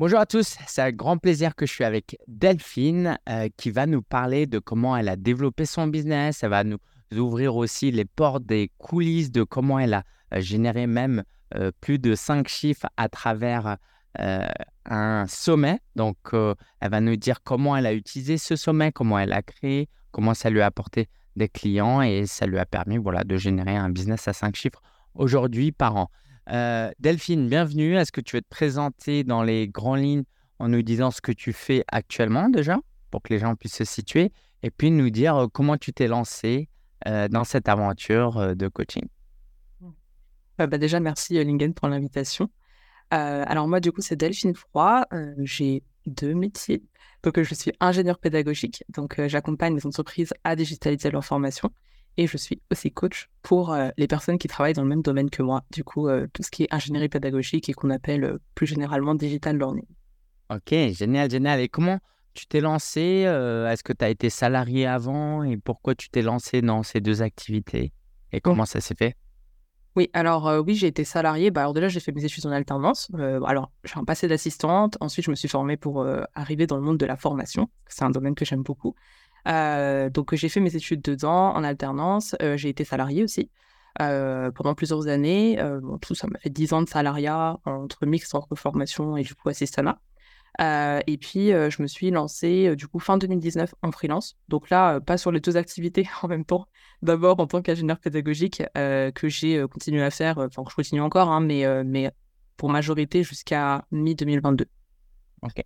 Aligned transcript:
Bonjour 0.00 0.18
à 0.18 0.24
tous, 0.24 0.56
c'est 0.66 0.80
un 0.80 0.92
grand 0.92 1.18
plaisir 1.18 1.54
que 1.54 1.66
je 1.66 1.72
suis 1.74 1.84
avec 1.84 2.16
Delphine 2.26 3.18
euh, 3.28 3.50
qui 3.58 3.70
va 3.70 3.84
nous 3.84 4.00
parler 4.00 4.46
de 4.46 4.58
comment 4.58 4.96
elle 4.96 5.10
a 5.10 5.16
développé 5.16 5.66
son 5.66 5.88
business. 5.88 6.42
Elle 6.42 6.48
va 6.48 6.64
nous 6.64 6.78
ouvrir 7.14 7.54
aussi 7.54 7.90
les 7.90 8.06
portes 8.06 8.46
des 8.46 8.72
coulisses 8.78 9.30
de 9.30 9.42
comment 9.42 9.78
elle 9.78 9.92
a 9.92 10.04
euh, 10.32 10.40
généré 10.40 10.86
même 10.86 11.22
euh, 11.54 11.70
plus 11.82 11.98
de 11.98 12.14
cinq 12.14 12.48
chiffres 12.48 12.86
à 12.96 13.10
travers 13.10 13.76
un 14.86 15.26
sommet. 15.28 15.80
Donc, 15.96 16.16
elle 16.32 16.90
va 16.90 17.00
nous 17.02 17.16
dire 17.16 17.42
comment 17.42 17.76
elle 17.76 17.84
a 17.84 17.92
utilisé 17.92 18.38
ce 18.38 18.56
sommet, 18.56 18.92
comment 18.92 19.18
elle 19.18 19.34
a 19.34 19.42
créé, 19.42 19.90
comment 20.12 20.32
ça 20.32 20.48
lui 20.48 20.62
a 20.62 20.66
apporté 20.66 21.10
des 21.36 21.50
clients 21.50 22.00
et 22.00 22.24
ça 22.24 22.46
lui 22.46 22.58
a 22.58 22.64
permis 22.64 22.96
voilà, 22.96 23.22
de 23.22 23.36
générer 23.36 23.76
un 23.76 23.90
business 23.90 24.26
à 24.28 24.32
cinq 24.32 24.56
chiffres 24.56 24.80
aujourd'hui 25.14 25.72
par 25.72 25.96
an. 25.96 26.10
Euh, 26.50 26.90
Delphine, 26.98 27.48
bienvenue. 27.48 27.96
Est-ce 27.96 28.10
que 28.10 28.20
tu 28.20 28.36
veux 28.36 28.42
te 28.42 28.48
présenter 28.48 29.22
dans 29.22 29.42
les 29.42 29.68
grandes 29.68 30.00
lignes 30.00 30.24
en 30.58 30.68
nous 30.68 30.82
disant 30.82 31.10
ce 31.10 31.20
que 31.20 31.32
tu 31.32 31.52
fais 31.52 31.84
actuellement 31.88 32.48
déjà, 32.48 32.78
pour 33.10 33.22
que 33.22 33.32
les 33.32 33.38
gens 33.38 33.54
puissent 33.54 33.76
se 33.76 33.84
situer, 33.84 34.32
et 34.62 34.70
puis 34.70 34.90
nous 34.90 35.10
dire 35.10 35.36
euh, 35.36 35.46
comment 35.46 35.76
tu 35.76 35.92
t'es 35.92 36.08
lancé 36.08 36.68
euh, 37.06 37.28
dans 37.28 37.44
cette 37.44 37.68
aventure 37.68 38.56
de 38.56 38.68
coaching? 38.68 39.06
Bah 40.58 40.66
Déjà, 40.66 41.00
merci 41.00 41.42
Lingen 41.42 41.72
pour 41.72 41.88
l'invitation. 41.88 42.50
alors 43.10 43.68
moi, 43.68 43.80
du 43.80 43.92
coup, 43.92 44.02
c'est 44.02 44.16
Delphine 44.16 44.54
Froid. 44.54 45.04
J'ai 45.38 45.82
deux 46.06 46.34
métiers. 46.34 46.82
Donc, 47.22 47.40
je 47.40 47.54
suis 47.54 47.72
ingénieur 47.80 48.18
pédagogique. 48.18 48.84
Donc, 48.90 49.18
j'accompagne 49.26 49.74
les 49.74 49.86
entreprises 49.86 50.34
à 50.44 50.56
digitaliser 50.56 51.10
leur 51.10 51.24
formation 51.24 51.70
et 52.20 52.26
je 52.26 52.36
suis 52.36 52.60
aussi 52.70 52.90
coach 52.92 53.30
pour 53.40 53.72
euh, 53.72 53.88
les 53.96 54.06
personnes 54.06 54.36
qui 54.36 54.46
travaillent 54.46 54.74
dans 54.74 54.82
le 54.82 54.88
même 54.88 55.00
domaine 55.00 55.30
que 55.30 55.42
moi, 55.42 55.62
du 55.72 55.84
coup, 55.84 56.06
euh, 56.06 56.26
tout 56.34 56.42
ce 56.42 56.50
qui 56.50 56.64
est 56.64 56.68
ingénierie 56.70 57.08
pédagogique 57.08 57.70
et 57.70 57.72
qu'on 57.72 57.88
appelle 57.88 58.24
euh, 58.24 58.38
plus 58.54 58.66
généralement 58.66 59.14
digital 59.14 59.56
learning. 59.56 59.86
Ok, 60.50 60.74
génial, 60.92 61.30
génial. 61.30 61.60
Et 61.60 61.70
comment 61.70 61.98
tu 62.34 62.46
t'es 62.46 62.60
lancé 62.60 63.00
Est-ce 63.24 63.82
que 63.82 63.94
tu 63.94 64.04
as 64.04 64.10
été 64.10 64.28
salarié 64.28 64.86
avant 64.86 65.42
et 65.44 65.56
pourquoi 65.56 65.94
tu 65.94 66.10
t'es 66.10 66.20
lancé 66.20 66.60
dans 66.60 66.82
ces 66.82 67.00
deux 67.00 67.22
activités 67.22 67.92
Et 68.32 68.40
comment 68.40 68.66
ça 68.66 68.80
s'est 68.80 68.94
fait? 68.94 69.16
Oui, 69.96 70.10
alors 70.12 70.62
oui, 70.64 70.74
j'ai 70.74 70.88
été 70.88 71.04
salarié. 71.04 71.50
Bah, 71.50 71.62
alors 71.62 71.72
déjà, 71.72 71.88
j'ai 71.88 72.00
fait 72.00 72.12
mes 72.12 72.24
études 72.24 72.46
en 72.46 72.50
alternance. 72.50 73.10
alors, 73.46 73.72
j'ai 73.84 73.98
un 73.98 74.04
passé 74.04 74.28
d'assistante. 74.28 74.96
Ensuite, 75.00 75.24
je 75.24 75.30
me 75.30 75.36
suis 75.36 75.48
formée 75.48 75.76
pour 75.76 76.06
arriver 76.34 76.66
dans 76.66 76.76
le 76.76 76.82
monde 76.82 76.98
de 76.98 77.06
la 77.06 77.16
formation. 77.16 77.68
C'est 77.86 78.04
un 78.04 78.10
domaine 78.10 78.34
que 78.34 78.44
j'aime 78.44 78.62
beaucoup. 78.62 78.94
Euh, 79.48 80.10
donc 80.10 80.34
j'ai 80.34 80.48
fait 80.48 80.60
mes 80.60 80.74
études 80.76 81.02
dedans 81.02 81.54
en 81.54 81.64
alternance. 81.64 82.34
Euh, 82.42 82.56
j'ai 82.56 82.68
été 82.68 82.84
salariée 82.84 83.24
aussi 83.24 83.50
euh, 84.00 84.50
pendant 84.50 84.74
plusieurs 84.74 85.08
années. 85.08 85.58
bon, 85.82 85.98
tout 85.98 86.14
ça 86.14 86.26
m'a 86.28 86.38
fait 86.38 86.50
10 86.50 86.72
ans 86.72 86.82
de 86.82 86.88
salariat 86.88 87.58
entre 87.64 88.06
mix 88.06 88.34
entre 88.34 88.54
formation 88.54 89.16
et 89.16 89.22
du 89.22 89.34
coup 89.34 89.48
assistanat. 89.48 90.00
et 90.60 91.18
puis 91.20 91.48
je 91.48 91.82
me 91.82 91.86
suis 91.86 92.10
lancée 92.10 92.74
du 92.76 92.86
coup 92.86 92.98
fin 92.98 93.18
2019 93.18 93.74
en 93.82 93.92
freelance. 93.92 94.36
Donc 94.48 94.70
là, 94.70 95.00
pas 95.00 95.16
sur 95.16 95.32
les 95.32 95.40
deux 95.40 95.56
activités 95.56 96.08
en 96.22 96.28
même 96.28 96.44
temps. 96.44 96.66
D'abord 97.02 97.40
en 97.40 97.46
tant 97.46 97.62
qu'ingénieur 97.62 97.98
pédagogique 97.98 98.62
que 98.74 99.28
j'ai 99.28 99.64
continué 99.68 100.02
à 100.02 100.10
faire, 100.10 100.38
enfin 100.38 100.62
je 100.68 100.74
continue 100.74 101.00
encore, 101.00 101.30
hein, 101.30 101.40
mais, 101.40 101.64
mais 101.84 102.10
pour 102.56 102.68
majorité 102.68 103.22
jusqu'à 103.22 103.86
mi-2022. 103.90 104.66
Ok. 105.42 105.64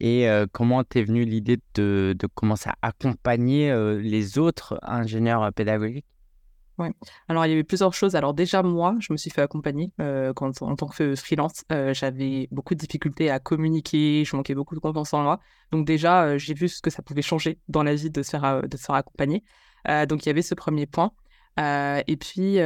Et 0.00 0.28
comment 0.52 0.84
t'es 0.84 1.02
venue 1.02 1.24
l'idée 1.24 1.58
de, 1.74 2.16
commencer 2.34 2.70
à 2.70 2.88
accompagner 2.88 3.72
les 3.98 4.38
autres 4.38 4.78
ingénieurs 4.82 5.52
pédagogiques? 5.52 6.06
Ouais. 6.76 6.90
Alors, 7.28 7.46
il 7.46 7.50
y 7.50 7.52
avait 7.52 7.62
plusieurs 7.62 7.94
choses. 7.94 8.16
Alors, 8.16 8.34
déjà, 8.34 8.64
moi, 8.64 8.96
je 8.98 9.12
me 9.12 9.16
suis 9.16 9.30
fait 9.30 9.42
accompagner 9.42 9.92
quand, 10.34 10.62
en 10.62 10.74
tant 10.74 10.88
que 10.88 11.14
freelance. 11.14 11.64
J'avais 11.92 12.48
beaucoup 12.50 12.74
de 12.74 12.80
difficultés 12.80 13.30
à 13.30 13.38
communiquer, 13.38 14.24
je 14.24 14.36
manquais 14.36 14.54
beaucoup 14.54 14.74
de 14.74 14.80
confiance 14.80 15.14
en 15.14 15.22
moi. 15.22 15.40
Donc, 15.70 15.86
déjà, 15.86 16.36
j'ai 16.38 16.54
vu 16.54 16.68
ce 16.68 16.82
que 16.82 16.90
ça 16.90 17.02
pouvait 17.02 17.22
changer 17.22 17.58
dans 17.68 17.82
la 17.82 17.94
vie 17.94 18.10
de 18.10 18.22
se 18.22 18.30
faire, 18.30 18.62
de 18.68 18.76
se 18.76 18.84
faire 18.84 18.96
accompagner. 18.96 19.44
donc, 20.08 20.26
il 20.26 20.28
y 20.28 20.30
avait 20.30 20.42
ce 20.42 20.54
premier 20.54 20.86
point. 20.86 21.12
et 21.58 22.16
puis, 22.18 22.58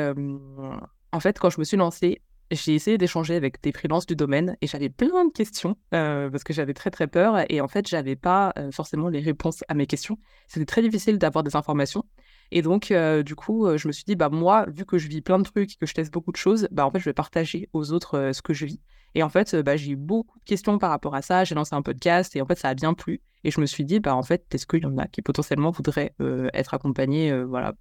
en 1.13 1.21
fait, 1.21 1.39
quand 1.39 1.51
je 1.51 1.59
me 1.59 1.65
suis 1.65 1.77
lancée, 1.77 2.23
j'ai 2.51 2.75
essayé 2.75 2.99
d'échanger 2.99 3.35
avec 3.35 3.63
des 3.63 3.73
freelances 3.73 4.07
du 4.07 4.17
domaine 4.17 4.57
et 4.61 4.67
j'avais 4.67 4.89
plein 4.89 5.27
de 5.27 5.33
questions 5.33 5.77
euh, 5.95 6.31
parce 6.31 6.45
que 6.45 6.53
j'avais 6.53 6.75
très 6.75 6.91
très 6.91 7.07
peur 7.07 7.45
et 7.49 7.61
en 7.61 7.69
fait 7.69 7.87
j'avais 7.87 8.17
pas 8.17 8.53
euh, 8.59 8.71
forcément 8.71 9.09
les 9.09 9.21
réponses 9.21 9.65
à 9.69 9.75
mes 9.75 9.87
questions. 9.87 10.19
C'était 10.47 10.67
très 10.67 10.83
difficile 10.83 11.19
d'avoir 11.19 11.45
des 11.45 11.57
informations 11.57 12.05
et 12.51 12.63
donc 12.63 12.91
euh, 12.91 13.23
du 13.23 13.35
coup 13.35 13.69
je 13.77 13.87
me 13.87 13.93
suis 13.93 14.05
dit 14.05 14.17
bah 14.17 14.31
moi 14.31 14.65
vu 14.69 14.87
que 14.87 14.97
je 14.97 15.09
vis 15.09 15.21
plein 15.21 15.39
de 15.39 15.45
trucs 15.45 15.73
et 15.73 15.77
que 15.77 15.87
je 15.87 15.93
teste 15.93 16.13
beaucoup 16.13 16.33
de 16.33 16.37
choses 16.37 16.69
bah 16.71 16.87
en 16.87 16.91
fait 16.91 17.01
je 17.01 17.05
vais 17.05 17.15
partager 17.15 17.69
aux 17.75 17.93
autres 17.93 18.31
ce 18.33 18.41
que 18.41 18.55
je 18.55 18.65
vis 18.65 18.81
et 19.15 19.23
en 19.23 19.29
fait 19.29 19.55
bah, 19.57 19.77
j'ai 19.77 19.91
eu 19.91 19.97
beaucoup 19.97 20.39
de 20.39 20.45
questions 20.45 20.79
par 20.79 20.91
rapport 20.91 21.15
à 21.15 21.23
ça. 21.23 21.45
J'ai 21.45 21.55
lancé 21.55 21.75
un 21.75 21.83
podcast 21.83 22.35
et 22.35 22.41
en 22.41 22.47
fait 22.47 22.59
ça 22.59 22.69
a 22.69 22.75
bien 22.75 22.95
plu 22.95 23.21
et 23.45 23.51
je 23.51 23.61
me 23.61 23.67
suis 23.67 23.85
dit 23.85 24.01
bah 24.01 24.17
en 24.17 24.23
fait 24.23 24.47
est-ce 24.55 24.67
qu'il 24.67 24.83
y 24.83 24.87
en 24.87 24.97
a 24.97 25.07
qui 25.07 25.21
potentiellement 25.21 25.71
voudraient 25.71 26.15
être 26.55 26.73
accompagnés 26.73 27.43
voilà 27.45 27.75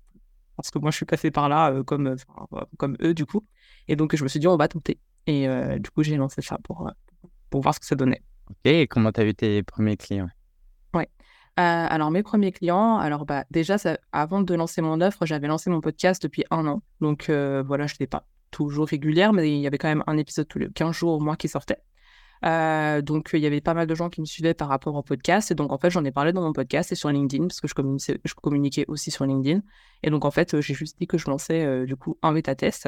parce 0.57 0.71
que 0.71 0.79
moi 0.79 0.91
je 0.91 0.97
suis 0.97 1.05
passé 1.05 1.31
par 1.31 1.47
là 1.47 1.83
comme 1.83 2.15
comme 2.77 2.97
eux 3.01 3.13
du 3.13 3.25
coup 3.25 3.45
et 3.87 3.95
donc, 3.95 4.15
je 4.15 4.23
me 4.23 4.27
suis 4.27 4.39
dit, 4.39 4.47
on 4.47 4.57
va 4.57 4.67
tenter. 4.67 4.99
Et 5.27 5.47
euh, 5.47 5.77
du 5.77 5.89
coup, 5.89 6.03
j'ai 6.03 6.15
lancé 6.15 6.41
ça 6.41 6.57
pour, 6.63 6.87
euh, 6.87 6.91
pour 7.49 7.61
voir 7.61 7.75
ce 7.75 7.79
que 7.79 7.85
ça 7.85 7.95
donnait. 7.95 8.21
Ok, 8.49 8.57
et 8.65 8.87
comment 8.87 9.11
tu 9.11 9.21
as 9.21 9.25
eu 9.25 9.33
tes 9.33 9.63
premiers 9.63 9.97
clients? 9.97 10.29
Ouais. 10.93 11.09
Euh, 11.59 11.87
alors, 11.89 12.11
mes 12.11 12.23
premiers 12.23 12.51
clients, 12.51 12.97
alors 12.97 13.25
bah, 13.25 13.43
déjà, 13.51 13.77
ça, 13.77 13.97
avant 14.11 14.41
de 14.41 14.53
lancer 14.53 14.81
mon 14.81 15.01
offre, 15.01 15.25
j'avais 15.25 15.47
lancé 15.47 15.69
mon 15.69 15.81
podcast 15.81 16.21
depuis 16.23 16.45
un 16.49 16.65
an. 16.65 16.81
Donc, 17.01 17.29
voilà, 17.29 17.87
je 17.87 17.93
n'étais 17.93 18.07
pas 18.07 18.25
toujours 18.51 18.87
régulière, 18.87 19.33
mais 19.33 19.51
il 19.51 19.59
y 19.59 19.67
avait 19.67 19.77
quand 19.77 19.89
même 19.89 20.03
un 20.07 20.17
épisode 20.17 20.47
tous 20.47 20.59
les 20.59 20.69
15 20.69 20.95
jours 20.95 21.13
au 21.13 21.19
mois 21.19 21.35
qui 21.35 21.49
sortait. 21.49 21.79
donc, 22.41 23.31
il 23.33 23.39
y 23.39 23.45
avait 23.45 23.59
pas 23.59 23.73
mal 23.73 23.87
de 23.87 23.95
gens 23.95 24.09
qui 24.09 24.21
me 24.21 24.25
suivaient 24.25 24.53
par 24.53 24.69
rapport 24.69 24.95
au 24.95 25.03
podcast. 25.03 25.51
Et 25.51 25.55
donc, 25.55 25.73
en 25.73 25.77
fait, 25.77 25.89
j'en 25.89 26.05
ai 26.05 26.11
parlé 26.11 26.31
dans 26.31 26.41
mon 26.41 26.53
podcast 26.53 26.93
et 26.93 26.95
sur 26.95 27.09
LinkedIn, 27.09 27.47
parce 27.47 27.59
que 27.59 27.67
je 27.67 27.73
communiquais, 27.73 28.19
je 28.23 28.33
communiquais 28.33 28.85
aussi 28.87 29.11
sur 29.11 29.25
LinkedIn. 29.25 29.61
Et 30.03 30.09
donc, 30.09 30.23
en 30.23 30.31
fait, 30.31 30.61
j'ai 30.61 30.73
juste 30.73 30.97
dit 30.99 31.07
que 31.07 31.17
je 31.17 31.29
lançais, 31.29 31.85
du 31.85 31.97
coup, 31.97 32.17
un 32.21 32.31
bêta-test. 32.31 32.87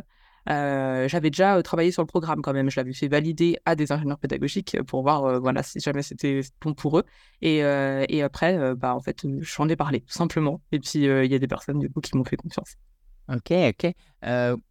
Euh, 0.50 1.08
j'avais 1.08 1.30
déjà 1.30 1.58
euh, 1.58 1.62
travaillé 1.62 1.92
sur 1.92 2.02
le 2.02 2.08
programme 2.08 2.42
quand 2.42 2.54
même. 2.54 2.70
Je 2.70 2.80
l'avais 2.80 2.94
fait 2.94 3.08
valider 3.08 3.58
à 3.66 3.76
des 3.76 3.92
ingénieurs 3.92 4.20
pédagogiques 4.20 4.78
pour 4.84 5.02
voir 5.02 5.26
euh, 5.26 5.40
voilà, 5.40 5.64
si 5.64 5.80
jamais 5.80 6.02
c'était 6.02 6.42
bon 6.62 6.74
pour 6.74 7.00
eux. 7.00 7.04
Et, 7.42 7.58
et 7.58 8.24
après, 8.24 8.76
bah, 8.76 8.96
en 8.96 9.00
fait, 9.00 9.26
j'en 9.40 9.68
ai 9.70 9.76
parlé 9.76 10.02
tout 10.02 10.14
simplement. 10.14 10.62
Et 10.72 10.80
puis, 10.80 11.00
il 11.00 11.32
y 11.32 11.36
a 11.36 11.40
des 11.40 11.48
personnes 11.48 11.80
du 11.80 11.90
coup 11.90 12.02
qui 12.02 12.16
m'ont 12.18 12.24
fait 12.24 12.38
confiance. 12.38 12.76
Ok, 13.28 13.52
ok. 13.52 13.94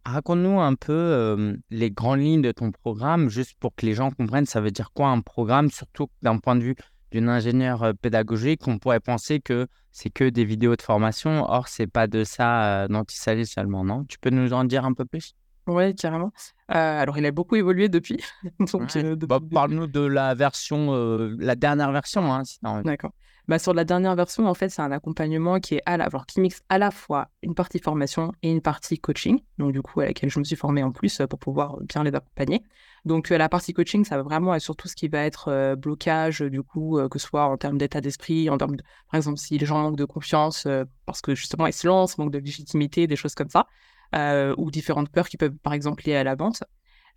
Raconte-nous 0.05 0.59
un 0.59 0.75
peu 0.75 1.59
les 1.69 1.91
grandes 1.91 2.19
lignes 2.19 2.41
de 2.41 2.51
ton 2.51 2.71
programme, 2.71 3.29
juste 3.29 3.53
pour 3.59 3.73
que 3.75 3.85
les 3.85 3.93
gens 3.93 4.11
comprennent 4.11 4.45
ça 4.45 4.61
veut 4.61 4.71
dire 4.71 4.91
quoi 4.93 5.07
un 5.07 5.21
programme, 5.21 5.71
surtout 5.71 6.09
d'un 6.21 6.37
point 6.37 6.55
de 6.55 6.63
vue 6.63 6.75
d'une 7.11 7.29
ingénieure 7.29 7.93
pédagogique. 8.01 8.67
On 8.67 8.77
pourrait 8.77 8.99
penser 8.99 9.39
que 9.39 9.67
c'est 9.91 10.09
que 10.09 10.29
des 10.29 10.45
vidéos 10.45 10.75
de 10.75 10.81
formation. 10.81 11.43
Or, 11.49 11.67
c'est 11.67 11.87
pas 11.87 12.07
de 12.07 12.23
ça 12.23 12.87
dont 12.87 13.03
il 13.03 13.17
s'agit 13.17 13.45
seulement, 13.45 13.83
non? 13.83 14.05
Tu 14.05 14.19
peux 14.19 14.29
nous 14.29 14.53
en 14.53 14.63
dire 14.63 14.85
un 14.85 14.93
peu 14.93 15.05
plus? 15.05 15.33
Oui, 15.69 15.95
carrément. 15.95 16.31
Euh, 16.71 17.01
alors, 17.01 17.17
il 17.17 17.25
a 17.25 17.31
beaucoup 17.31 17.55
évolué 17.55 17.89
depuis. 17.89 18.23
Euh, 18.95 19.15
bah, 19.15 19.39
parle-nous 19.39 19.87
de 19.87 20.01
la 20.01 20.33
version, 20.33 20.93
euh, 20.93 21.35
la 21.39 21.55
dernière 21.55 21.91
version. 21.91 22.33
Hein, 22.33 22.43
D'accord. 22.83 23.11
Bah, 23.47 23.57
sur 23.57 23.73
la 23.73 23.83
dernière 23.83 24.15
version, 24.15 24.47
en 24.47 24.53
fait, 24.53 24.69
c'est 24.69 24.81
un 24.81 24.91
accompagnement 24.91 25.59
qui 25.59 25.75
est 25.75 25.81
à 25.85 25.97
la... 25.97 26.05
Alors, 26.05 26.25
qui 26.25 26.39
mixe 26.39 26.61
à 26.69 26.77
la 26.77 26.91
fois 26.91 27.29
une 27.41 27.55
partie 27.55 27.79
formation 27.79 28.33
et 28.41 28.51
une 28.51 28.61
partie 28.61 28.99
coaching. 28.99 29.39
Donc, 29.57 29.71
du 29.71 29.81
coup, 29.81 30.01
à 30.01 30.05
laquelle 30.05 30.29
je 30.29 30.39
me 30.39 30.43
suis 30.43 30.55
formée 30.55 30.83
en 30.83 30.91
plus 30.91 31.21
pour 31.29 31.39
pouvoir 31.39 31.77
bien 31.81 32.03
les 32.03 32.13
accompagner. 32.13 32.63
Donc, 33.05 33.29
la 33.29 33.49
partie 33.49 33.73
coaching, 33.73 34.03
ça 34.05 34.17
va 34.17 34.23
vraiment 34.23 34.53
être 34.53 34.61
sur 34.61 34.75
tout 34.75 34.87
ce 34.87 34.95
qui 34.95 35.07
va 35.07 35.23
être 35.23 35.75
blocage, 35.75 36.41
du 36.41 36.61
coup, 36.61 36.99
que 37.09 37.17
ce 37.17 37.27
soit 37.27 37.45
en 37.45 37.57
termes 37.57 37.77
d'état 37.77 38.01
d'esprit, 38.01 38.49
en 38.49 38.57
termes 38.57 38.75
de, 38.75 38.83
par 39.11 39.17
exemple, 39.17 39.37
si 39.37 39.57
les 39.57 39.65
gens 39.65 39.79
manquent 39.79 39.97
de 39.97 40.05
confiance 40.05 40.67
parce 41.05 41.21
que 41.21 41.33
justement, 41.33 41.65
ils 41.65 41.73
se 41.73 41.87
lancent, 41.87 42.17
manquent 42.17 42.33
de 42.33 42.39
légitimité, 42.39 43.07
des 43.07 43.15
choses 43.15 43.35
comme 43.35 43.49
ça. 43.49 43.67
Euh, 44.15 44.55
ou 44.57 44.71
différentes 44.71 45.09
peurs 45.09 45.29
qui 45.29 45.37
peuvent 45.37 45.55
par 45.61 45.73
exemple 45.73 46.03
liées 46.05 46.15
à 46.15 46.23
la 46.23 46.33
vente. 46.33 46.63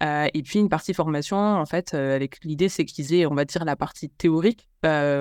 Euh, 0.02 0.26
et 0.34 0.42
puis 0.42 0.58
une 0.58 0.68
partie 0.68 0.92
formation, 0.92 1.38
en 1.38 1.64
fait, 1.64 1.94
euh, 1.94 2.14
avec 2.14 2.44
l'idée, 2.44 2.68
c'est 2.68 2.84
qu'ils 2.84 3.14
aient, 3.14 3.24
on 3.24 3.34
va 3.34 3.44
dire, 3.44 3.64
la 3.64 3.76
partie 3.76 4.10
théorique, 4.10 4.68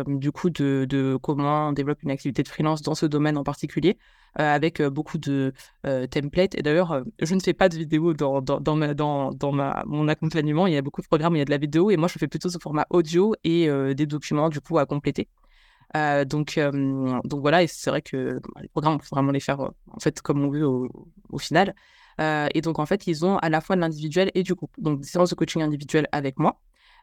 du 0.08 0.32
coup, 0.32 0.50
de, 0.50 1.18
comment 1.22 1.70
on 1.70 1.72
développe 1.72 2.02
une 2.04 2.12
activité 2.12 2.44
de 2.44 2.48
freelance 2.48 2.82
dans 2.82 2.96
ce 2.96 3.06
domaine 3.06 3.38
en 3.38 3.44
particulier, 3.44 3.98
avec 4.34 4.82
beaucoup 4.82 5.20
de 5.20 5.54
templates. 5.84 6.56
Et 6.56 6.64
d'ailleurs, 6.64 7.04
je 7.22 7.36
ne 7.36 7.40
fais 7.40 7.54
pas 7.54 7.70
de 7.70 7.78
vidéo 7.78 8.14
dans, 8.16 8.42
dans, 8.42 8.60
dans, 8.60 9.32
dans, 9.32 9.52
ma, 9.52 9.84
mon 9.86 10.08
accompagnement. 10.08 10.66
Il 10.66 10.74
y 10.74 10.78
a 10.78 10.82
beaucoup 10.82 11.02
de 11.02 11.08
programmes 11.08 11.36
il 11.36 11.40
y 11.40 11.44
a 11.44 11.46
de 11.46 11.52
la 11.52 11.60
vidéo, 11.60 11.92
et 11.92 11.98
moi, 11.98 12.08
je 12.08 12.18
fais 12.18 12.28
plutôt 12.28 12.50
ce 12.50 12.58
format 12.58 12.88
audio 12.90 13.36
et 13.44 13.70
des 13.94 14.08
documents, 14.08 14.50
du 14.50 14.62
coup, 14.62 14.80
à 14.80 14.88
compléter. 14.88 15.28
Euh, 15.96 16.26
donc, 16.26 16.58
euh, 16.58 16.72
donc 17.24 17.42
voilà, 17.42 17.64
et 17.64 17.68
c'est 17.68 17.90
vrai 17.90 18.02
que 18.02 18.40
bah, 18.54 18.62
les 18.62 18.70
programmes, 18.70 18.96
on 18.96 18.98
peut 18.98 19.08
vraiment 19.12 19.32
les 19.32 19.40
faire 19.40 19.60
euh, 19.62 19.70
en 19.92 20.00
fait 20.00 20.22
comme 20.22 20.44
on 20.44 20.50
veut 20.50 20.66
au, 20.66 21.38
final. 21.38 21.76
et 22.20 22.62
donc 22.62 22.80
en 22.80 22.86
fait, 22.86 23.08
ils 23.08 23.26
ont 23.26 23.38
à 23.38 23.50
la 23.50 23.62
fois 23.62 23.76
de 23.76 23.82
l'individuel 23.82 24.32
et 24.36 24.44
du 24.44 24.54
groupe. 24.56 24.74
Donc 24.78 25.02
des 25.02 25.08
séances 25.08 25.30
de 25.32 25.36
coaching 25.36 25.62
individuel 25.62 26.08
avec 26.12 26.40
moi. 26.40 26.60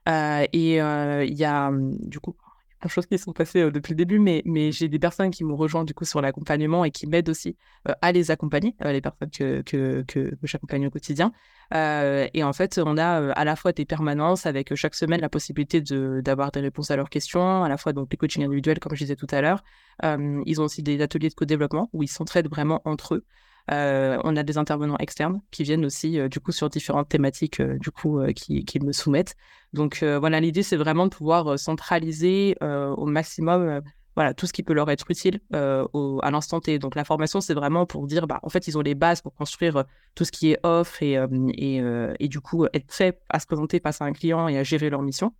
et 0.06 0.76
il 0.76 1.34
y 1.34 1.44
a 1.44 1.70
du 1.72 2.20
coup 2.20 2.36
de 2.86 2.88
choses 2.88 3.06
qui 3.06 3.18
sont 3.18 3.32
passées 3.32 3.70
depuis 3.70 3.92
le 3.92 3.96
début, 3.96 4.18
mais, 4.18 4.42
mais 4.44 4.72
j'ai 4.72 4.88
des 4.88 4.98
personnes 4.98 5.30
qui 5.30 5.44
m'ont 5.44 5.56
rejoint 5.56 5.84
du 5.84 5.94
coup 5.94 6.04
sur 6.04 6.20
l'accompagnement 6.20 6.84
et 6.84 6.90
qui 6.90 7.06
m'aident 7.06 7.28
aussi 7.28 7.56
à 8.02 8.12
les 8.12 8.30
accompagner, 8.30 8.74
les 8.84 9.00
personnes 9.00 9.30
que, 9.30 9.62
que, 9.62 10.04
que, 10.06 10.36
j'accompagne 10.42 10.86
au 10.86 10.90
quotidien. 10.90 11.32
et 11.72 12.42
en 12.42 12.52
fait, 12.52 12.80
on 12.84 12.96
a 12.96 13.32
à 13.32 13.44
la 13.44 13.56
fois 13.56 13.72
des 13.72 13.84
permanences 13.84 14.46
avec 14.46 14.74
chaque 14.74 14.94
semaine 14.94 15.20
la 15.20 15.28
possibilité 15.28 15.80
d'avoir 15.80 16.52
des 16.52 16.60
réponses 16.60 16.90
à 16.90 16.96
leurs 16.96 17.10
questions, 17.10 17.64
à 17.64 17.68
la 17.68 17.76
fois 17.76 17.92
donc 17.92 18.08
les 18.10 18.16
coachings 18.16 18.44
individuels, 18.44 18.78
comme 18.78 18.94
je 18.94 19.04
disais 19.04 19.16
tout 19.16 19.28
à 19.30 19.40
l'heure. 19.40 19.62
ils 20.02 20.60
ont 20.60 20.64
aussi 20.64 20.82
des 20.82 21.00
ateliers 21.02 21.30
de 21.30 21.34
co-développement 21.34 21.90
où 21.92 22.02
ils 22.02 22.08
s'entraident 22.08 22.48
vraiment 22.48 22.80
entre 22.84 23.16
eux. 23.16 23.24
Euh, 23.70 24.18
on 24.24 24.36
a 24.36 24.42
des 24.42 24.56
intervenants 24.56 24.96
externes 24.98 25.42
qui 25.50 25.62
viennent 25.62 25.84
aussi 25.84 26.18
euh, 26.18 26.28
du 26.28 26.40
coup 26.40 26.52
sur 26.52 26.70
différentes 26.70 27.08
thématiques 27.08 27.60
euh, 27.60 27.78
du 27.78 27.90
coup 27.90 28.20
qui, 28.34 28.64
me 28.80 28.92
soumettent. 28.92 29.34
Donc 29.74 30.02
voilà, 30.02 30.40
l'idée 30.40 30.62
c'est 30.62 30.76
vraiment 30.76 31.06
de 31.06 31.14
pouvoir 31.14 31.58
centraliser 31.58 32.56
au 32.62 33.06
maximum 33.06 33.82
voilà 34.14 34.34
tout 34.34 34.46
ce 34.46 34.52
qui 34.52 34.62
peut 34.62 34.72
leur 34.72 34.90
être 34.90 35.10
utile 35.10 35.40
à 35.52 36.30
l'instant 36.30 36.60
T. 36.60 36.78
Donc 36.78 36.94
la 36.94 37.04
formation 37.04 37.40
c'est 37.40 37.54
vraiment 37.54 37.84
pour 37.84 38.06
dire 38.06 38.26
bah 38.26 38.38
en 38.42 38.48
fait 38.48 38.66
ils 38.68 38.78
ont 38.78 38.80
les 38.80 38.94
bases 38.94 39.20
pour 39.20 39.34
construire 39.34 39.84
tout 40.14 40.24
ce 40.24 40.32
qui 40.32 40.52
est 40.52 40.60
offre 40.62 41.02
et, 41.02 41.18
et, 41.18 42.28
du 42.28 42.40
coup 42.40 42.66
être 42.72 42.86
prêt 42.86 43.18
à 43.28 43.40
se 43.40 43.46
présenter 43.46 43.80
face 43.80 44.00
à 44.00 44.04
un 44.04 44.12
client 44.12 44.48
et 44.48 44.58
à 44.58 44.62
gérer 44.62 44.90
leur 44.90 45.02
mission. 45.02 45.34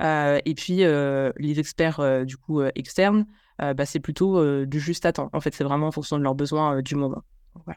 et 0.00 0.54
puis 0.56 0.76
les 0.76 1.58
experts 1.58 2.24
du 2.24 2.36
coup 2.36 2.62
externes, 2.62 3.26
bah, 3.58 3.84
c'est 3.84 4.00
plutôt 4.00 4.64
du 4.64 4.80
juste 4.80 5.04
à 5.04 5.12
temps. 5.12 5.30
En 5.32 5.40
fait, 5.40 5.52
c'est 5.52 5.64
vraiment 5.64 5.88
en 5.88 5.92
fonction 5.92 6.16
de 6.16 6.22
leurs 6.22 6.36
besoins 6.36 6.80
du 6.80 6.94
moment. 6.94 7.22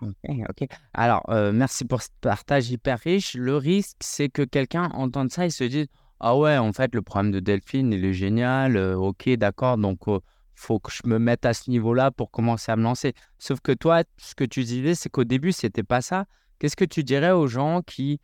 Ok, 0.01 0.67
Alors, 0.93 1.23
euh, 1.29 1.51
merci 1.51 1.85
pour 1.85 2.01
ce 2.01 2.09
partage 2.21 2.69
hyper 2.71 2.99
riche. 2.99 3.35
Le 3.35 3.55
risque, 3.57 3.97
c'est 4.01 4.29
que 4.29 4.41
quelqu'un 4.41 4.89
entende 4.93 5.31
ça 5.31 5.45
et 5.45 5.49
se 5.49 5.63
dise 5.63 5.87
Ah 6.19 6.37
ouais, 6.37 6.57
en 6.57 6.73
fait, 6.73 6.93
le 6.95 7.01
problème 7.01 7.31
de 7.31 7.39
Delphine, 7.39 7.93
il 7.93 8.03
est 8.03 8.13
génial. 8.13 8.75
Euh, 8.77 8.97
ok, 8.97 9.29
d'accord. 9.31 9.77
Donc, 9.77 9.99
il 10.07 10.13
euh, 10.13 10.19
faut 10.55 10.79
que 10.79 10.91
je 10.91 11.07
me 11.07 11.19
mette 11.19 11.45
à 11.45 11.53
ce 11.53 11.69
niveau-là 11.69 12.11
pour 12.11 12.31
commencer 12.31 12.71
à 12.71 12.75
me 12.75 12.83
lancer. 12.83 13.13
Sauf 13.37 13.59
que 13.61 13.71
toi, 13.71 14.03
ce 14.17 14.35
que 14.35 14.43
tu 14.43 14.63
disais, 14.63 14.95
c'est 14.95 15.09
qu'au 15.09 15.23
début, 15.23 15.51
c'était 15.51 15.83
pas 15.83 16.01
ça. 16.01 16.25
Qu'est-ce 16.59 16.75
que 16.75 16.85
tu 16.85 17.03
dirais 17.03 17.31
aux 17.31 17.47
gens 17.47 17.81
qui 17.81 18.19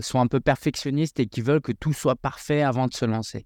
sont 0.00 0.20
un 0.20 0.28
peu 0.28 0.38
perfectionnistes 0.38 1.18
et 1.18 1.26
qui 1.26 1.40
veulent 1.40 1.60
que 1.60 1.72
tout 1.72 1.92
soit 1.92 2.14
parfait 2.14 2.62
avant 2.62 2.86
de 2.86 2.94
se 2.94 3.04
lancer? 3.04 3.44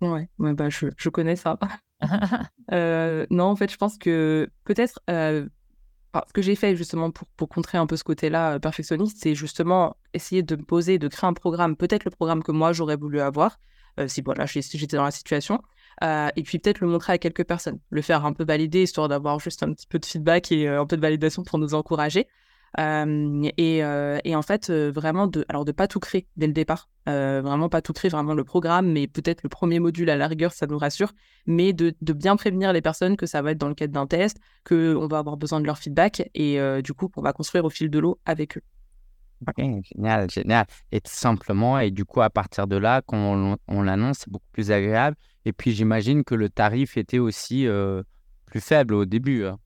Ouais, 0.00 0.28
ouais 0.38 0.52
bah, 0.52 0.68
je, 0.68 0.88
je 0.96 1.08
connais 1.08 1.36
ça. 1.36 1.56
non, 3.30 3.44
en 3.44 3.54
fait, 3.54 3.70
je 3.70 3.76
pense 3.76 3.96
que 3.96 4.50
peut-être 4.64 4.98
ce 6.26 6.32
que 6.32 6.42
j'ai 6.42 6.54
fait 6.54 6.76
justement 6.76 7.10
pour, 7.10 7.26
pour 7.36 7.48
contrer 7.48 7.78
un 7.78 7.86
peu 7.86 7.96
ce 7.96 8.04
côté-là 8.04 8.54
euh, 8.54 8.58
perfectionniste, 8.58 9.18
c'est 9.20 9.34
justement 9.34 9.96
essayer 10.12 10.42
de 10.42 10.56
me 10.56 10.62
poser, 10.62 10.98
de 10.98 11.08
créer 11.08 11.28
un 11.28 11.32
programme, 11.32 11.76
peut-être 11.76 12.04
le 12.04 12.10
programme 12.10 12.42
que 12.42 12.52
moi 12.52 12.72
j'aurais 12.72 12.96
voulu 12.96 13.20
avoir, 13.20 13.58
euh, 13.98 14.08
si 14.08 14.22
voilà, 14.22 14.46
j'étais 14.46 14.96
dans 14.96 15.04
la 15.04 15.10
situation, 15.10 15.60
euh, 16.02 16.28
et 16.36 16.42
puis 16.42 16.58
peut-être 16.58 16.80
le 16.80 16.88
montrer 16.88 17.14
à 17.14 17.18
quelques 17.18 17.44
personnes, 17.44 17.78
le 17.90 18.02
faire 18.02 18.24
un 18.24 18.32
peu 18.32 18.44
valider, 18.44 18.82
histoire 18.82 19.08
d'avoir 19.08 19.38
juste 19.40 19.62
un 19.62 19.72
petit 19.72 19.86
peu 19.86 19.98
de 19.98 20.06
feedback 20.06 20.52
et 20.52 20.68
un 20.68 20.86
peu 20.86 20.96
de 20.96 21.02
validation 21.02 21.42
pour 21.42 21.58
nous 21.58 21.74
encourager. 21.74 22.28
Et, 22.78 23.84
en 23.84 24.42
fait, 24.42 24.70
vraiment, 24.70 25.26
de, 25.26 25.44
alors 25.48 25.64
de 25.64 25.72
pas 25.72 25.88
tout 25.88 26.00
créer 26.00 26.26
dès 26.36 26.46
le 26.46 26.52
départ, 26.52 26.88
vraiment 27.06 27.68
pas 27.68 27.82
tout 27.82 27.92
créer, 27.92 28.10
vraiment 28.10 28.34
le 28.34 28.44
programme, 28.44 28.90
mais 28.90 29.06
peut-être 29.06 29.42
le 29.42 29.48
premier 29.48 29.78
module 29.78 30.10
à 30.10 30.16
la 30.16 30.26
rigueur, 30.26 30.52
ça 30.52 30.66
nous 30.66 30.78
rassure, 30.78 31.12
mais 31.46 31.72
de, 31.72 31.94
bien 32.00 32.36
prévenir 32.36 32.72
les 32.72 32.82
personnes 32.82 33.16
que 33.16 33.26
ça 33.26 33.42
va 33.42 33.52
être 33.52 33.58
dans 33.58 33.68
le 33.68 33.74
cadre 33.74 33.92
d'un 33.92 34.06
test, 34.06 34.38
qu'on 34.64 35.06
va 35.06 35.18
avoir 35.18 35.36
besoin 35.36 35.60
de 35.60 35.66
leur 35.66 35.78
feedback 35.78 36.30
et 36.34 36.58
du 36.82 36.92
coup, 36.94 37.08
qu'on 37.08 37.22
va 37.22 37.32
construire 37.32 37.64
au 37.64 37.70
fil 37.70 37.90
de 37.90 37.98
l'eau 37.98 38.18
avec 38.24 38.56
eux. 38.56 38.62
génial, 39.56 40.30
génial. 40.30 40.66
Et 40.90 41.00
tout 41.00 41.12
simplement, 41.12 41.78
et 41.78 41.90
du 41.90 42.04
coup, 42.04 42.22
à 42.22 42.30
partir 42.30 42.66
de 42.66 42.76
là, 42.76 43.02
quand 43.06 43.18
on, 43.18 43.56
on 43.68 43.82
l'annonce, 43.82 44.18
c'est 44.20 44.30
beaucoup 44.30 44.48
plus 44.52 44.70
agréable. 44.70 45.16
Et 45.44 45.52
puis, 45.52 45.72
j'imagine 45.72 46.24
que 46.24 46.34
le 46.34 46.48
tarif 46.48 46.96
était 46.96 47.18
aussi 47.18 47.66
plus 48.46 48.60
faible 48.60 48.94
au 48.94 49.04
début. 49.04 49.44
Hein. 49.44 49.58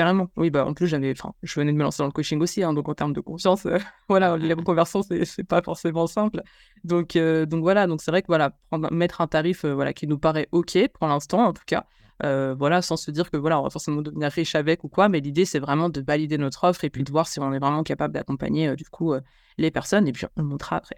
Carrément. 0.00 0.30
Oui, 0.38 0.48
bah, 0.48 0.64
en 0.64 0.72
plus, 0.72 0.86
j'avais, 0.86 1.10
enfin, 1.10 1.34
je 1.42 1.60
venais 1.60 1.72
de 1.72 1.76
me 1.76 1.82
lancer 1.82 1.98
dans 1.98 2.06
le 2.06 2.12
coaching 2.12 2.40
aussi, 2.40 2.62
hein, 2.62 2.72
donc 2.72 2.88
en 2.88 2.94
termes 2.94 3.12
de 3.12 3.20
confiance, 3.20 3.66
euh, 3.66 3.76
voilà, 4.08 4.38
la 4.38 4.54
reconversion, 4.54 5.02
c'est, 5.02 5.26
c'est 5.26 5.44
pas 5.44 5.60
forcément 5.60 6.06
simple. 6.06 6.40
Donc, 6.84 7.16
euh, 7.16 7.44
donc 7.44 7.60
voilà, 7.60 7.86
donc 7.86 8.00
c'est 8.00 8.10
vrai 8.10 8.22
que 8.22 8.28
voilà, 8.28 8.56
prendre, 8.70 8.90
mettre 8.90 9.20
un 9.20 9.26
tarif, 9.26 9.66
euh, 9.66 9.74
voilà, 9.74 9.92
qui 9.92 10.06
nous 10.06 10.18
paraît 10.18 10.48
ok 10.52 10.88
pour 10.98 11.06
l'instant, 11.06 11.48
en 11.48 11.52
tout 11.52 11.64
cas, 11.66 11.84
voilà, 12.22 12.80
sans 12.80 12.96
se 12.96 13.10
dire 13.10 13.30
que 13.30 13.36
voilà, 13.36 13.60
on 13.60 13.62
va 13.62 13.68
forcément 13.68 14.00
devenir 14.00 14.30
riche 14.30 14.54
avec 14.54 14.84
ou 14.84 14.88
quoi, 14.88 15.10
mais 15.10 15.20
l'idée, 15.20 15.44
c'est 15.44 15.58
vraiment 15.58 15.90
de 15.90 16.00
valider 16.00 16.38
notre 16.38 16.64
offre 16.64 16.82
et 16.84 16.88
puis 16.88 17.04
de 17.04 17.10
voir 17.10 17.28
si 17.28 17.38
on 17.38 17.52
est 17.52 17.58
vraiment 17.58 17.82
capable 17.82 18.14
d'accompagner 18.14 18.74
du 18.76 18.86
coup 18.86 19.12
les 19.58 19.70
personnes 19.70 20.08
et 20.08 20.12
puis 20.12 20.24
on 20.34 20.40
le 20.40 20.48
montrera 20.48 20.76
après. 20.76 20.96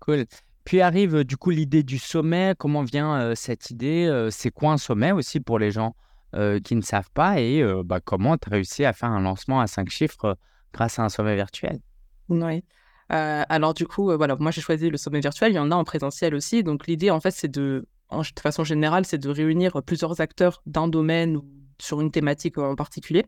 Cool. 0.00 0.26
Puis 0.64 0.82
arrive 0.82 1.24
du 1.24 1.38
coup 1.38 1.48
l'idée 1.48 1.82
du 1.82 1.98
sommet. 1.98 2.54
Comment 2.58 2.82
vient 2.82 3.34
cette 3.34 3.70
idée 3.70 4.28
C'est 4.30 4.50
quoi 4.50 4.72
un 4.72 4.78
sommet 4.78 5.12
aussi 5.12 5.40
pour 5.40 5.58
les 5.58 5.70
gens? 5.70 5.94
Euh, 6.36 6.60
qui 6.60 6.76
ne 6.76 6.82
savent 6.82 7.10
pas 7.14 7.40
et 7.40 7.62
euh, 7.62 7.82
bah, 7.82 8.00
comment 8.00 8.36
tu 8.36 8.48
as 8.48 8.52
réussi 8.52 8.84
à 8.84 8.92
faire 8.92 9.10
un 9.10 9.20
lancement 9.20 9.58
à 9.60 9.66
cinq 9.66 9.88
chiffres 9.88 10.24
euh, 10.26 10.34
grâce 10.72 10.98
à 10.98 11.02
un 11.04 11.08
sommet 11.08 11.34
virtuel? 11.34 11.80
Oui. 12.28 12.62
alors 13.08 13.72
du 13.72 13.86
coup, 13.86 14.14
voilà, 14.14 14.36
moi 14.36 14.50
j'ai 14.50 14.60
choisi 14.60 14.90
le 14.90 14.98
sommet 14.98 15.20
virtuel, 15.20 15.52
il 15.52 15.54
y 15.54 15.58
en 15.58 15.70
a 15.70 15.74
en 15.74 15.84
présentiel 15.84 16.34
aussi. 16.34 16.62
Donc 16.62 16.86
l'idée 16.86 17.10
en 17.10 17.20
fait 17.20 17.30
c'est 17.30 17.48
de, 17.48 17.86
de 18.10 18.40
façon 18.40 18.64
générale, 18.64 19.06
c'est 19.06 19.18
de 19.18 19.30
réunir 19.30 19.82
plusieurs 19.82 20.20
acteurs 20.20 20.60
d'un 20.66 20.88
domaine 20.88 21.36
ou 21.36 21.44
sur 21.78 22.00
une 22.00 22.10
thématique 22.10 22.58
en 22.58 22.74
particulier, 22.74 23.26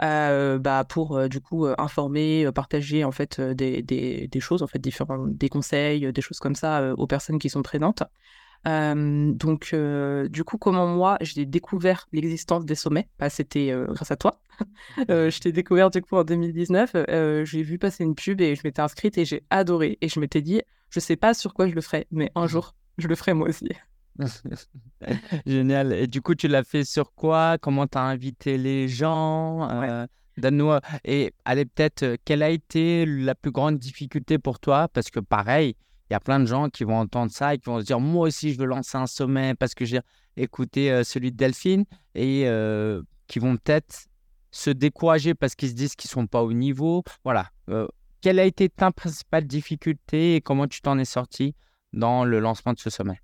bah, 0.00 0.84
pour 0.88 1.28
du 1.28 1.40
coup 1.40 1.66
informer, 1.78 2.50
partager 2.52 3.04
en 3.04 3.12
fait 3.12 3.40
des, 3.40 3.82
des, 3.82 4.26
des, 4.28 4.40
choses, 4.40 4.62
en 4.62 4.66
fait 4.66 4.78
différents, 4.78 5.26
des 5.26 5.48
conseils, 5.48 6.12
des 6.12 6.22
choses 6.22 6.38
comme 6.38 6.54
ça 6.54 6.94
aux 6.96 7.06
personnes 7.06 7.38
qui 7.38 7.50
sont 7.50 7.62
présentes 7.62 8.02
donc, 8.64 9.74
du 10.30 10.44
coup, 10.44 10.58
comment 10.58 10.86
moi, 10.86 11.16
j'ai 11.20 11.46
découvert 11.46 12.06
l'existence 12.12 12.64
des 12.64 12.74
sommets? 12.74 13.08
Bah, 13.18 13.30
C'était 13.30 13.72
grâce 13.88 14.10
à 14.10 14.16
toi. 14.16 14.40
je 15.08 15.38
t'ai 15.38 15.52
découvert 15.52 15.90
du 15.90 16.02
coup 16.02 16.16
en 16.16 16.24
2019. 16.24 16.92
j'ai 17.44 17.62
vu 17.62 17.78
passer 17.78 18.04
une 18.04 18.14
pub 18.14 18.40
et 18.40 18.54
je 18.54 18.62
m'étais 18.64 18.82
inscrite 18.82 19.16
et 19.18 19.24
j'ai 19.24 19.44
adoré. 19.50 19.98
Et 20.00 20.08
je 20.08 20.20
m'étais 20.20 20.42
dit, 20.42 20.62
je 20.90 21.00
sais 21.00 21.16
pas 21.16 21.34
sur 21.34 21.54
quoi 21.54 21.68
je 21.68 21.74
le 21.74 21.80
ferai, 21.80 22.06
mais 22.10 22.30
un 22.34 22.46
jour, 22.46 22.74
je 22.98 23.08
le 23.08 23.14
ferai 23.14 23.34
moi 23.34 23.48
aussi. 23.48 23.68
Génial. 25.46 25.92
Et 25.92 26.06
du 26.06 26.20
coup, 26.22 26.34
tu 26.34 26.48
l'as 26.48 26.64
fait 26.64 26.84
sur 26.84 27.14
quoi? 27.14 27.58
Comment 27.58 27.86
tu 27.86 27.98
as 27.98 28.02
invité 28.02 28.58
les 28.58 28.88
gens? 28.88 29.68
Donne-nous. 30.36 30.70
Et 31.04 31.32
allez, 31.44 31.64
peut-être, 31.64 32.16
quelle 32.24 32.42
a 32.42 32.50
été 32.50 33.04
la 33.06 33.34
plus 33.34 33.50
grande 33.50 33.78
difficulté 33.78 34.38
pour 34.38 34.60
toi? 34.60 34.88
Parce 34.88 35.10
que 35.10 35.20
pareil, 35.20 35.74
il 36.10 36.14
y 36.14 36.16
a 36.16 36.20
plein 36.20 36.40
de 36.40 36.46
gens 36.46 36.68
qui 36.70 36.84
vont 36.84 36.98
entendre 36.98 37.30
ça 37.30 37.54
et 37.54 37.58
qui 37.58 37.66
vont 37.66 37.80
se 37.80 37.84
dire 37.84 38.00
Moi 38.00 38.28
aussi, 38.28 38.52
je 38.52 38.58
veux 38.58 38.66
lancer 38.66 38.96
un 38.96 39.06
sommet 39.06 39.54
parce 39.54 39.74
que 39.74 39.84
j'ai 39.84 40.00
écouté 40.36 40.90
euh, 40.90 41.04
celui 41.04 41.32
de 41.32 41.36
Delphine 41.36 41.84
et 42.14 42.44
euh, 42.46 43.02
qui 43.26 43.38
vont 43.38 43.56
peut-être 43.56 44.06
se 44.50 44.70
décourager 44.70 45.34
parce 45.34 45.54
qu'ils 45.54 45.68
se 45.68 45.74
disent 45.74 45.96
qu'ils 45.96 46.10
sont 46.10 46.26
pas 46.26 46.42
au 46.42 46.52
niveau. 46.52 47.02
Voilà. 47.24 47.50
Euh, 47.68 47.86
quelle 48.20 48.38
a 48.38 48.44
été 48.44 48.68
ta 48.68 48.90
principale 48.90 49.46
difficulté 49.46 50.36
et 50.36 50.40
comment 50.40 50.66
tu 50.66 50.80
t'en 50.80 50.98
es 50.98 51.04
sorti 51.04 51.54
dans 51.92 52.24
le 52.24 52.40
lancement 52.40 52.72
de 52.72 52.78
ce 52.78 52.90
sommet? 52.90 53.20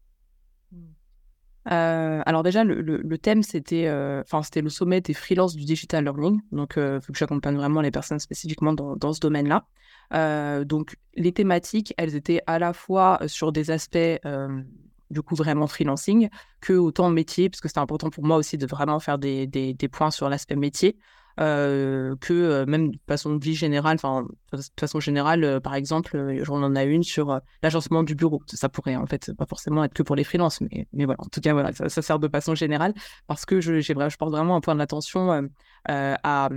Alors 1.67 2.43
déjà, 2.43 2.65
le, 2.65 3.19
thème, 3.19 3.43
c'était 3.43 3.89
enfin 4.25 4.43
c'était 4.43 4.63
le 4.63 4.69
sommet 4.69 5.01
des 5.01 5.15
freelances 5.15 5.57
du 5.57 5.65
digital 5.65 6.05
learning. 6.05 6.41
Donc, 6.53 6.75
il 6.77 7.01
faut 7.03 7.13
que 7.13 7.19
j'accompagne 7.19 7.57
vraiment 7.57 7.81
les 7.81 7.91
personnes 7.91 8.19
spécifiquement 8.19 8.73
dans, 8.73 8.97
dans 8.97 9.13
ce 9.13 9.21
domaine-là. 9.21 9.67
Euh, 10.13 10.65
donc, 10.65 10.97
les 11.15 11.33
thématiques, 11.33 11.95
elles 11.97 12.15
étaient 12.15 12.41
à 12.47 12.59
la 12.59 12.73
fois 12.73 13.21
sur 13.27 13.53
des 13.53 13.71
aspects 13.71 13.97
euh, 13.97 14.63
du 15.11 15.23
coup 15.23 15.35
vraiment 15.35 15.67
freelancing 15.67 16.29
que 16.61 16.73
autant 16.73 17.11
métier, 17.11 17.49
parce 17.49 17.61
que 17.61 17.69
c'était 17.69 17.81
important 17.81 18.11
pour 18.11 18.25
moi 18.25 18.37
aussi 18.37 18.59
de 18.59 18.67
vraiment 18.67 19.01
faire 19.01 19.19
des, 19.19 19.47
des 19.47 19.89
points 19.89 20.11
sur 20.11 20.29
l'aspect 20.29 20.57
métier. 20.57 20.99
Euh, 21.41 22.15
que 22.21 22.65
même 22.65 22.93
de 22.93 22.99
façon 23.09 23.35
de 23.35 23.45
vie 23.45 23.55
générale, 23.55 23.97
enfin 23.97 24.27
de 24.53 24.61
façon 24.79 25.01
générale, 25.01 25.61
par 25.63 25.75
exemple, 25.75 26.39
j'en 26.43 26.63
en 26.63 26.77
a 26.77 26.85
une 26.85 27.03
sur 27.03 27.41
l'agencement 27.63 28.03
du 28.05 28.15
bureau. 28.15 28.41
Ça 28.47 28.69
pourrait 28.69 28.97
en 28.97 29.07
fait 29.07 29.33
pas 29.37 29.47
forcément 29.47 29.83
être 29.83 29.95
que 29.95 30.05
pour 30.05 30.15
les 30.15 30.25
freelances, 30.25 30.61
mais, 30.61 30.87
mais 30.93 31.05
voilà, 31.05 31.21
en 31.21 31.29
tout 31.29 31.41
cas 31.41 31.53
voilà, 31.53 31.73
ça, 31.73 32.03
sert 32.03 32.19
de 32.19 32.29
façon 32.29 32.55
générale 32.55 32.95
parce 33.27 33.45
que 33.45 33.61
je, 33.61 33.81
je 33.81 34.17
porte 34.17 34.31
vraiment 34.31 34.57
un 34.57 34.61
point 34.61 34.77
d'attention 34.77 35.49
à, 35.87 36.49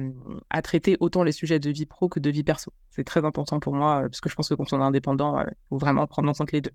à, 0.49 0.61
traiter 0.61 0.97
autant 0.99 1.23
les 1.23 1.31
sujets 1.31 1.59
de 1.59 1.69
vie 1.71 1.85
pro 1.85 2.09
que 2.09 2.19
de 2.19 2.29
vie 2.29 2.43
perso. 2.43 2.71
C'est 2.91 3.03
très 3.03 3.25
important 3.25 3.59
pour 3.59 3.73
moi 3.73 4.01
parce 4.01 4.21
que 4.21 4.29
je 4.29 4.35
pense 4.35 4.49
que 4.49 4.53
quand 4.53 4.71
on 4.73 4.79
est 4.79 4.83
indépendant, 4.83 5.39
il 5.41 5.53
faut 5.69 5.77
vraiment 5.77 6.05
prendre 6.07 6.29
en 6.29 6.33
compte 6.33 6.51
les 6.51 6.61
deux. 6.61 6.71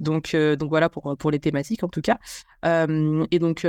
Donc, 0.00 0.34
donc 0.34 0.68
voilà 0.68 0.88
pour, 0.88 1.16
pour 1.16 1.30
les 1.30 1.38
thématiques 1.38 1.84
en 1.84 1.88
tout 1.88 2.02
cas. 2.02 2.18
et 2.64 3.38
donc 3.38 3.66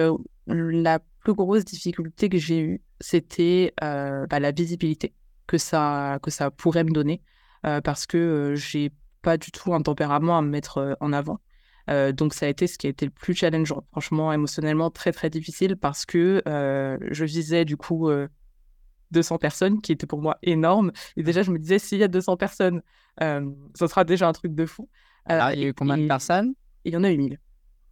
la 0.47 0.99
plus 1.25 1.33
grosse 1.33 1.65
difficulté 1.65 2.29
que 2.29 2.37
j'ai 2.37 2.61
eue, 2.61 2.81
c'était 3.01 3.73
euh, 3.83 4.25
bah, 4.27 4.39
la 4.39 4.51
visibilité 4.51 5.13
que 5.47 5.57
ça, 5.57 6.19
que 6.21 6.31
ça 6.31 6.51
pourrait 6.51 6.83
me 6.83 6.91
donner, 6.91 7.21
euh, 7.65 7.81
parce 7.81 8.05
que 8.05 8.17
euh, 8.17 8.55
j'ai 8.55 8.91
pas 9.21 9.37
du 9.37 9.51
tout 9.51 9.73
un 9.73 9.81
tempérament 9.81 10.37
à 10.37 10.41
me 10.41 10.49
mettre 10.49 10.97
en 10.99 11.11
avant. 11.11 11.39
donc 12.13 12.33
ça 12.35 12.45
a 12.45 12.49
été 12.49 12.67
ce 12.67 12.77
qui 12.77 12.85
a 12.87 12.91
été 12.91 13.05
le 13.05 13.11
plus 13.11 13.33
challengeant, 13.33 13.83
franchement 13.91 14.31
émotionnellement 14.31 14.91
très 14.91 15.11
très 15.11 15.31
difficile 15.31 15.77
parce 15.77 16.05
que 16.05 16.43
je 16.45 17.25
visais 17.25 17.65
du 17.65 17.75
coup 17.75 18.07
200 19.09 19.39
personnes, 19.39 19.81
qui 19.81 19.91
était 19.91 20.05
pour 20.05 20.21
moi 20.21 20.37
énorme. 20.43 20.91
Et 21.17 21.23
déjà 21.23 21.41
je 21.41 21.49
me 21.49 21.57
disais 21.57 21.79
s'il 21.79 21.97
y 21.97 22.03
a 22.03 22.07
200 22.07 22.37
personnes, 22.37 22.83
ça 23.19 23.87
sera 23.87 24.03
déjà 24.03 24.27
un 24.27 24.33
truc 24.33 24.53
de 24.53 24.67
fou. 24.67 24.87
Ah, 25.25 25.53
il 25.53 25.59
y 25.61 25.65
a 25.65 25.67
eu 25.67 25.73
combien 25.73 25.97
de 25.97 26.07
personnes? 26.07 26.53
Il 26.83 26.93
y 26.93 26.97
en 26.97 27.03
a 27.03 27.11
eu 27.11 27.17
1000 27.17 27.39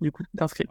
du 0.02 0.12
coup 0.12 0.24
d'inscrits. 0.34 0.68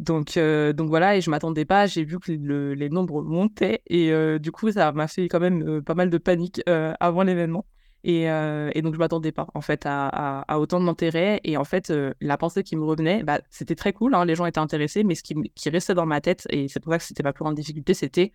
Donc, 0.00 0.36
donc 0.36 0.88
voilà, 0.88 1.16
et 1.16 1.20
je 1.20 1.30
m'attendais 1.30 1.64
pas, 1.64 1.86
j'ai 1.86 2.04
vu 2.04 2.18
que 2.18 2.32
les 2.32 2.90
nombres 2.90 3.22
montaient, 3.22 3.82
et 3.86 4.12
du 4.40 4.50
coup, 4.50 4.72
ça 4.72 4.90
m'a 4.90 5.06
fait 5.06 5.28
quand 5.28 5.38
même 5.38 5.82
pas 5.82 5.94
mal 5.94 6.10
de 6.10 6.18
panique 6.18 6.60
avant 6.66 7.22
l'événement. 7.22 7.64
Et, 8.02 8.24
et, 8.24 8.82
donc, 8.82 8.94
je 8.94 8.98
m'attendais 8.98 9.30
pas, 9.30 9.46
en 9.54 9.60
fait, 9.60 9.86
à, 9.86 10.40
à, 10.40 10.58
autant 10.58 10.80
d'intérêt. 10.80 11.40
Et 11.44 11.56
en 11.56 11.64
fait, 11.64 11.92
la 12.20 12.36
pensée 12.36 12.64
qui 12.64 12.74
me 12.76 12.84
revenait, 12.84 13.22
bah, 13.22 13.40
c'était 13.50 13.76
très 13.76 13.92
cool, 13.92 14.14
hein, 14.14 14.24
les 14.24 14.34
gens 14.34 14.46
étaient 14.46 14.58
intéressés, 14.58 15.04
mais 15.04 15.14
ce 15.14 15.22
qui, 15.22 15.34
qui 15.54 15.70
restait 15.70 15.94
dans 15.94 16.06
ma 16.06 16.20
tête, 16.20 16.46
et 16.50 16.66
c'est 16.68 16.80
pour 16.80 16.92
ça 16.92 16.98
que 16.98 17.04
c'était 17.04 17.22
ma 17.22 17.32
plus 17.32 17.44
grande 17.44 17.54
difficulté, 17.54 17.94
c'était 17.94 18.32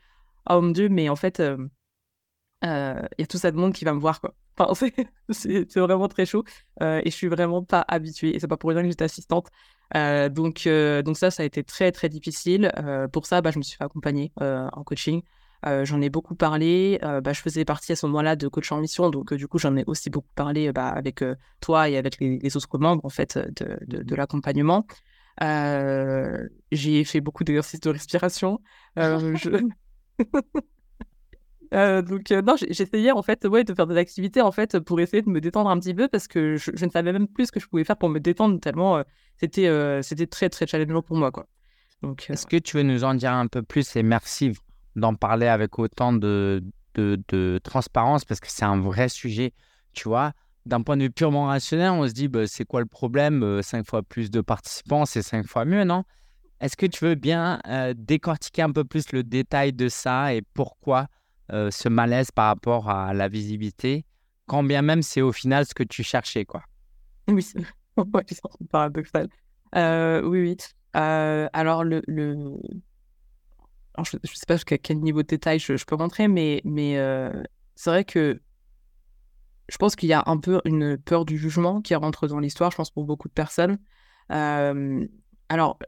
oh 0.50 0.62
mon 0.62 0.72
Dieu, 0.72 0.88
mais 0.88 1.10
en 1.10 1.18
fait, 1.18 1.42
il 1.42 1.70
y 2.64 2.72
a 2.72 3.28
tout 3.28 3.38
ça 3.38 3.52
de 3.52 3.58
monde 3.58 3.74
qui 3.74 3.84
va 3.84 3.94
me 3.94 4.00
voir, 4.00 4.22
quoi. 4.22 4.34
Enfin, 4.60 4.88
c'est 5.30 5.78
vraiment 5.78 6.08
très 6.08 6.26
chaud, 6.26 6.44
et 6.82 7.02
je 7.06 7.10
suis 7.12 7.28
vraiment 7.28 7.64
pas 7.64 7.86
habituée, 7.88 8.36
et 8.36 8.40
c'est 8.40 8.48
pas 8.48 8.58
pour 8.58 8.70
rien 8.72 8.82
que 8.82 8.90
j'étais 8.90 9.06
assistante. 9.06 9.50
donc, 9.94 10.68
donc 10.68 11.18
ça, 11.18 11.32
ça 11.32 11.44
a 11.44 11.46
été 11.46 11.64
très, 11.64 11.92
très 11.92 12.10
difficile. 12.10 12.72
pour 13.14 13.26
ça, 13.26 13.42
bah, 13.42 13.52
je 13.52 13.58
me 13.58 13.64
suis 13.64 13.78
fait 13.78 13.84
accompagner 13.84 14.32
en 14.40 14.84
coaching. 14.84 15.22
j'en 15.64 16.02
ai 16.02 16.10
beaucoup 16.10 16.36
parlé. 16.36 17.00
bah, 17.02 17.34
je 17.34 17.42
faisais 17.42 17.66
partie 17.66 17.94
à 17.94 17.96
ce 17.96 18.06
moment-là 18.08 18.36
de 18.36 18.48
coach 18.48 18.72
en 18.72 18.82
mission, 18.82 19.10
donc 19.10 19.34
du 19.34 19.48
coup, 19.48 19.60
j'en 19.60 19.76
ai 19.78 19.84
aussi 19.88 20.10
beaucoup 20.10 20.34
parlé 20.36 20.72
bah, 20.74 20.90
avec 20.90 21.24
toi 21.62 21.90
et 21.90 21.98
avec 21.98 22.20
les, 22.20 22.58
autres 22.58 22.78
membres 22.78 23.06
en 23.06 23.10
fait 23.10 23.38
de, 23.38 23.78
de, 23.88 24.04
de 24.04 24.16
l'accompagnement. 24.16 24.86
j'ai 26.72 27.04
fait 27.06 27.22
beaucoup 27.22 27.44
d'exercices 27.44 27.80
de 27.82 27.90
respiration. 27.90 28.60
Euh, 31.74 32.02
donc 32.02 32.32
euh, 32.32 32.42
non, 32.42 32.56
j'essayais 32.58 33.12
en 33.12 33.22
fait 33.22 33.46
ouais, 33.46 33.64
de 33.64 33.74
faire 33.74 33.86
des 33.86 33.98
activités 33.98 34.42
en 34.42 34.52
fait 34.52 34.80
pour 34.80 35.00
essayer 35.00 35.22
de 35.22 35.30
me 35.30 35.40
détendre 35.40 35.70
un 35.70 35.80
petit 35.80 35.94
peu 35.94 36.08
parce 36.08 36.28
que 36.28 36.56
je, 36.56 36.72
ne 36.86 36.90
savais 36.90 37.14
même 37.14 37.28
plus 37.28 37.48
ce 37.48 37.52
que 37.52 37.60
je 37.60 37.68
pouvais 37.68 37.84
faire 37.84 37.98
pour 37.98 38.10
me 38.10 38.20
détendre 38.20 38.60
tellement 38.60 38.98
euh, 38.98 39.04
c'était 39.38 39.70
c'était 40.02 40.28
très 40.28 40.50
très 40.50 40.66
challengeant 40.66 41.02
pour 41.02 41.16
moi 41.16 41.32
quoi. 41.32 41.48
Donc 42.02 42.30
est-ce 42.30 42.48
que 42.48 42.58
tu 42.58 42.78
veux 42.78 42.84
nous 42.84 43.04
en 43.04 43.14
dire 43.14 43.34
un 43.34 43.48
peu 43.48 43.62
plus 43.62 43.96
et 43.96 44.04
merci 44.04 44.54
d'en 44.96 45.14
parler 45.14 45.48
avec 45.48 45.78
autant 45.78 46.12
de, 46.12 46.64
de, 46.96 47.60
transparence 47.64 48.26
parce 48.26 48.40
que 48.40 48.48
c'est 48.50 48.66
un 48.66 48.80
vrai 48.80 49.08
sujet, 49.10 49.54
tu 49.94 50.08
vois? 50.08 50.34
D'un 50.66 50.82
point 50.82 50.98
de 50.98 51.04
vue 51.04 51.12
purement 51.12 51.46
rationnel, 51.46 51.92
on 51.92 52.08
se 52.08 52.14
dit 52.14 52.28
bah, 52.28 52.48
c'est 52.48 52.66
quoi 52.66 52.80
le 52.80 52.86
problème 52.86 53.62
Cinq 53.62 53.86
fois 53.86 54.02
plus 54.02 54.32
de 54.32 54.42
participants, 54.42 55.06
c'est 55.06 55.22
cinq 55.22 55.46
fois 55.46 55.66
mieux, 55.66 55.84
non? 55.84 56.04
Est-ce 56.62 56.76
que 56.76 56.86
tu 56.86 57.06
veux 57.06 57.16
bien 57.16 57.60
décortiquer 57.96 58.64
un 58.64 58.72
peu 58.72 58.84
plus 58.84 59.12
le 59.12 59.24
détail 59.24 59.72
de 59.72 59.88
ça 59.88 60.34
et 60.34 60.42
pourquoi 60.42 61.08
ce 61.52 61.90
malaise 61.90 62.32
par 62.32 62.48
rapport 62.48 62.90
à 62.90 63.14
la 63.14 63.28
visibilité, 63.28 64.06
quand 64.48 64.64
bien 64.64 64.82
même 64.82 65.02
c'est 65.02 65.22
au 65.22 65.32
final 65.32 65.66
ce 65.66 65.74
que 65.74 65.84
tu 65.84 66.04
cherchais, 66.04 66.46
quoi 66.46 66.64
Oui, 67.28 67.44
c'est 67.44 67.62
paradoxal. 68.72 69.28
oui, 69.76 70.22
oui. 70.42 70.58
alors, 70.94 71.84
le, 71.84 72.02
je 74.04 74.18
ne 74.18 74.20
sais 74.24 74.46
pas 74.48 74.56
jusqu'à 74.56 74.78
quel 74.78 75.00
niveau 75.00 75.22
de 75.22 75.28
détail 75.28 75.60
je, 75.60 75.84
peux 75.86 75.96
rentrer, 75.96 76.28
mais, 76.28 76.62
c'est 77.76 77.90
vrai 77.90 78.04
que 78.04 78.42
je 79.70 79.78
pense 79.78 79.96
qu'il 79.96 80.10
y 80.10 80.14
a 80.14 80.24
un 80.26 80.38
peu 80.38 80.62
une 80.66 80.98
peur 80.98 81.26
du 81.26 81.38
jugement 81.38 81.82
qui 81.82 81.94
rentre 81.96 82.28
dans 82.28 82.40
l'histoire, 82.40 82.72
je 82.72 82.78
pense, 82.78 82.92
pour 82.92 83.06
beaucoup 83.06 83.28
de 83.28 83.34
personnes. 83.34 83.78
alors, 84.30 85.80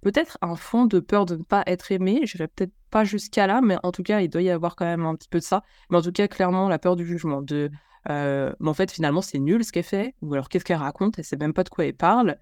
peut-être 0.00 0.38
un 0.42 0.56
fond 0.56 0.86
de 0.86 1.00
peur 1.00 1.26
de 1.26 1.36
ne 1.36 1.42
pas 1.42 1.62
être 1.66 1.92
aimé. 1.92 2.22
Je 2.24 2.38
vais 2.38 2.48
peut-être 2.48 2.72
pas 2.90 3.04
jusqu'à 3.04 3.46
là, 3.46 3.60
mais 3.62 3.76
en 3.82 3.92
tout 3.92 4.02
cas, 4.02 4.20
il 4.20 4.28
doit 4.28 4.42
y 4.42 4.50
avoir 4.50 4.76
quand 4.76 4.84
même 4.84 5.06
un 5.06 5.14
petit 5.14 5.28
peu 5.28 5.38
de 5.38 5.44
ça. 5.44 5.62
Mais 5.90 5.98
en 5.98 6.02
tout 6.02 6.12
cas, 6.12 6.28
clairement, 6.28 6.68
la 6.68 6.78
peur 6.78 6.96
du 6.96 7.06
jugement. 7.06 7.42
De, 7.42 7.70
euh, 8.10 8.52
mais 8.60 8.68
en 8.68 8.74
fait, 8.74 8.90
finalement, 8.90 9.22
c'est 9.22 9.38
nul 9.38 9.64
ce 9.64 9.72
qu'elle 9.72 9.84
fait. 9.84 10.14
Ou 10.22 10.34
alors, 10.34 10.48
qu'est-ce 10.48 10.64
qu'elle 10.64 10.78
raconte 10.78 11.18
Elle 11.18 11.24
sait 11.24 11.36
même 11.36 11.54
pas 11.54 11.64
de 11.64 11.68
quoi 11.68 11.84
elle 11.86 11.96
parle. 11.96 12.36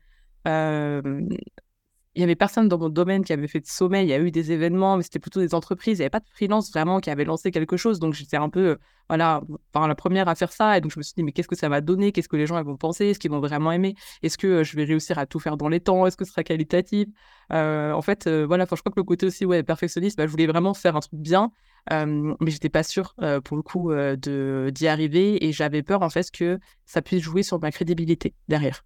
Euh, 0.47 1.21
il 2.17 2.21
y 2.21 2.23
avait 2.23 2.35
personne 2.35 2.67
dans 2.67 2.79
mon 2.79 2.89
domaine 2.89 3.25
qui 3.25 3.35
avait 3.35 3.47
fait 3.47 3.61
de 3.61 3.67
sommeil. 3.67 4.07
Il 4.07 4.09
y 4.09 4.15
a 4.15 4.19
eu 4.19 4.31
des 4.31 4.51
événements, 4.51 4.97
mais 4.97 5.03
c'était 5.03 5.19
plutôt 5.19 5.41
des 5.41 5.55
entreprises. 5.55 5.99
Il 5.99 6.01
n'y 6.01 6.05
avait 6.05 6.11
pas 6.11 6.21
de 6.21 6.29
freelance 6.31 6.71
vraiment 6.71 6.99
qui 6.99 7.11
avait 7.11 7.27
lancé 7.27 7.51
quelque 7.51 7.77
chose. 7.77 7.99
Donc 8.01 8.15
j'étais 8.15 8.39
un 8.39 8.49
peu, 8.49 8.79
voilà, 9.11 9.43
la 9.75 9.95
première 9.95 10.27
à 10.27 10.35
faire 10.35 10.51
ça. 10.51 10.79
Et 10.79 10.81
donc 10.81 10.93
je 10.93 10.99
me 10.99 11.03
suis 11.03 11.13
dit, 11.15 11.23
mais 11.23 11.33
qu'est-ce 11.33 11.47
que 11.47 11.57
ça 11.57 11.69
va 11.69 11.83
donner 11.83 12.13
Qu'est-ce 12.13 12.29
que 12.31 12.37
les 12.37 12.47
gens 12.47 12.61
vont 12.63 12.79
penser? 12.79 13.09
Est-ce 13.09 13.19
qu'ils 13.19 13.31
vont 13.31 13.41
vraiment 13.41 13.71
aimer? 13.71 13.97
Est-ce 14.23 14.39
que 14.39 14.65
je 14.65 14.77
vais 14.77 14.85
réussir 14.85 15.19
à 15.19 15.27
tout 15.27 15.39
faire 15.41 15.59
dans 15.59 15.69
les 15.69 15.79
temps? 15.79 16.07
Est-ce 16.07 16.17
que 16.17 16.25
ce 16.25 16.31
sera 16.31 16.43
qualitatif? 16.43 17.07
Euh, 17.53 17.93
En 17.93 18.01
fait, 18.01 18.27
euh, 18.27 18.47
voilà, 18.47 18.65
je 18.65 18.75
crois 18.81 18.91
que 18.91 18.99
le 18.99 19.05
côté 19.05 19.27
aussi 19.27 19.45
ouais, 19.45 19.63
perfectionniste, 19.63 20.17
bah, 20.17 20.27
je 20.27 20.31
voulais 20.31 20.47
vraiment 20.47 20.73
faire 20.73 20.97
un 20.97 21.01
truc 21.01 21.21
bien. 21.21 21.53
Euh, 21.93 22.35
mais 22.41 22.51
j'étais 22.51 22.71
pas 22.71 22.83
sûre 22.83 23.15
pour 23.45 23.57
le 23.59 23.63
coup 23.63 23.93
de 23.93 24.73
d'y 24.75 24.89
arriver 24.89 25.45
et 25.47 25.53
j'avais 25.53 25.83
peur 25.83 26.03
en 26.03 26.11
fait 26.11 26.31
que 26.31 26.59
ça 26.87 27.03
puisse 27.03 27.23
jouer 27.23 27.43
sur 27.43 27.61
ma 27.61 27.71
crédibilité 27.71 28.35
derrière. 28.49 28.85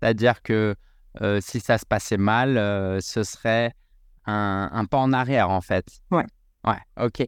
C'est-à-dire 0.00 0.42
que 0.42 0.76
euh, 1.22 1.40
si 1.40 1.60
ça 1.60 1.78
se 1.78 1.86
passait 1.86 2.16
mal, 2.16 2.58
euh, 2.58 3.00
ce 3.00 3.22
serait 3.22 3.72
un, 4.26 4.84
pas 4.90 4.98
en 4.98 5.12
arrière, 5.12 5.50
en 5.50 5.60
fait. 5.60 5.86
Ouais. 6.10 6.26
Ouais, 6.66 6.78
ok. 7.00 7.24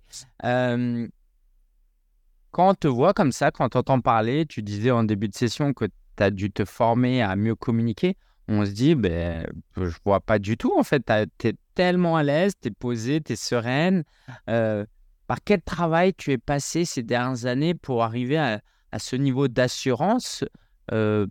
quand 2.50 2.70
on 2.70 2.74
te 2.74 2.88
voit 2.88 3.12
comme 3.12 3.30
ça, 3.30 3.52
quand 3.52 3.76
on 3.76 3.78
entend 3.78 4.00
parler, 4.00 4.46
tu 4.46 4.62
disais 4.62 4.90
en 4.90 5.04
début 5.04 5.28
de 5.28 5.34
session 5.34 5.72
que 5.72 5.84
tu 5.84 6.22
as 6.22 6.30
dû 6.30 6.50
te 6.50 6.64
former 6.64 7.22
à 7.22 7.36
mieux 7.36 7.54
communiquer. 7.54 8.16
On 8.48 8.64
se 8.64 8.70
dit, 8.70 8.94
ben, 8.94 9.46
je 9.76 9.96
vois 10.04 10.20
pas 10.20 10.38
du 10.40 10.56
tout, 10.56 10.72
en 10.76 10.82
fait. 10.82 11.04
Tu 11.38 11.48
es 11.48 11.54
tellement 11.74 12.16
à 12.16 12.24
l'aise, 12.24 12.54
tu 12.60 12.68
es 12.68 12.70
posée, 12.72 13.20
tu 13.20 13.34
es 13.34 13.36
sereine. 13.36 14.02
Euh, 14.48 14.84
par 15.28 15.38
quel 15.44 15.62
travail 15.62 16.14
tu 16.14 16.32
es 16.32 16.38
passé 16.38 16.84
ces 16.84 17.02
dernières 17.04 17.46
années 17.46 17.74
pour 17.74 18.02
arriver 18.02 18.38
à, 18.38 18.60
à 18.90 18.98
ce 18.98 19.14
niveau 19.14 19.46
d'assurance? 19.46 20.44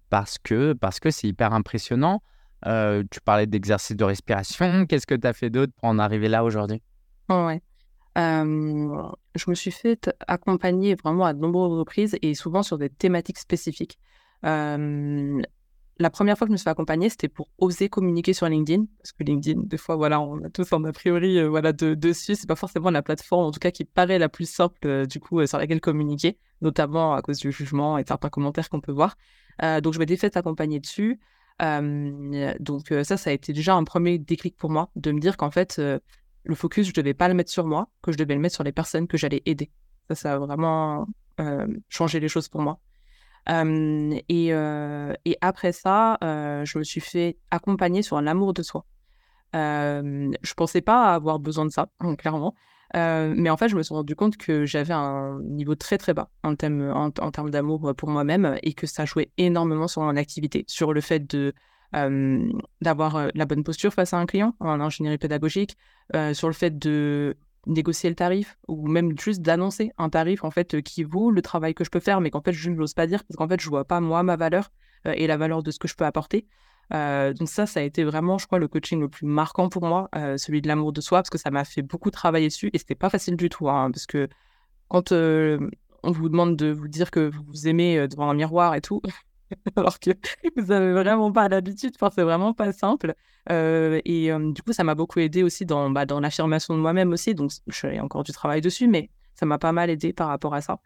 Parce 0.09 0.37
que 0.37 0.73
parce 0.73 0.99
que 0.99 1.09
c'est 1.09 1.27
hyper 1.27 1.51
impressionnant. 1.53 2.21
Euh, 2.65 3.03
tu 3.11 3.21
parlais 3.21 3.45
d'exercices 3.45 3.95
de 3.95 4.03
respiration. 4.03 4.85
Qu'est-ce 4.87 5.07
que 5.07 5.15
tu 5.15 5.27
as 5.27 5.33
fait 5.33 5.49
d'autre 5.49 5.73
pour 5.77 5.89
en 5.89 5.99
arriver 5.99 6.27
là 6.27 6.43
aujourd'hui? 6.43 6.81
Je 9.35 9.49
me 9.49 9.55
suis 9.55 9.71
fait 9.71 10.09
accompagner 10.27 10.95
vraiment 10.95 11.25
à 11.25 11.33
de 11.33 11.39
nombreuses 11.39 11.77
reprises 11.77 12.17
et 12.21 12.33
souvent 12.33 12.63
sur 12.63 12.77
des 12.77 12.89
thématiques 12.89 13.37
spécifiques. 13.37 13.99
la 15.99 16.09
première 16.11 16.37
fois 16.37 16.45
que 16.45 16.49
je 16.49 16.53
me 16.53 16.57
suis 16.57 16.63
fait 16.63 16.69
accompagner, 16.69 17.09
c'était 17.09 17.27
pour 17.27 17.49
oser 17.59 17.89
communiquer 17.89 18.33
sur 18.33 18.47
LinkedIn. 18.47 18.85
Parce 18.99 19.11
que 19.11 19.23
LinkedIn, 19.23 19.61
des 19.65 19.77
fois, 19.77 19.95
voilà, 19.95 20.19
on 20.19 20.43
a 20.43 20.49
tous 20.49 20.71
un 20.73 20.83
a 20.85 20.91
priori 20.91 21.39
euh, 21.39 21.47
voilà, 21.49 21.73
de, 21.73 21.95
dessus. 21.95 22.35
C'est 22.35 22.47
pas 22.47 22.55
forcément 22.55 22.91
la 22.91 23.01
plateforme, 23.01 23.45
en 23.45 23.51
tout 23.51 23.59
cas, 23.59 23.71
qui 23.71 23.83
paraît 23.83 24.19
la 24.19 24.29
plus 24.29 24.49
simple, 24.49 24.77
euh, 24.85 25.05
du 25.05 25.19
coup, 25.19 25.45
sur 25.45 25.57
laquelle 25.57 25.81
communiquer, 25.81 26.37
notamment 26.61 27.13
à 27.13 27.21
cause 27.21 27.39
du 27.39 27.51
jugement 27.51 27.97
et 27.97 28.03
certains 28.07 28.29
commentaires 28.29 28.69
qu'on 28.69 28.81
peut 28.81 28.91
voir. 28.91 29.15
donc, 29.81 29.93
je 29.93 29.99
m'étais 29.99 30.17
fait 30.17 30.37
accompagner 30.37 30.79
dessus 30.79 31.19
donc 31.59 32.87
ça, 33.03 33.17
ça 33.17 33.29
a 33.29 33.33
été 33.33 33.53
déjà 33.53 33.75
un 33.75 33.83
premier 33.83 34.17
déclic 34.17 34.55
pour 34.57 34.69
moi, 34.69 34.89
de 34.95 35.11
me 35.11 35.19
dire 35.19 35.37
qu'en 35.37 35.51
fait, 35.51 35.81
le 36.43 36.55
focus, 36.55 36.87
je 36.87 36.93
devais 36.93 37.13
pas 37.13 37.27
le 37.27 37.33
mettre 37.33 37.51
sur 37.51 37.65
moi, 37.65 37.89
que 38.01 38.11
je 38.11 38.17
devais 38.17 38.35
le 38.35 38.39
mettre 38.39 38.55
sur 38.55 38.63
les 38.63 38.71
personnes 38.71 39.07
que 39.07 39.17
j'allais 39.17 39.41
aider. 39.45 39.71
Ça, 40.07 40.15
ça 40.15 40.33
a 40.33 40.37
vraiment 40.37 41.07
changé 41.89 42.19
les 42.19 42.27
choses 42.27 42.47
pour 42.47 42.61
moi. 42.61 42.79
Et, 43.49 44.53
après 45.41 45.71
ça, 45.71 46.17
je 46.21 46.77
me 46.77 46.83
suis 46.83 47.01
fait 47.01 47.37
accompagner 47.51 48.01
sur 48.01 48.21
l'amour 48.21 48.53
de 48.53 48.63
soi. 48.63 48.85
je 49.53 50.53
pensais 50.55 50.81
pas 50.81 51.13
avoir 51.13 51.39
besoin 51.39 51.65
de 51.65 51.71
ça, 51.71 51.89
clairement. 52.17 52.55
Euh, 52.95 53.33
mais 53.35 53.49
en 53.49 53.57
fait, 53.57 53.67
je 53.67 53.75
me 53.75 53.83
suis 53.83 53.93
rendu 53.93 54.15
compte 54.15 54.37
que 54.37 54.65
j'avais 54.65 54.93
un 54.93 55.41
niveau 55.43 55.75
très 55.75 55.97
très 55.97 56.13
bas 56.13 56.29
en, 56.43 56.55
termes, 56.55 57.49
d'amour 57.49 57.93
pour 57.95 58.09
moi-même 58.09 58.57
et 58.63 58.73
que 58.73 58.87
ça 58.87 59.05
jouait 59.05 59.31
énormément 59.37 59.87
sur 59.87 60.01
mon 60.01 60.15
activité, 60.15 60.63
sur 60.67 60.93
le 60.93 61.01
fait 61.01 61.35
euh, 61.95 62.49
d'avoir 62.81 63.15
euh, 63.15 63.27
la 63.35 63.45
bonne 63.45 63.63
posture 63.63 63.93
face 63.93 64.13
à 64.13 64.17
un 64.17 64.25
client 64.25 64.55
en 64.59 64.79
ingénierie 64.79 65.17
pédagogique, 65.17 65.77
sur 66.33 66.47
le 66.47 66.53
fait 66.53 66.77
de 66.77 67.35
négocier 67.65 68.09
le 68.09 68.15
tarif 68.15 68.57
ou 68.69 68.87
même 68.87 69.19
juste 69.19 69.41
d'annoncer 69.41 69.91
un 69.97 70.09
tarif 70.09 70.45
en 70.45 70.51
fait 70.51 70.81
qui 70.81 71.03
vaut 71.03 71.31
le 71.31 71.41
travail 71.41 71.73
que 71.73 71.83
je 71.83 71.89
peux 71.89 71.99
faire 71.99 72.21
mais 72.21 72.29
qu'en 72.29 72.39
fait 72.39 72.53
je 72.53 72.69
n'ose 72.69 72.93
pas 72.93 73.07
dire 73.07 73.25
parce 73.25 73.35
qu'en 73.35 73.49
fait 73.49 73.59
je 73.59 73.67
vois 73.67 73.83
pas 73.83 73.99
moi 73.99 74.23
ma 74.23 74.37
valeur 74.37 74.71
et 75.03 75.27
la 75.27 75.35
valeur 75.35 75.63
de 75.63 75.71
ce 75.71 75.77
que 75.77 75.89
je 75.89 75.95
peux 75.95 76.05
apporter 76.05 76.47
donc 76.91 77.49
ça, 77.49 77.65
ça 77.65 77.79
a 77.79 77.83
été 77.83 78.03
vraiment, 78.03 78.37
je 78.37 78.45
crois, 78.47 78.59
le 78.59 78.67
coaching 78.67 78.99
le 78.99 79.09
plus 79.09 79.27
marquant 79.27 79.69
pour 79.69 79.85
moi, 79.85 80.09
celui 80.37 80.61
de 80.61 80.67
l'amour 80.67 80.93
de 80.93 81.01
soi, 81.01 81.19
parce 81.19 81.29
que 81.29 81.37
ça 81.37 81.51
m'a 81.51 81.65
fait 81.65 81.81
beaucoup 81.81 82.11
travailler 82.11 82.47
dessus 82.47 82.69
et 82.73 82.77
c'était 82.77 82.95
pas 82.95 83.09
facile 83.09 83.35
du 83.35 83.49
tout, 83.49 83.69
hein, 83.69 83.91
parce 83.91 84.05
que 84.05 84.27
quand 84.87 85.11
on 85.11 86.11
vous 86.11 86.29
demande 86.29 86.55
de 86.55 86.71
vous 86.71 86.87
dire 86.87 87.11
que 87.11 87.29
vous 87.29 87.43
vous 87.43 87.67
aimez 87.67 88.07
devant 88.07 88.29
un 88.29 88.33
miroir 88.33 88.75
et 88.75 88.81
tout, 88.81 89.01
alors 89.75 89.99
que 89.99 90.11
vous 90.57 90.71
avez 90.71 90.93
vraiment 90.93 91.31
pas 91.31 91.49
l'habitude, 91.49 91.95
c'est 91.99 92.23
vraiment 92.23 92.53
pas 92.53 92.71
simple. 92.71 93.15
et 93.49 94.31
du 94.53 94.61
coup, 94.61 94.73
ça 94.73 94.83
m'a 94.83 94.95
beaucoup 94.95 95.19
aidé 95.19 95.43
aussi 95.43 95.65
dans, 95.65 95.89
bah, 95.89 96.05
dans 96.05 96.19
l'affirmation 96.19 96.75
de 96.75 96.79
moi-même 96.79 97.11
aussi, 97.11 97.35
donc 97.35 97.51
je 97.67 97.79
fais 97.79 97.99
encore 97.99 98.23
du 98.23 98.31
travail 98.31 98.61
dessus, 98.61 98.87
mais 98.87 99.09
ça 99.35 99.45
m'a 99.45 99.57
pas 99.57 99.71
mal 99.71 99.89
aidé 99.89 100.13
par 100.13 100.29
rapport 100.29 100.53
à 100.53 100.61
ça 100.61 100.79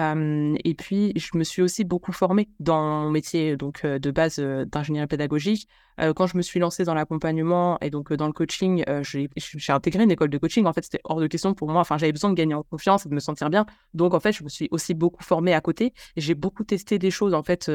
et 0.00 0.74
puis, 0.74 1.12
je 1.16 1.36
me 1.36 1.44
suis 1.44 1.62
aussi 1.62 1.84
beaucoup 1.84 2.12
formée 2.12 2.48
dans 2.58 3.02
mon 3.02 3.10
métier 3.10 3.56
donc, 3.56 3.84
de 3.84 4.10
base 4.10 4.38
d'ingénierie 4.38 5.06
pédagogique. 5.06 5.68
quand 6.16 6.26
je 6.26 6.36
me 6.36 6.42
suis 6.42 6.58
lancée 6.58 6.84
dans 6.84 6.94
l'accompagnement 6.94 7.78
et 7.80 7.90
donc 7.90 8.12
dans 8.12 8.26
le 8.26 8.32
coaching, 8.32 8.84
j'ai 9.02 9.72
intégré 9.72 10.04
une 10.04 10.10
école 10.10 10.30
de 10.30 10.38
coaching. 10.38 10.64
En 10.66 10.72
fait, 10.72 10.84
c'était 10.84 11.00
hors 11.04 11.20
de 11.20 11.26
question 11.26 11.52
pour 11.54 11.68
moi. 11.68 11.82
Enfin, 11.82 11.98
j'avais 11.98 12.12
besoin 12.12 12.30
de 12.30 12.34
gagner 12.34 12.54
en 12.54 12.62
confiance 12.62 13.04
et 13.04 13.08
de 13.08 13.14
me 13.14 13.20
sentir 13.20 13.50
bien. 13.50 13.66
Donc, 13.92 14.14
en 14.14 14.20
fait, 14.20 14.32
je 14.32 14.42
me 14.42 14.48
suis 14.48 14.68
aussi 14.70 14.94
beaucoup 14.94 15.22
formée 15.22 15.52
à 15.52 15.60
côté. 15.60 15.92
J'ai 16.16 16.34
beaucoup 16.34 16.64
testé 16.64 16.98
des 16.98 17.10
choses, 17.10 17.34
en 17.34 17.42
fait, 17.42 17.70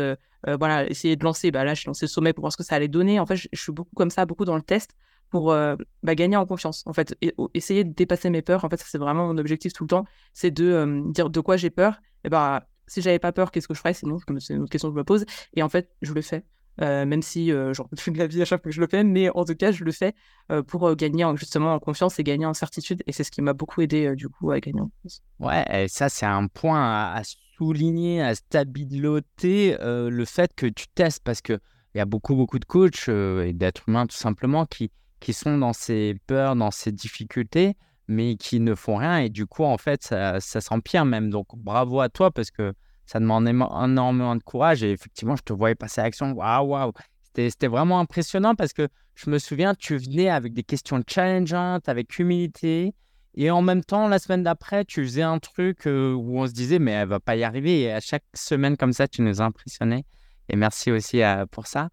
voilà, 0.47 0.89
essayer 0.89 1.15
de 1.15 1.23
lancer. 1.23 1.51
Bah, 1.51 1.63
là, 1.63 1.75
j'ai 1.75 1.87
lancé 1.87 2.05
le 2.05 2.09
sommet 2.09 2.33
pour 2.33 2.41
voir 2.41 2.51
ce 2.51 2.57
que 2.57 2.63
ça 2.63 2.75
allait 2.75 2.87
donner. 2.87 3.19
En 3.19 3.25
fait, 3.25 3.35
je, 3.35 3.47
suis 3.53 3.71
beaucoup 3.71 3.95
comme 3.95 4.09
ça, 4.09 4.25
beaucoup 4.25 4.45
dans 4.45 4.55
le 4.55 4.63
test 4.63 4.95
pour 5.29 5.47
bah, 5.47 6.15
gagner 6.15 6.37
en 6.37 6.45
confiance. 6.45 6.83
En 6.87 6.93
fait, 6.93 7.15
essayer 7.53 7.83
de 7.83 7.93
dépasser 7.93 8.29
mes 8.29 8.41
peurs. 8.41 8.63
En 8.65 8.69
fait, 8.69 8.83
c'est 8.83 8.97
vraiment 8.97 9.27
mon 9.27 9.37
objectif 9.37 9.73
tout 9.73 9.83
le 9.83 9.89
temps. 9.89 10.05
C'est 10.33 10.51
de 10.51 11.03
dire 11.11 11.29
de 11.29 11.39
quoi 11.39 11.57
j'ai 11.57 11.69
peur. 11.69 11.99
Et 12.25 12.29
bah, 12.29 12.67
si 12.87 13.01
j'avais 13.01 13.19
pas 13.19 13.31
peur, 13.31 13.51
qu'est-ce 13.51 13.67
que 13.67 13.73
je 13.73 13.79
ferais? 13.79 13.93
Sinon, 13.93 14.17
c'est 14.39 14.53
une 14.53 14.61
autre 14.61 14.71
question 14.71 14.89
que 14.89 14.95
je 14.95 14.99
me 14.99 15.03
pose. 15.03 15.25
Et 15.55 15.63
en 15.63 15.69
fait, 15.69 15.89
je 16.01 16.13
le 16.13 16.21
fais. 16.21 16.43
Euh, 16.81 17.05
même 17.05 17.21
si 17.21 17.53
euh, 17.53 17.73
j'en 17.73 17.85
peux 17.85 18.11
de 18.11 18.17
la 18.17 18.27
vie 18.27 18.41
à 18.41 18.45
chaque 18.45 18.61
fois 18.61 18.69
que 18.69 18.75
je 18.75 18.81
le 18.81 18.87
fais, 18.87 19.03
mais 19.03 19.29
en 19.29 19.45
tout 19.45 19.55
cas, 19.55 19.71
je 19.71 19.83
le 19.83 19.91
fais 19.91 20.13
euh, 20.51 20.61
pour 20.61 20.93
gagner 20.95 21.25
justement 21.37 21.73
en 21.73 21.79
confiance 21.79 22.19
et 22.19 22.23
gagner 22.23 22.45
en 22.45 22.53
certitude. 22.53 23.01
Et 23.07 23.13
c'est 23.13 23.23
ce 23.23 23.31
qui 23.31 23.41
m'a 23.41 23.53
beaucoup 23.53 23.81
aidé 23.81 24.15
du 24.15 24.27
coup 24.27 24.51
à 24.51 24.59
gagner 24.59 24.81
en 24.81 24.89
confiance. 24.89 25.23
Ouais, 25.39 25.85
ça, 25.87 26.09
c'est 26.09 26.25
un 26.25 26.47
point 26.47 26.81
à, 26.81 27.21
souligner, 27.57 28.21
à 28.21 28.35
stabiliser 28.35 29.77
le 29.79 30.25
fait 30.25 30.51
que 30.55 30.65
tu 30.65 30.87
testes 30.93 31.23
parce 31.23 31.41
qu'il 31.41 31.59
y 31.93 31.99
a 31.99 32.05
beaucoup, 32.05 32.35
beaucoup 32.35 32.59
de 32.59 32.65
coachs 32.65 33.07
et 33.07 33.53
d'êtres 33.53 33.83
humains 33.87 34.05
tout 34.05 34.17
simplement 34.17 34.65
qui, 34.65 34.91
qui 35.21 35.31
sont 35.31 35.57
dans 35.57 35.71
ces 35.71 36.17
peurs, 36.27 36.57
dans 36.57 36.71
ces 36.71 36.91
difficultés, 36.91 37.77
mais 38.07 38.35
qui 38.35 38.59
ne 38.59 38.75
font 38.75 38.97
rien. 38.97 39.19
Et 39.19 39.29
du 39.29 39.45
coup, 39.45 39.63
en 39.63 39.77
fait, 39.77 40.03
ça, 40.03 40.39
ça 40.39 40.61
s'empire 40.61 41.05
même. 41.05 41.29
Donc, 41.29 41.47
bravo 41.55 42.01
à 42.01 42.09
toi 42.09 42.31
parce 42.31 42.51
que 42.51 42.73
ça 43.05 43.19
demande 43.19 43.47
énormément 43.47 44.35
de 44.35 44.43
courage. 44.43 44.83
Et 44.83 44.91
effectivement, 44.91 45.35
je 45.35 45.43
te 45.43 45.53
voyais 45.53 45.75
passer 45.75 46.01
à 46.01 46.05
l'action. 46.05 46.31
Waouh, 46.31 46.67
waouh. 46.67 46.91
C'était 47.35 47.67
vraiment 47.67 47.99
impressionnant 47.99 48.55
parce 48.55 48.73
que 48.73 48.87
je 49.15 49.29
me 49.29 49.39
souviens, 49.39 49.75
tu 49.75 49.97
venais 49.97 50.29
avec 50.29 50.53
des 50.53 50.63
questions 50.63 51.01
challengeantes, 51.07 51.89
avec 51.89 52.17
humilité. 52.17 52.93
Et 53.35 53.51
en 53.51 53.61
même 53.61 53.83
temps, 53.83 54.07
la 54.07 54.19
semaine 54.19 54.43
d'après, 54.43 54.85
tu 54.85 55.03
faisais 55.03 55.21
un 55.21 55.39
truc 55.39 55.87
euh, 55.87 56.13
où 56.13 56.39
on 56.39 56.47
se 56.47 56.53
disait, 56.53 56.79
mais 56.79 56.91
elle 56.91 57.09
va 57.09 57.19
pas 57.19 57.35
y 57.35 57.43
arriver. 57.43 57.81
Et 57.81 57.91
à 57.91 57.99
chaque 57.99 58.23
semaine 58.33 58.77
comme 58.77 58.93
ça, 58.93 59.07
tu 59.07 59.21
nous 59.21 59.41
impressionnais. 59.41 60.05
Et 60.47 60.55
merci 60.55 60.91
aussi 60.91 61.21
euh, 61.21 61.45
pour 61.45 61.67
ça. 61.67 61.89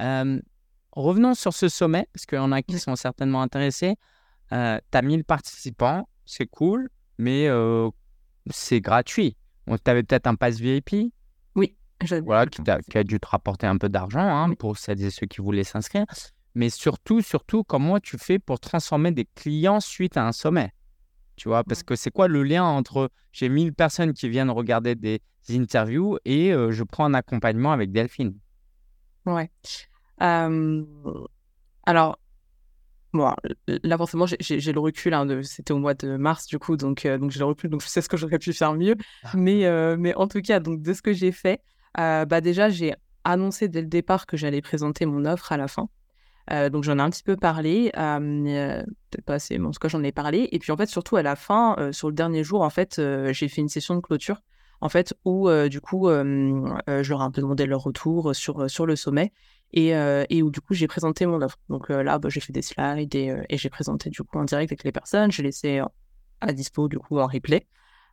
Euh, 0.00 0.38
revenons 0.92 1.34
sur 1.34 1.54
ce 1.54 1.68
sommet, 1.68 2.06
parce 2.12 2.26
qu'il 2.26 2.36
y 2.36 2.40
en 2.40 2.52
a 2.52 2.60
qui 2.60 2.78
sont 2.78 2.96
certainement 2.96 3.40
intéressés. 3.40 3.96
Tu 4.52 4.98
as 4.98 5.02
1000 5.02 5.24
participants, 5.24 6.08
c'est 6.24 6.46
cool, 6.46 6.88
mais 7.18 7.48
c'est 8.50 8.80
gratuit. 8.80 9.36
Tu 9.66 9.90
avais 9.90 10.02
peut-être 10.02 10.26
un 10.26 10.34
pass 10.34 10.58
VIP 10.58 11.12
Oui. 11.54 11.76
Voilà, 12.24 12.46
qui 12.46 12.98
a, 12.98 13.04
dû 13.04 13.20
te 13.20 13.28
rapporter 13.28 13.66
un 13.66 13.78
peu 13.78 13.88
d'argent 13.88 14.20
hein, 14.20 14.54
pour 14.54 14.76
celles 14.76 15.02
et 15.02 15.10
ceux 15.10 15.26
qui 15.26 15.40
voulaient 15.40 15.64
s'inscrire. 15.64 16.04
Mais 16.54 16.68
surtout, 16.68 17.22
surtout, 17.22 17.64
comment 17.64 17.98
tu 18.00 18.18
fais 18.18 18.38
pour 18.38 18.60
transformer 18.60 19.12
des 19.12 19.26
clients 19.34 19.80
suite 19.80 20.16
à 20.16 20.26
un 20.26 20.32
sommet? 20.32 20.72
Tu 21.36 21.48
vois, 21.48 21.64
parce 21.64 21.82
que 21.82 21.96
c'est 21.96 22.10
quoi 22.10 22.28
le 22.28 22.42
lien 22.42 22.64
entre 22.64 23.10
j'ai 23.32 23.48
1000 23.48 23.72
personnes 23.72 24.12
qui 24.12 24.28
viennent 24.28 24.50
regarder 24.50 24.94
des 24.94 25.20
interviews 25.50 26.18
et 26.24 26.52
euh, 26.52 26.70
je 26.70 26.84
prends 26.84 27.06
un 27.06 27.14
accompagnement 27.14 27.72
avec 27.72 27.90
Delphine? 27.90 28.34
Ouais. 29.24 29.50
alors, 30.18 32.18
Bon, 33.12 33.30
là, 33.66 33.98
forcément, 33.98 34.26
j'ai 34.26 34.72
le 34.72 34.80
recul. 34.80 35.12
Hein, 35.12 35.42
C'était 35.42 35.72
au 35.72 35.78
mois 35.78 35.94
de 35.94 36.16
mars, 36.16 36.46
du 36.46 36.58
coup, 36.58 36.76
donc, 36.76 37.04
euh, 37.04 37.18
donc 37.18 37.30
j'ai 37.30 37.40
le 37.40 37.44
recul, 37.44 37.68
donc 37.68 37.82
je 37.82 37.88
sais 37.88 38.00
ce 38.00 38.08
que 38.08 38.16
j'aurais 38.16 38.38
pu 38.38 38.52
faire 38.52 38.72
mieux. 38.74 38.96
Ah. 39.22 39.32
Mais, 39.34 39.66
euh, 39.66 39.96
mais 39.98 40.14
en 40.14 40.26
tout 40.28 40.40
cas, 40.40 40.60
donc, 40.60 40.80
de 40.80 40.92
ce 40.94 41.02
que 41.02 41.12
j'ai 41.12 41.32
fait, 41.32 41.60
euh, 41.98 42.24
bah, 42.24 42.40
déjà, 42.40 42.70
j'ai 42.70 42.94
annoncé 43.24 43.68
dès 43.68 43.82
le 43.82 43.86
départ 43.86 44.26
que 44.26 44.36
j'allais 44.36 44.62
présenter 44.62 45.04
mon 45.04 45.26
offre 45.26 45.52
à 45.52 45.56
la 45.56 45.68
fin. 45.68 45.88
donc, 46.70 46.84
j'en 46.84 46.98
ai 46.98 47.02
un 47.02 47.10
petit 47.10 47.22
peu 47.22 47.36
parlé. 47.36 47.90
Peut-être 47.94 49.24
pas 49.26 49.34
assez, 49.34 49.58
mais 49.58 49.66
en 49.66 49.70
tout 49.70 49.78
cas, 49.78 49.88
j'en 49.88 50.02
ai 50.02 50.12
parlé. 50.12 50.48
Et 50.50 50.58
puis, 50.58 50.72
en 50.72 50.76
fait, 50.76 50.88
surtout 50.88 51.16
à 51.16 51.22
la 51.22 51.36
fin, 51.36 51.76
sur 51.92 52.08
le 52.08 52.14
dernier 52.14 52.42
jour, 52.44 52.62
en 52.62 52.70
fait, 52.70 53.00
j'ai 53.30 53.48
fait 53.48 53.60
une 53.60 53.68
session 53.68 53.94
de 53.94 54.00
clôture 54.00 54.40
en 54.80 54.88
fait, 54.88 55.14
où 55.24 55.48
du 55.68 55.80
coup, 55.80 56.08
je 56.08 57.08
leur 57.08 57.20
ai 57.20 57.24
un 57.24 57.30
peu 57.30 57.42
demandé 57.42 57.66
leur 57.66 57.82
retour 57.82 58.34
sur, 58.34 58.68
sur 58.68 58.86
le 58.86 58.96
sommet 58.96 59.32
et, 59.72 59.90
et 60.28 60.42
où 60.42 60.50
du 60.50 60.60
coup, 60.60 60.74
j'ai 60.74 60.86
présenté 60.86 61.26
mon 61.26 61.40
offre. 61.42 61.58
Donc 61.68 61.88
là, 61.88 62.18
bah, 62.18 62.28
j'ai 62.28 62.40
fait 62.40 62.52
des 62.52 62.62
slides 62.62 63.14
et, 63.14 63.34
et 63.48 63.56
j'ai 63.56 63.70
présenté 63.70 64.10
du 64.10 64.22
coup 64.22 64.38
en 64.38 64.44
direct 64.44 64.70
avec 64.70 64.84
les 64.84 64.92
personnes. 64.92 65.30
J'ai 65.32 65.42
laissé 65.42 65.80
à 66.40 66.52
dispo 66.52 66.88
du 66.88 66.98
coup 66.98 67.18
en 67.18 67.26
replay. 67.26 67.66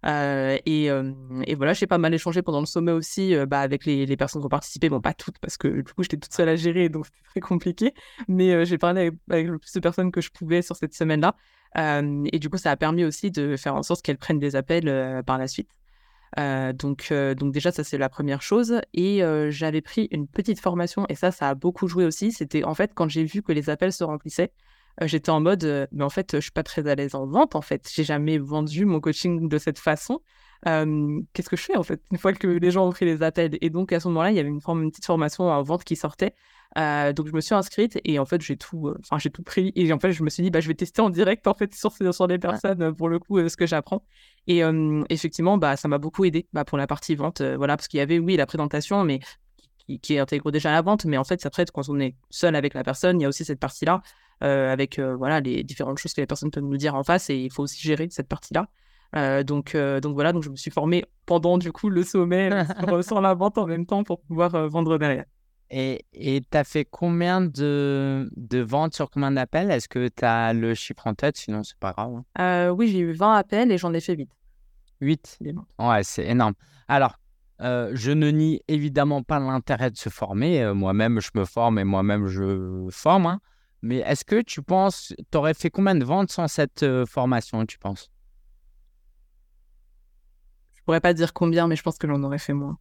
et, 0.06 0.86
et, 0.86 1.56
voilà, 1.56 1.74
j'ai 1.74 1.88
pas 1.88 1.98
mal 1.98 2.14
échangé 2.14 2.42
pendant 2.42 2.62
le 2.62 2.66
sommet 2.66 2.92
aussi 2.92 3.36
bah, 3.48 3.60
avec 3.60 3.86
les, 3.86 4.18
personnes 4.18 4.42
qui 4.42 4.46
ont 4.46 4.50
participé. 4.50 4.90
Bon, 4.90 5.02
pas 5.02 5.14
toutes, 5.14 5.40
parce 5.40 5.58
que 5.58 5.68
du 5.68 5.94
coup, 5.94 6.04
j'étais 6.04 6.18
toute 6.18 6.34
seule 6.34 6.50
à 6.50 6.56
gérer, 6.56 6.90
donc 6.90 7.06
c'était 7.06 7.24
très 7.30 7.40
compliqué. 7.42 7.94
Mais 8.28 8.66
j'ai 8.66 8.78
parlé 8.78 9.12
avec, 9.30 9.48
le 9.48 9.60
plus 9.60 9.74
de 9.74 9.80
personnes 9.80 10.12
que 10.12 10.22
je 10.22 10.30
pouvais 10.30 10.62
sur 10.62 10.76
cette 10.76 10.94
semaine-là. 10.94 11.36
et 11.76 12.40
du 12.40 12.50
coup, 12.50 12.58
ça 12.58 12.72
a 12.72 12.78
permis 12.78 13.04
aussi 13.04 13.32
de 13.32 13.58
faire 13.58 13.76
en 13.76 13.84
sorte 13.84 14.02
qu'elles 14.02 14.18
prennent 14.18 14.40
des 14.40 14.56
appels 14.56 15.24
par 15.26 15.38
la 15.38 15.48
suite. 15.48 15.70
Euh, 16.38 16.74
donc, 16.74 17.08
euh, 17.12 17.34
donc 17.34 17.54
déjà, 17.54 17.72
ça 17.72 17.84
c'est 17.84 17.98
la 17.98 18.10
première 18.10 18.42
chose. 18.42 18.82
Et 18.94 19.24
euh, 19.24 19.50
j'avais 19.52 19.82
pris 19.82 20.08
une 20.12 20.28
petite 20.28 20.60
formation 20.60 21.06
et 21.10 21.16
ça, 21.16 21.32
ça 21.32 21.50
a 21.50 21.56
beaucoup 21.56 21.88
joué 21.88 22.06
aussi. 22.06 22.32
C'était 22.32 22.64
en 22.64 22.74
fait 22.76 22.92
quand 22.94 23.10
j'ai 23.10 23.24
vu 23.24 23.42
que 23.42 23.52
les 23.52 23.70
appels 23.70 23.94
se 23.94 24.04
remplissaient, 24.04 24.52
j'étais 25.04 25.30
en 25.30 25.40
mode, 25.40 25.88
mais 25.92 26.04
en 26.04 26.10
fait, 26.10 26.36
je 26.36 26.42
suis 26.42 26.52
pas 26.52 26.64
très 26.64 26.88
à 26.88 26.96
l'aise 26.96 27.16
en 27.16 27.26
vente. 27.26 27.56
En 27.56 27.62
fait, 27.62 27.90
j'ai 27.94 28.04
jamais 28.04 28.38
vendu 28.38 28.86
mon 28.86 29.00
coaching 29.00 29.48
de 29.48 29.58
cette 29.58 29.80
façon. 29.80 30.22
Qu'est-ce 30.64 31.50
que 31.50 31.56
je 31.56 31.64
fais 31.64 31.78
en 31.78 31.84
fait 31.84 32.02
une 32.12 32.18
fois 32.18 32.34
que 32.34 32.48
les 32.48 32.72
gens 32.72 32.88
ont 32.88 32.92
pris 32.92 33.06
les 33.06 33.24
appels? 33.24 33.58
Et 33.62 33.70
donc 33.70 33.94
à 33.94 34.00
ce 34.00 34.08
moment-là, 34.10 34.32
il 34.32 34.36
y 34.38 34.40
avait 34.40 34.50
une, 34.50 34.62
forme, 34.62 34.84
une 34.84 34.92
petite 34.92 35.06
formation 35.06 35.46
en 35.46 35.62
vente 35.64 35.84
qui 35.84 35.96
sortait. 35.96 36.34
donc 36.76 37.28
je 37.28 37.34
me 37.34 37.40
suis 37.42 37.56
inscrite 37.56 38.00
et 38.04 38.20
en 38.20 38.26
fait 38.26 38.42
j'ai 38.42 38.58
tout, 38.58 38.94
enfin 39.00 39.18
j'ai 39.20 39.30
tout 39.30 39.44
pris 39.44 39.72
et 39.76 39.92
en 39.94 40.00
fait 40.00 40.12
je 40.12 40.22
me 40.22 40.30
suis 40.30 40.44
dit 40.44 40.50
bah 40.50 40.60
je 40.60 40.68
vais 40.68 40.76
tester 40.76 41.02
en 41.02 41.10
direct 41.10 41.48
en 41.48 41.54
fait 41.54 41.74
sur 41.76 41.94
sur 41.94 42.28
les 42.28 42.40
personnes 42.40 42.94
pour 42.94 43.10
le 43.10 43.20
coup 43.20 43.40
ce 43.48 43.56
que 43.56 43.66
j'apprends. 43.66 44.04
Et 44.48 44.62
effectivement 45.10 45.58
bah 45.58 45.78
ça 45.78 45.88
m'a 45.88 45.98
beaucoup 45.98 46.26
aidé 46.26 46.48
bah, 46.54 46.66
pour 46.66 46.78
la 46.78 46.88
partie 46.88 47.16
vente 47.16 47.42
voilà 47.42 47.78
parce 47.78 47.88
qu'il 47.88 48.00
y 48.00 48.02
avait 48.02 48.20
oui 48.20 48.36
la 48.36 48.46
présentation 48.46 49.04
mais 49.04 49.20
qui, 50.02 50.20
intègre 50.20 50.52
déjà 50.52 50.72
la 50.72 50.82
vente 50.82 51.06
mais 51.06 51.18
en 51.18 51.24
fait 51.24 51.44
après 51.46 51.66
quand 51.74 51.88
on 51.90 52.00
est 52.00 52.16
seul 52.30 52.56
avec 52.56 52.74
la 52.74 52.84
personne 52.84 53.20
il 53.20 53.24
y 53.24 53.26
a 53.26 53.30
aussi 53.30 53.46
cette 53.46 53.60
partie 53.60 53.86
là 53.86 54.02
avec 54.42 55.00
voilà 55.00 55.40
les 55.40 55.64
différentes 55.64 56.00
choses 56.00 56.14
que 56.14 56.22
les 56.22 56.28
personnes 56.28 56.52
peuvent 56.52 56.64
nous 56.64 56.78
dire 56.78 56.96
en 56.96 57.04
face 57.04 57.30
et 57.30 57.38
il 57.38 57.52
faut 57.52 57.64
aussi 57.64 57.80
gérer 57.82 58.08
cette 58.12 58.28
partie 58.28 58.54
là 59.14 59.44
donc, 59.44 59.76
donc 59.76 60.14
voilà, 60.14 60.34
donc 60.34 60.44
je 60.44 60.50
me 60.50 60.56
suis 60.56 60.72
formé 60.72 61.06
pendant 61.26 61.58
du 61.58 61.72
coup 61.72 61.90
le 61.90 62.04
sommet 62.04 62.50
sur, 63.04 63.22
la 63.22 63.34
vente 63.34 63.58
en 63.58 63.66
même 63.66 63.86
temps 63.86 64.04
pour 64.04 64.22
pouvoir 64.22 64.70
vendre 64.70 64.98
derrière. 64.98 65.26
Et 65.72 66.06
tu 66.12 66.58
as 66.58 66.64
fait 66.64 66.86
combien 66.86 67.42
de, 67.42 68.30
de 68.36 68.60
ventes 68.60 68.96
sur 68.96 69.12
combien 69.12 69.32
d'appels? 69.32 69.70
Est-ce 69.70 69.88
que 69.88 70.08
tu 70.08 70.26
as 70.26 70.54
le 70.54 70.74
chiffre 70.74 71.06
en 71.06 71.14
tête? 71.14 71.38
Sinon, 71.38 71.64
c'est 71.64 71.78
pas 71.78 71.92
grave. 71.92 72.16
Hein. 72.16 72.26
Euh, 72.40 72.70
oui, 72.70 72.88
j'ai 72.88 73.00
eu 73.00 73.14
20 73.14 73.36
appels 73.36 73.72
et 73.72 73.78
j'en 73.78 73.94
ai 73.94 74.00
fait 74.00 74.16
8. 74.16 74.30
8 75.02 75.40
Ouais, 75.78 76.04
c'est 76.04 76.26
énorme. 76.26 76.56
Alors, 76.88 77.20
euh, 77.62 77.92
je 77.94 78.12
ne 78.12 78.32
nie 78.32 78.62
évidemment 78.68 79.22
pas 79.22 79.40
l'intérêt 79.40 79.92
de 79.92 79.98
se 79.98 80.10
former. 80.10 80.64
Euh, 80.64 80.74
moi-même, 80.74 81.20
je 81.22 81.30
me 81.36 81.46
forme 81.46 81.78
et 81.78 81.84
moi-même, 81.84 82.26
je 82.26 82.88
forme. 82.90 83.28
Hein. 83.28 83.40
Mais 83.84 83.98
est-ce 83.98 84.26
que 84.26 84.42
tu 84.42 84.64
penses, 84.64 85.14
tu 85.32 85.38
aurais 85.38 85.54
fait 85.54 85.70
combien 85.70 85.94
de 85.94 86.04
ventes 86.04 86.32
sans 86.32 86.48
cette 86.48 86.86
formation, 87.06 87.66
tu 87.68 87.78
penses? 87.78 88.10
Pourrais 90.90 91.02
pas 91.02 91.14
dire 91.14 91.34
combien, 91.34 91.68
mais 91.68 91.76
je 91.76 91.84
pense 91.84 92.00
que 92.00 92.08
j'en 92.08 92.24
aurais 92.24 92.40
fait 92.40 92.54
moins. 92.54 92.80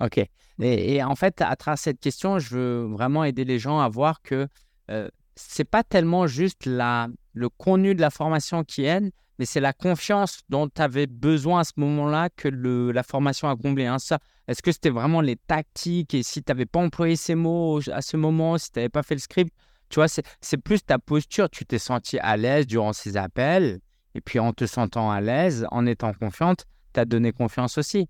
Ok. 0.00 0.20
Et, 0.60 1.02
en 1.02 1.14
fait, 1.16 1.40
à 1.40 1.56
travers 1.56 1.78
cette 1.78 2.00
question, 2.00 2.38
je 2.38 2.54
veux 2.54 2.84
vraiment 2.84 3.24
aider 3.24 3.46
les 3.46 3.58
gens 3.58 3.80
à 3.80 3.88
voir 3.88 4.20
que 4.20 4.46
euh, 4.90 5.08
c'est 5.36 5.64
pas 5.64 5.82
tellement 5.82 6.26
juste 6.26 6.66
la, 6.66 7.08
le 7.32 7.48
contenu 7.48 7.94
de 7.94 8.02
la 8.02 8.10
formation 8.10 8.62
qui 8.62 8.84
aide, 8.84 9.10
mais 9.38 9.46
c'est 9.46 9.60
la 9.60 9.72
confiance 9.72 10.40
dont 10.50 10.68
tu 10.68 10.82
avais 10.82 11.06
besoin 11.06 11.60
à 11.60 11.64
ce 11.64 11.72
moment-là 11.76 12.28
que 12.28 12.48
la 12.48 13.02
formation 13.02 13.48
a 13.48 13.56
comblé. 13.56 13.86
Hein, 13.86 13.98
ça, 13.98 14.18
est-ce 14.48 14.60
que 14.60 14.70
c'était 14.70 14.90
vraiment 14.90 15.22
les 15.22 15.36
tactiques 15.36 16.12
et 16.12 16.22
si 16.22 16.42
tu 16.42 16.52
n'avais 16.52 16.66
pas 16.66 16.80
employé 16.80 17.16
ces 17.16 17.36
mots 17.36 17.80
à 17.90 18.02
ce 18.02 18.18
moment, 18.18 18.58
si 18.58 18.70
tu 18.70 18.80
n'avais 18.80 18.90
pas 18.90 19.02
fait 19.02 19.14
le 19.14 19.20
script, 19.20 19.54
tu 19.88 19.94
vois, 19.94 20.08
c'est 20.08 20.58
plus 20.58 20.84
ta 20.84 20.98
posture. 20.98 21.48
Tu 21.48 21.64
t'es 21.64 21.78
senti 21.78 22.18
à 22.18 22.36
l'aise 22.36 22.66
durant 22.66 22.92
ces 22.92 23.16
appels 23.16 23.80
et 24.14 24.20
puis 24.20 24.40
en 24.40 24.52
te 24.52 24.66
sentant 24.66 25.10
à 25.10 25.22
l'aise, 25.22 25.66
en 25.70 25.86
étant 25.86 26.12
confiante, 26.12 26.66
tu 26.96 27.00
as 27.00 27.04
donné 27.04 27.32
confiance 27.32 27.78
aussi. 27.78 28.08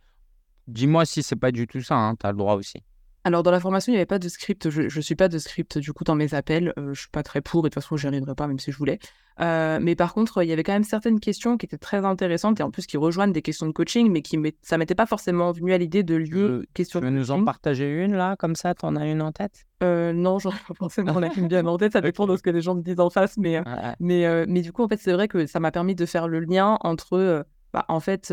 Dis-moi 0.69 1.05
si 1.05 1.23
c'est 1.23 1.37
pas 1.37 1.53
du 1.53 1.67
tout 1.67 1.83
ça, 1.83 1.95
hein, 1.95 2.17
tu 2.17 2.27
as 2.27 2.33
le 2.33 2.39
droit 2.39 2.55
aussi. 2.55 2.83
Alors, 3.27 3.43
dans 3.43 3.51
la 3.51 3.59
formation, 3.59 3.91
il 3.93 3.95
n'y 3.95 3.99
avait 3.99 4.07
pas 4.07 4.21
de 4.21 4.29
script. 4.29 4.71
Je 4.71 4.83
ne 4.83 5.03
suis 5.03 5.17
pas 5.17 5.27
de 5.27 5.39
script, 5.39 5.79
du 5.79 5.93
coup, 5.93 6.05
dans 6.05 6.15
mes 6.15 6.33
appels. 6.35 6.73
Je 6.77 6.81
euh, 6.81 6.95
je 6.95 7.01
suis 7.01 7.11
pas 7.11 7.25
très 7.25 7.41
pour, 7.41 7.67
et 7.67 7.71
de 7.71 7.75
toute 7.75 7.83
façon, 7.83 7.97
je 7.97 8.07
n'y 8.07 8.15
arriverai 8.15 8.37
pas, 8.37 8.47
même 8.47 8.61
si 8.61 8.71
je 8.71 8.79
voulais. 8.79 9.01
Euh, 9.41 9.81
mais 9.83 9.97
par 9.97 10.15
contre, 10.15 10.45
il 10.45 10.49
y 10.49 10.53
avait 10.53 10.63
quand 10.63 10.75
même 10.75 10.85
certaines 10.85 11.19
questions 11.19 11.57
qui 11.57 11.67
étaient 11.67 11.77
très 11.77 12.05
intéressantes, 12.05 12.61
et 12.61 12.63
en 12.63 12.71
plus 12.71 12.87
qui 12.87 12.97
rejoignent 12.97 13.33
des 13.33 13.43
questions 13.43 13.67
de 13.67 13.73
coaching, 13.73 14.13
mais 14.13 14.23
qui 14.23 14.39
ça 14.63 14.79
m'était 14.79 14.95
pas 14.95 15.07
forcément 15.07 15.51
venu 15.51 15.73
à 15.73 15.79
l'idée 15.79 16.05
de 16.05 16.15
lieu 16.15 16.67
questions 16.73 17.01
Tu 17.01 17.07
veux 17.07 17.11
nous 17.11 17.33
en 17.33 17.45
partager 17.45 17.91
une, 17.91 18.15
là, 18.15 18.37
comme 18.37 18.55
ça 18.55 18.77
Tu 18.77 18.87
en 18.87 18.95
as 18.95 19.09
une 19.09 19.21
en 19.21 19.33
tête? 19.33 19.67
Euh, 19.83 20.13
Non, 20.13 20.39
j'en 20.39 20.51
ai 20.51 20.63
pas 20.69 20.75
forcément 20.75 21.21
une 21.21 21.49
bien 21.49 21.67
en 21.67 21.79
tête. 21.79 21.95
Ça 21.95 22.01
dépend 22.03 22.29
de 22.29 22.37
ce 22.37 22.43
que 22.45 22.51
les 22.51 22.61
gens 22.61 22.77
me 22.77 22.83
disent 22.83 23.01
en 23.01 23.11
face. 23.11 23.37
Mais, 23.39 23.61
mais, 23.99 24.47
mais 24.47 24.63
du 24.63 24.71
coup, 24.71 24.85
en 24.85 24.89
fait, 24.89 25.01
c'est 25.01 25.13
vrai 25.13 25.27
que 25.27 25.47
ça 25.47 25.59
m'a 25.59 25.73
permis 25.73 25.97
de 25.97 26.07
faire 26.07 26.29
le 26.29 26.39
lien 26.39 26.79
entre, 26.83 27.45
bah, 27.73 27.85
en 27.89 27.99
fait 27.99 28.33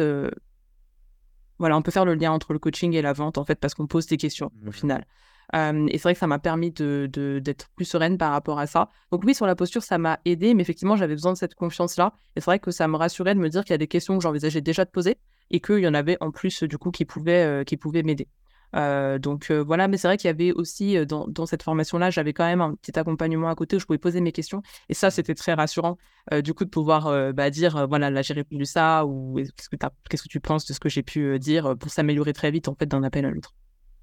voilà, 1.60 1.78
on 1.78 1.82
peut 1.82 1.92
faire 1.92 2.06
le 2.06 2.16
lien 2.16 2.32
entre 2.32 2.54
le 2.54 2.60
coaching 2.60 2.94
et 2.94 3.02
la 3.02 3.14
vente, 3.14 3.38
en 3.38 3.46
fait, 3.46 3.56
parce 3.56 3.74
qu'on 3.74 3.88
pose 3.88 4.08
des 4.08 4.18
questions 4.18 4.52
au 4.66 4.70
mmh 4.70 4.74
final. 4.74 5.06
et 5.54 5.98
c'est 5.98 6.04
vrai 6.04 6.14
que 6.14 6.20
ça 6.20 6.28
m'a 6.28 6.40
permis 6.40 6.72
d'être 6.72 7.12
de, 7.12 7.56
plus 7.76 7.86
sereine 7.86 8.18
par 8.18 8.32
rapport 8.32 8.60
à 8.60 8.68
ça. 8.68 8.90
Donc 9.12 9.24
oui, 9.24 9.36
sur 9.36 9.46
la 9.46 9.56
posture, 9.56 9.84
ça 9.84 9.98
m'a 9.98 10.20
aidé, 10.26 10.54
mais 10.54 10.62
effectivement, 10.62 10.96
j'avais 10.96 11.16
besoin 11.16 11.34
de 11.34 11.38
cette 11.38 11.56
confiance-là. 11.56 12.14
Et 12.36 12.42
c'est 12.42 12.46
vrai 12.46 12.60
que 12.60 12.72
ça 12.72 12.88
me 12.88 12.98
rassurait 12.98 13.36
de 13.36 13.40
me 13.40 13.50
dire 13.50 13.64
qu'il 13.64 13.74
y 13.74 13.76
a 13.76 13.78
des 13.78 13.88
questions 13.88 14.18
que 14.18 14.24
j'envisageais 14.24 14.62
déjà 14.62 14.86
de 14.86 14.90
poser 14.90 15.18
et 15.52 15.60
qu'il 15.60 15.80
y 15.80 15.88
en 15.88 15.94
avait 15.94 16.18
en 16.22 16.32
plus, 16.32 16.64
du 16.64 16.78
coup, 16.78 16.92
qui 16.92 17.06
pouvaient, 17.06 17.64
qui 17.66 17.78
pouvaient 17.78 18.04
m'aider. 18.04 18.28
Donc 18.74 19.52
voilà, 19.52 19.88
mais 19.88 19.98
c'est 19.98 20.08
vrai 20.08 20.18
qu'il 20.18 20.28
y 20.28 20.32
avait 20.32 20.52
aussi 20.52 21.06
dans, 21.06 21.28
dans 21.28 21.46
cette 21.46 21.64
formation-là, 21.64 22.10
j'avais 22.10 22.34
quand 22.34 22.46
même 22.46 22.62
un 22.62 22.76
petit 22.76 22.98
accompagnement 22.98 23.50
à 23.50 23.56
côté 23.56 23.76
où 23.76 23.80
je 23.80 23.86
pouvais 23.86 24.00
poser 24.00 24.22
mes 24.22 24.32
questions. 24.32 24.62
Et 24.90 24.94
ça, 24.94 25.12
c'était 25.12 25.36
très 25.36 25.54
rassurant, 25.54 25.98
du 26.44 26.54
coup, 26.54 26.66
de 26.66 26.70
pouvoir 26.70 27.34
bah, 27.34 27.50
dire, 27.50 27.88
voilà, 27.88 28.10
là, 28.10 28.22
j'ai 28.22 28.34
répondu 28.34 28.66
ça, 28.66 29.06
ou 29.06 29.36
qu'est-ce 29.36 29.70
que, 29.70 29.76
qu'est-ce 30.10 30.24
que 30.24 30.30
tu 30.30 30.40
penses 30.40 30.66
de 30.66 30.74
ce 30.74 30.80
que 30.80 30.90
j'ai 30.90 31.04
pu 31.04 31.38
dire 31.40 31.76
pour 31.78 31.92
s'améliorer 31.92 32.34
très 32.34 32.52
vite, 32.52 32.68
en 32.68 32.76
fait, 32.76 32.86
d'un 32.86 33.04
appel 33.04 33.26
à 33.26 33.32
l'autre. 33.32 33.54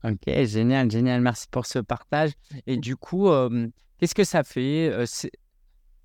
Ok, 0.04 0.32
génial, 0.44 0.90
génial. 0.90 1.20
Merci 1.20 1.46
pour 1.50 1.66
ce 1.66 1.78
partage. 1.78 2.30
Et 2.66 2.76
du 2.76 2.96
coup, 2.96 3.28
qu'est-ce 3.98 4.14
que 4.14 4.24
ça 4.24 4.44
fait 4.44 4.92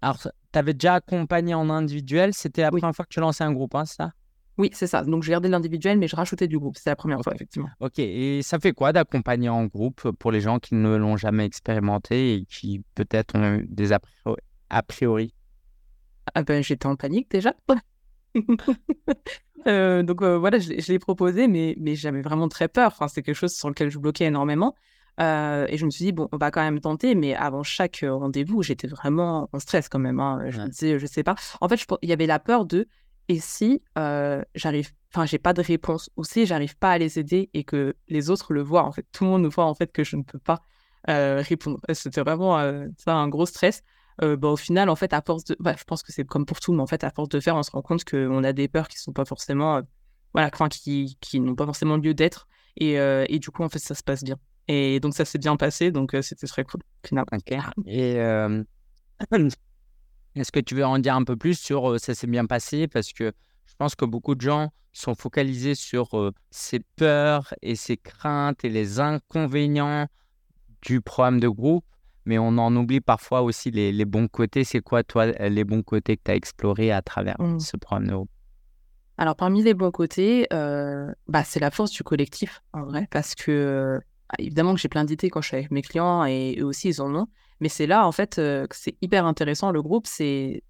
Alors, 0.01 0.17
tu 0.21 0.60
avais 0.60 0.73
déjà 0.73 0.95
accompagné 0.95 1.54
en 1.54 1.69
individuel. 1.69 2.34
C'était 2.34 2.63
la 2.63 2.71
première 2.71 2.95
fois 2.95 3.06
que 3.06 3.13
tu 3.13 3.19
lançais 3.19 3.43
un 3.43 3.54
groupe, 3.54 3.75
hein, 3.75 3.86
ça? 3.86 4.12
Oui, 4.58 4.70
c'est 4.74 4.88
ça. 4.88 5.04
Donc, 5.04 5.24
j'ai 5.24 5.32
gardé 5.32 5.50
l'individuel, 5.50 5.98
mais 5.98 6.08
je 6.08 6.15
rajoutais 6.15 6.48
du 6.48 6.58
groupe. 6.58 6.78
C'est 6.78 6.89
la 6.89 6.96
première 6.96 7.22
fois, 7.22 7.34
effectivement. 7.36 7.70
Ok, 7.80 8.00
et 8.00 8.41
ça 8.41 8.60
fait 8.60 8.72
quoi 8.72 8.94
d'accompagner 8.94 9.50
en 9.50 9.65
groupe 9.65 10.12
pour 10.12 10.32
les 10.32 10.41
gens 10.41 10.60
qui 10.60 10.76
ne 10.76 10.96
l'ont 10.96 11.18
jamais 11.18 11.46
expérimenté 11.46 12.36
et 12.36 12.46
qui 12.46 12.84
peut-être 12.96 13.38
ont 13.38 13.62
des 13.68 13.91
a 14.70 14.84
priori, 14.84 15.34
ah 16.34 16.44
ben, 16.44 16.63
J'étais 16.63 16.88
en 16.88 16.96
panique 16.96 17.30
déjà. 17.30 17.54
Euh, 19.68 20.04
donc 20.04 20.22
euh, 20.22 20.38
voilà, 20.38 20.60
je, 20.60 20.70
l'ai 20.91 21.00
proposé, 21.00 21.48
mais, 21.48 21.76
mais 21.80 21.96
j'avais 21.96 22.22
vraiment 22.22 22.48
très 22.48 22.68
peur. 22.68 22.91
Enfin, 22.91 23.08
c'est 23.08 23.24
quelque 23.24 23.36
chose 23.36 23.56
sur 23.56 23.68
lequel 23.68 23.89
je 23.89 23.98
bloquais 23.98 24.26
énormément. 24.26 24.76
Euh, 25.20 25.65
et 25.70 25.78
je 25.78 25.86
me 25.88 25.89
suis 25.89 26.06
dit, 26.06 26.12
bon, 26.12 26.30
on 26.32 26.38
va 26.38 26.52
quand 26.52 26.62
même 26.62 26.80
tenter, 26.80 27.15
mais 27.15 27.34
avant 27.34 27.63
chaque 27.63 28.06
rendez-vous, 28.08 28.62
j'étais 28.62 28.86
vraiment 28.86 29.50
en 29.52 29.60
stress 29.60 29.89
quand 29.89 29.98
même. 29.98 30.20
Hein. 30.20 30.39
Je 30.50 30.62
me 30.62 30.68
disais, 30.68 31.00
je 31.00 31.08
sais 31.08 31.24
pas. 31.24 31.34
En 31.62 31.68
fait, 31.68 31.84
il 32.04 32.10
y 32.10 32.13
avait 32.13 32.28
la 32.28 32.38
peur 32.38 32.68
de, 32.68 32.88
et 33.28 33.40
si 33.40 33.82
j'arrive, 33.96 34.92
enfin, 35.14 35.26
j'ai 35.26 35.40
pas 35.40 35.54
de 35.54 35.62
réponse, 35.62 36.10
ou 36.18 36.24
si 36.24 36.46
j'arrive 36.46 36.78
pas 36.78 36.92
à 36.92 36.98
les 36.98 37.20
aider 37.20 37.50
et 37.54 37.64
que 37.64 37.96
les 38.08 38.30
autres 38.30 38.54
le 38.54 38.62
voient, 38.62 38.84
en 38.84 38.92
fait, 38.92 39.06
tout 39.12 39.24
le 39.24 39.30
monde 39.32 39.46
voit 39.48 39.66
en 39.66 39.76
fait 39.76 39.92
que 39.92 40.04
je 40.04 40.16
ne 40.16 40.24
peux 40.24 40.40
pas 40.40 40.62
répondre. 41.08 41.80
C'était 41.94 42.22
vraiment 42.22 42.58
ça, 42.98 43.16
un 43.16 43.28
gros 43.28 43.46
stress. 43.46 43.84
Euh, 44.24 44.38
au 44.42 44.56
final, 44.56 44.90
en 44.90 44.96
fait, 44.96 45.14
à 45.14 45.22
force 45.22 45.44
de. 45.46 45.56
Bah, 45.60 45.76
je 45.78 45.84
pense 45.84 46.04
que 46.04 46.12
c'est 46.12 46.26
comme 46.26 46.46
pour 46.46 46.60
tout, 46.60 46.74
mais 46.74 46.82
en 46.82 46.88
fait, 46.88 47.04
à 47.04 47.12
force 47.12 47.30
de 47.30 47.40
faire, 47.40 47.56
on 47.56 47.64
se 47.64 47.72
rend 47.72 47.82
compte 47.82 48.06
qu'on 48.06 48.44
a 48.44 48.54
des 48.54 48.68
peurs 48.68 48.88
qui 48.88 48.98
sont 48.98 49.14
pas 49.14 49.26
forcément. 49.26 49.82
Voilà, 50.34 50.50
qui, 50.70 51.18
qui 51.22 51.40
n'ont 51.40 51.56
pas 51.56 51.66
forcément 51.66 51.98
lieu 51.98 52.14
d'être. 52.14 52.48
Et, 52.78 52.94
et, 52.94 53.40
du 53.40 53.50
coup, 53.52 53.64
en 53.64 53.70
fait, 53.70 53.80
ça 53.80 53.96
se 53.96 54.04
passe 54.04 54.24
bien. 54.24 54.38
Et 54.68 55.00
donc, 55.00 55.14
ça 55.14 55.26
s'est 55.26 55.38
bien 55.38 55.56
passé. 55.56 55.92
Donc, 55.92 56.16
c'était 56.22 56.48
très 56.48 56.64
cool, 56.64 56.82
finalement. 57.06 57.28
Et 57.88 58.16
est-ce 60.36 60.52
que 60.52 60.60
tu 60.60 60.76
veux 60.76 60.86
en 60.86 61.00
dire 61.00 61.15
un 61.15 61.24
peu 61.24 61.36
plus 61.36 61.58
sur 61.58 62.00
ça 62.00 62.13
s'est 62.13 62.28
bien 62.28 62.45
passé? 62.45 62.88
Parce 62.88 63.13
que 63.13 63.32
je 63.65 63.74
pense 63.78 63.95
que 63.95 64.06
beaucoup 64.06 64.36
de 64.36 64.41
gens 64.41 64.71
sont 64.93 65.15
focalisés 65.15 65.76
sur 65.76 66.32
ces 66.52 66.80
peurs 66.95 67.54
et 67.62 67.76
ces 67.76 67.98
craintes 67.98 68.63
et 68.63 68.69
les 68.69 69.00
inconvénients 69.00 70.08
du 70.82 71.02
programme 71.02 71.39
de 71.39 71.50
groupe 71.50 71.86
mais 72.26 72.38
on 72.39 72.58
en 72.58 72.76
oublie 72.76 73.02
parfois 73.02 73.41
aussi 73.41 73.71
les, 73.71 74.06
bons 74.06 74.28
côtés. 74.28 74.63
C'est 74.63 74.82
quoi, 74.82 75.04
toi, 75.04 75.28
les 75.28 75.63
bons 75.63 75.84
côtés 75.84 76.17
que 76.17 76.24
tu 76.26 76.32
as 76.32 76.36
explorés 76.36 76.91
à 76.91 77.02
travers 77.02 77.39
mmh. 77.39 77.60
ce 77.60 77.78
programme 77.78 78.08
Neuro 78.08 78.28
Alors, 79.17 79.36
parmi 79.36 79.63
les 79.63 79.74
bons 79.74 79.91
côtés, 79.91 80.48
euh, 80.52 81.12
bah, 81.28 81.43
c'est 81.43 81.60
la 81.60 81.71
force 81.71 81.91
du 81.91 82.04
collectif, 82.04 82.62
en 82.74 82.84
vrai, 82.84 83.08
parce 83.12 83.36
que, 83.36 84.02
évidemment, 84.39 84.74
que 84.74 84.80
j'ai 84.80 84.89
plein 84.89 85.06
d'idées 85.06 85.30
quand 85.30 85.41
je 85.41 85.48
suis 85.48 85.58
avec 85.58 85.71
mes 85.71 85.82
clients 85.82 86.26
et 86.26 86.58
eux 86.60 86.65
aussi, 86.65 86.89
ils 86.89 87.02
en 87.02 87.13
ont. 87.15 87.28
Mais 87.60 87.69
c'est 87.69 87.88
là, 87.88 88.08
en 88.08 88.12
fait, 88.12 88.38
euh, 88.39 88.67
que 88.67 88.76
c'est 88.76 88.98
hyper 89.02 89.26
intéressant. 89.26 89.71
Le 89.71 89.82
groupe, 89.82 90.08
c'est. 90.08 90.63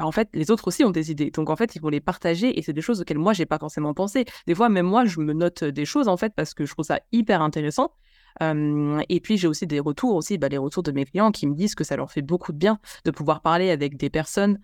En 0.00 0.10
fait, 0.10 0.28
les 0.34 0.50
autres 0.50 0.66
aussi 0.68 0.84
ont 0.84 0.90
des 0.90 1.12
idées. 1.12 1.30
Donc, 1.30 1.50
en 1.50 1.56
fait, 1.56 1.76
ils 1.76 1.80
vont 1.80 1.88
les 1.88 2.00
partager 2.00 2.58
et 2.58 2.62
c'est 2.62 2.72
des 2.72 2.80
choses 2.80 3.00
auxquelles 3.00 3.18
moi, 3.18 3.32
j'ai 3.32 3.46
pas 3.46 3.58
forcément 3.58 3.94
pensé. 3.94 4.24
Des 4.46 4.54
fois, 4.54 4.68
même 4.68 4.86
moi, 4.86 5.04
je 5.04 5.20
me 5.20 5.32
note 5.32 5.62
des 5.62 5.84
choses, 5.84 6.08
en 6.08 6.16
fait, 6.16 6.32
parce 6.34 6.52
que 6.52 6.66
je 6.66 6.72
trouve 6.72 6.84
ça 6.84 7.00
hyper 7.12 7.42
intéressant 7.42 7.92
et 8.40 9.20
puis 9.20 9.36
j'ai 9.36 9.48
aussi 9.48 9.66
des 9.66 9.80
retours 9.80 10.14
aussi, 10.14 10.38
bah, 10.38 10.48
les 10.48 10.58
retours 10.58 10.82
de 10.82 10.92
mes 10.92 11.04
clients 11.04 11.30
qui 11.30 11.46
me 11.46 11.54
disent 11.54 11.74
que 11.74 11.84
ça 11.84 11.96
leur 11.96 12.10
fait 12.10 12.22
beaucoup 12.22 12.52
de 12.52 12.58
bien 12.58 12.78
de 13.04 13.10
pouvoir 13.10 13.40
parler 13.40 13.70
avec 13.70 13.96
des 13.96 14.10
personnes 14.10 14.58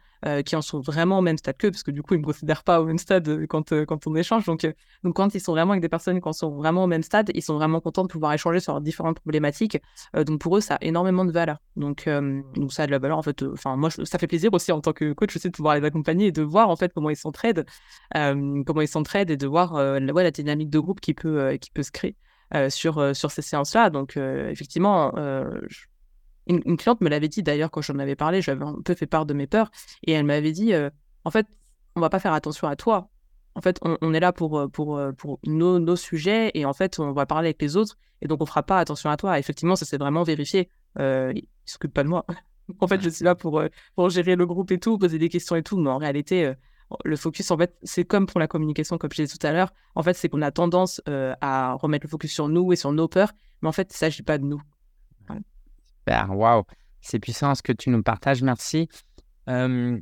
qui 0.44 0.54
en 0.54 0.60
sont 0.60 0.80
vraiment 0.80 1.18
au 1.18 1.22
même 1.22 1.38
stade 1.38 1.56
qu'eux, 1.56 1.70
parce 1.70 1.82
que 1.82 1.90
du 1.90 2.02
coup 2.02 2.12
ils 2.12 2.18
ne 2.18 2.22
me 2.22 2.26
considèrent 2.26 2.62
pas 2.62 2.82
au 2.82 2.84
même 2.84 2.98
stade 2.98 3.46
quand, 3.46 3.72
quand 3.86 4.06
on 4.06 4.14
échange. 4.14 4.44
Donc, 4.44 4.70
donc 5.02 5.16
quand 5.16 5.34
ils 5.34 5.40
sont 5.40 5.52
vraiment 5.52 5.72
avec 5.72 5.80
des 5.80 5.88
personnes 5.88 6.20
qui 6.20 6.28
en 6.28 6.32
sont 6.34 6.50
vraiment 6.56 6.84
au 6.84 6.86
même 6.86 7.02
stade, 7.02 7.30
ils 7.34 7.42
sont 7.42 7.54
vraiment 7.54 7.80
contents 7.80 8.02
de 8.02 8.08
pouvoir 8.08 8.32
échanger 8.34 8.60
sur 8.60 8.78
différentes 8.82 9.20
problématiques. 9.20 9.78
donc 10.14 10.40
pour 10.40 10.56
eux, 10.56 10.60
ça 10.60 10.74
a 10.74 10.84
énormément 10.84 11.24
de 11.24 11.32
valeur. 11.32 11.56
Donc, 11.76 12.06
donc 12.54 12.72
ça 12.72 12.82
a 12.82 12.86
de 12.86 12.90
la 12.90 12.98
valeur 12.98 13.16
en 13.16 13.22
fait. 13.22 13.42
Enfin 13.44 13.76
moi, 13.76 13.88
ça 13.90 14.18
fait 14.18 14.26
plaisir 14.26 14.52
aussi 14.52 14.72
en 14.72 14.80
tant 14.80 14.92
que 14.92 15.12
coach 15.14 15.34
aussi 15.36 15.48
de 15.48 15.56
pouvoir 15.56 15.76
les 15.76 15.84
accompagner 15.84 16.26
et 16.26 16.32
de 16.32 16.42
voir 16.42 16.68
en 16.68 16.76
fait 16.76 16.92
comment 16.92 17.08
ils 17.08 17.16
s'entraident, 17.16 17.64
comment 18.12 18.80
ils 18.82 18.88
s'entraident 18.88 19.30
et 19.30 19.36
de 19.38 19.46
voir 19.46 19.72
ouais, 19.72 20.22
la 20.22 20.30
dynamique 20.30 20.68
de 20.70 20.80
groupe 20.80 21.00
qui 21.00 21.14
peut, 21.14 21.56
qui 21.58 21.70
peut 21.70 21.82
se 21.82 21.92
créer. 21.92 22.16
Euh, 22.52 22.68
sur, 22.68 22.98
euh, 22.98 23.14
sur 23.14 23.30
ces 23.30 23.42
séances-là. 23.42 23.90
Donc, 23.90 24.16
euh, 24.16 24.50
effectivement, 24.50 25.12
une, 26.48 26.76
cliente 26.76 27.00
me 27.00 27.08
l'avait 27.08 27.28
dit 27.28 27.44
d'ailleurs 27.44 27.70
quand 27.70 27.80
j'en 27.80 28.00
avais 28.00 28.16
parlé, 28.16 28.42
j'avais 28.42 28.64
un 28.64 28.80
peu 28.84 28.94
fait 28.94 29.06
part 29.06 29.24
de 29.24 29.34
mes 29.34 29.46
peurs, 29.46 29.70
et 30.04 30.12
elle 30.12 30.24
m'avait 30.24 30.50
dit 30.50 30.72
en 31.24 31.30
fait, 31.30 31.46
on 31.94 32.00
va 32.00 32.10
pas 32.10 32.18
faire 32.18 32.32
attention 32.32 32.66
à 32.66 32.74
toi. 32.74 33.08
En 33.54 33.60
fait, 33.60 33.78
on, 33.82 34.14
est 34.14 34.20
là 34.20 34.32
pour, 34.32 34.68
pour, 34.72 35.00
pour 35.16 35.38
nos, 35.46 35.78
nos, 35.78 35.94
sujets, 35.94 36.50
et 36.54 36.64
en 36.64 36.72
fait, 36.72 36.98
on 36.98 37.12
va 37.12 37.24
parler 37.24 37.48
avec 37.48 37.62
les 37.62 37.76
autres, 37.76 37.96
et 38.20 38.26
donc 38.26 38.42
on 38.42 38.46
fera 38.46 38.64
pas 38.64 38.78
attention 38.78 39.10
à 39.10 39.16
toi. 39.16 39.38
effectivement, 39.38 39.76
ça 39.76 39.84
s'est 39.84 39.98
vraiment 39.98 40.24
vérifié. 40.24 40.68
Euh, 40.98 41.32
il 41.36 41.46
s'occupe 41.66 41.94
pas 41.94 42.02
de 42.02 42.08
moi. 42.08 42.26
en 42.80 42.88
fait, 42.88 43.00
je 43.00 43.10
suis 43.10 43.24
là 43.24 43.36
pour, 43.36 43.62
pour 43.94 44.10
gérer 44.10 44.34
le 44.34 44.46
groupe 44.46 44.72
et 44.72 44.80
tout, 44.80 44.98
poser 44.98 45.18
des 45.18 45.28
questions 45.28 45.54
et 45.54 45.62
tout, 45.62 45.78
mais 45.78 45.90
en 45.90 45.98
réalité, 45.98 46.52
le 47.04 47.16
focus, 47.16 47.50
en 47.50 47.58
fait, 47.58 47.76
c'est 47.82 48.04
comme 48.04 48.26
pour 48.26 48.40
la 48.40 48.48
communication, 48.48 48.98
comme 48.98 49.10
je 49.12 49.22
disais 49.22 49.36
tout 49.36 49.46
à 49.46 49.52
l'heure. 49.52 49.72
En 49.94 50.02
fait, 50.02 50.14
c'est 50.14 50.28
qu'on 50.28 50.42
a 50.42 50.50
tendance 50.50 51.00
euh, 51.08 51.34
à 51.40 51.74
remettre 51.74 52.06
le 52.06 52.10
focus 52.10 52.32
sur 52.32 52.48
nous 52.48 52.72
et 52.72 52.76
sur 52.76 52.92
nos 52.92 53.08
peurs, 53.08 53.32
mais 53.62 53.68
en 53.68 53.72
fait, 53.72 53.88
il 53.90 53.94
ne 53.94 53.98
s'agit 53.98 54.22
pas 54.22 54.38
de 54.38 54.44
nous. 54.44 54.62
Super, 55.98 56.36
waouh, 56.36 56.64
c'est 57.00 57.18
puissant 57.18 57.54
ce 57.54 57.62
que 57.62 57.72
tu 57.72 57.90
nous 57.90 58.02
partages, 58.02 58.42
merci. 58.42 58.88
ça 59.46 59.98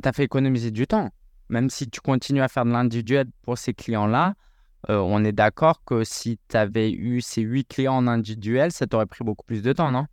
t'a 0.00 0.12
fait 0.12 0.24
économiser 0.24 0.70
du 0.70 0.86
temps, 0.86 1.10
même 1.48 1.70
si 1.70 1.88
tu 1.88 2.00
continues 2.00 2.42
à 2.42 2.48
faire 2.48 2.64
de 2.64 2.70
l'individuel 2.70 3.26
pour 3.42 3.58
ces 3.58 3.74
clients-là. 3.74 4.34
Euh, 4.90 4.98
on 4.98 5.24
est 5.24 5.32
d'accord 5.32 5.84
que 5.84 6.02
si 6.02 6.40
tu 6.48 6.56
avais 6.56 6.90
eu 6.90 7.20
ces 7.20 7.42
huit 7.42 7.66
clients 7.66 7.94
en 7.94 8.06
individuel, 8.06 8.72
ça 8.72 8.86
t'aurait 8.86 9.06
pris 9.06 9.24
beaucoup 9.24 9.44
plus 9.44 9.62
de 9.62 9.72
temps, 9.72 9.92
non? 9.92 10.06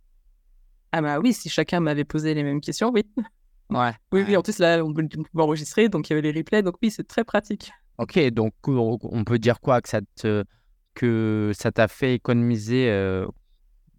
Ah 0.92 1.02
bah 1.02 1.18
oui, 1.18 1.32
si 1.32 1.48
chacun 1.48 1.80
m'avait 1.80 2.04
posé 2.04 2.34
les 2.34 2.42
mêmes 2.42 2.60
questions, 2.60 2.90
oui. 2.92 3.04
Ouais. 3.70 3.92
Oui, 4.12 4.24
oui, 4.26 4.36
en 4.36 4.42
plus, 4.42 4.58
là, 4.58 4.84
on 4.84 4.92
peut, 4.92 5.06
enregistrer, 5.36 5.88
donc 5.88 6.08
il 6.08 6.12
y 6.12 6.18
avait 6.18 6.32
les 6.32 6.38
replays, 6.38 6.62
donc 6.62 6.76
oui, 6.82 6.90
c'est 6.90 7.06
très 7.06 7.24
pratique. 7.24 7.72
Ok, 7.98 8.18
donc 8.30 8.54
on 8.66 9.24
peut 9.24 9.38
dire 9.38 9.60
quoi 9.60 9.80
Que 9.80 9.88
ça 9.88 10.00
que 10.94 11.52
ça 11.54 11.70
t'a 11.70 11.86
fait 11.86 12.14
économiser 12.14 12.90
euh, 12.90 13.26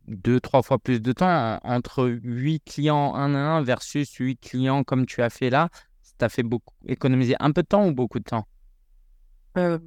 deux, 0.08 0.40
trois 0.40 0.62
fois 0.62 0.78
plus 0.78 1.02
de 1.02 1.14
temps 1.14 1.60
entre 1.64 2.20
huit 2.24 2.62
clients 2.66 3.16
un 3.16 3.34
à 3.34 3.40
un 3.40 3.64
versus 3.64 4.12
huit 4.16 4.38
clients 4.38 4.84
comme 4.84 5.06
tu 5.06 5.22
as 5.22 5.30
fait 5.30 5.50
là 5.50 5.70
Ça 6.02 6.14
t'a 6.18 6.30
fait 6.30 6.44
beaucoup, 6.44 6.76
économiser 6.88 7.36
un 7.40 7.52
peu 7.52 7.64
de 7.64 7.68
temps 7.68 7.88
ou 7.88 7.94
beaucoup 7.94 8.20
de 8.20 8.26
temps? 8.26 8.46
Euh, 9.58 9.80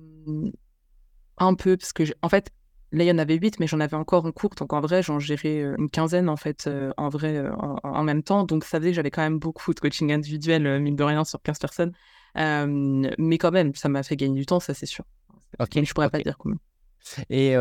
Un 1.38 1.54
peu, 1.54 1.76
parce 1.76 1.92
que 1.92 2.04
en 2.22 2.28
fait, 2.28 2.50
Là, 2.94 3.02
il 3.02 3.08
y 3.08 3.10
en 3.10 3.18
avait 3.18 3.34
8, 3.34 3.58
mais 3.58 3.66
j'en 3.66 3.80
avais 3.80 3.96
encore 3.96 4.24
en 4.24 4.30
cours. 4.30 4.54
Donc, 4.54 4.72
en 4.72 4.80
vrai, 4.80 5.02
j'en 5.02 5.18
gérais 5.18 5.62
euh, 5.62 5.74
une 5.78 5.90
quinzaine, 5.90 6.28
en 6.28 6.36
fait, 6.36 6.68
euh, 6.68 6.92
en 6.96 7.08
vrai, 7.08 7.38
euh, 7.38 7.52
en, 7.82 8.04
même 8.04 8.22
temps. 8.22 8.44
Donc, 8.44 8.64
ça 8.64 8.78
faisait 8.78 8.90
que 8.90 8.94
j'avais 8.94 9.10
quand 9.10 9.22
même 9.22 9.40
beaucoup 9.40 9.74
de 9.74 9.80
coaching 9.80 10.12
individuel, 10.12 10.80
mine 10.80 10.94
de 10.94 11.02
rien, 11.02 11.24
sur 11.24 11.42
15 11.42 11.58
personnes. 11.58 11.92
mais 12.36 13.38
quand 13.38 13.50
même, 13.50 13.74
ça 13.74 13.88
m'a 13.88 14.04
fait 14.04 14.14
gagner 14.14 14.38
du 14.38 14.46
temps, 14.46 14.60
ça, 14.60 14.74
c'est 14.74 14.86
sûr. 14.86 15.04
Ok. 15.58 15.70
je 15.82 15.92
pourrais 15.92 16.08
pas 16.08 16.20
dire 16.20 16.38
comment. 16.38 16.56
Et 17.30 17.56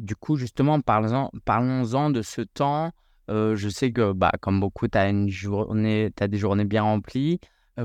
du 0.00 0.16
coup, 0.16 0.36
justement, 0.36 0.80
parlons-en 0.80 1.30
parlons 1.44 2.10
de 2.10 2.22
ce 2.22 2.40
temps. 2.40 2.90
je 3.28 3.68
sais 3.68 3.92
que, 3.92 4.12
bah, 4.12 4.32
comme 4.40 4.60
beaucoup, 4.60 4.88
tu 4.88 4.96
as, 4.96 5.10
une 5.10 5.28
journée, 5.28 6.10
as 6.18 6.28
des 6.28 6.38
journées 6.38 6.64
bien 6.64 6.84
remplies. 6.84 7.38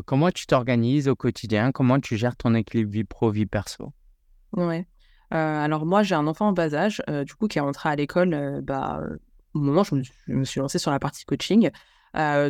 comment 0.05 0.31
tu 0.31 0.47
t'organises 0.47 1.09
au 1.09 1.15
quotidien? 1.15 1.73
Comment 1.73 1.99
tu 1.99 2.15
gères 2.15 2.37
ton 2.37 2.53
équilibre 2.55 2.91
vie 2.91 3.03
pro, 3.03 3.31
vie 3.31 3.45
perso? 3.45 3.91
Ouais. 4.53 4.87
Euh, 5.33 5.63
alors 5.63 5.85
moi, 5.85 6.03
j'ai 6.03 6.15
un 6.15 6.27
enfant 6.27 6.49
en 6.49 6.53
bas 6.53 6.73
âge, 6.73 7.01
euh, 7.09 7.23
du 7.23 7.33
coup, 7.35 7.47
qui 7.47 7.57
est 7.57 7.61
rentré 7.61 7.89
à 7.89 7.95
l'école 7.95 8.33
euh, 8.33 8.61
bah, 8.61 9.01
au 9.53 9.59
moment 9.59 9.81
où 9.91 9.97
je 10.03 10.33
me, 10.33 10.43
suis 10.43 10.59
lancée 10.59 10.79
sur 10.79 10.91
la 10.91 10.99
partie 10.99 11.25
coaching. 11.25 11.69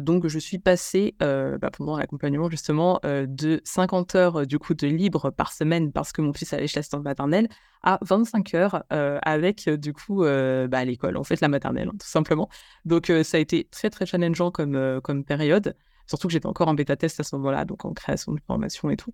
donc, 0.02 0.28
je 0.28 0.40
suis 0.40 0.60
passée 0.60 1.16
bah, 1.20 1.70
pendant 1.72 1.98
l'accompagnement 1.98 2.50
justement 2.50 3.00
de 3.04 3.62
50 3.64 4.16
heures 4.16 4.48
du 4.48 4.60
coup 4.60 4.74
de 4.74 4.88
libre 4.88 5.32
par 5.32 5.52
semaine 5.52 5.92
parce 5.92 6.12
que 6.12 6.22
mon 6.22 6.34
fils 6.34 6.54
allait 6.54 6.68
chez 6.68 6.80
l'assistante 6.80 7.04
maternelle 7.04 7.48
à 7.84 8.00
25 8.02 8.54
heures 8.56 8.84
avec 8.90 9.70
du 9.70 9.94
coup 9.94 10.24
bah, 10.24 10.86
l'école, 10.86 11.18
en 11.18 11.24
fait 11.24 11.42
la 11.42 11.48
maternelle 11.48 11.90
hein, 11.90 11.98
tout 12.00 12.08
simplement. 12.08 12.50
Donc, 12.86 13.12
ça 13.24 13.38
a 13.38 13.40
été 13.40 13.68
très 13.72 13.90
très 13.90 14.06
challengeant 14.06 14.52
comme, 14.52 15.00
comme 15.04 15.24
période, 15.24 15.76
surtout 16.08 16.28
que 16.28 16.34
j'étais 16.34 16.48
encore 16.48 16.68
en 16.68 16.74
bêta 16.74 16.96
test 16.96 17.20
à 17.20 17.24
ce 17.24 17.36
moment-là, 17.36 17.66
donc 17.66 17.86
en 17.86 17.94
création 17.94 18.34
de 18.34 18.40
formation 18.48 18.90
et 18.90 18.98
tout 18.98 19.14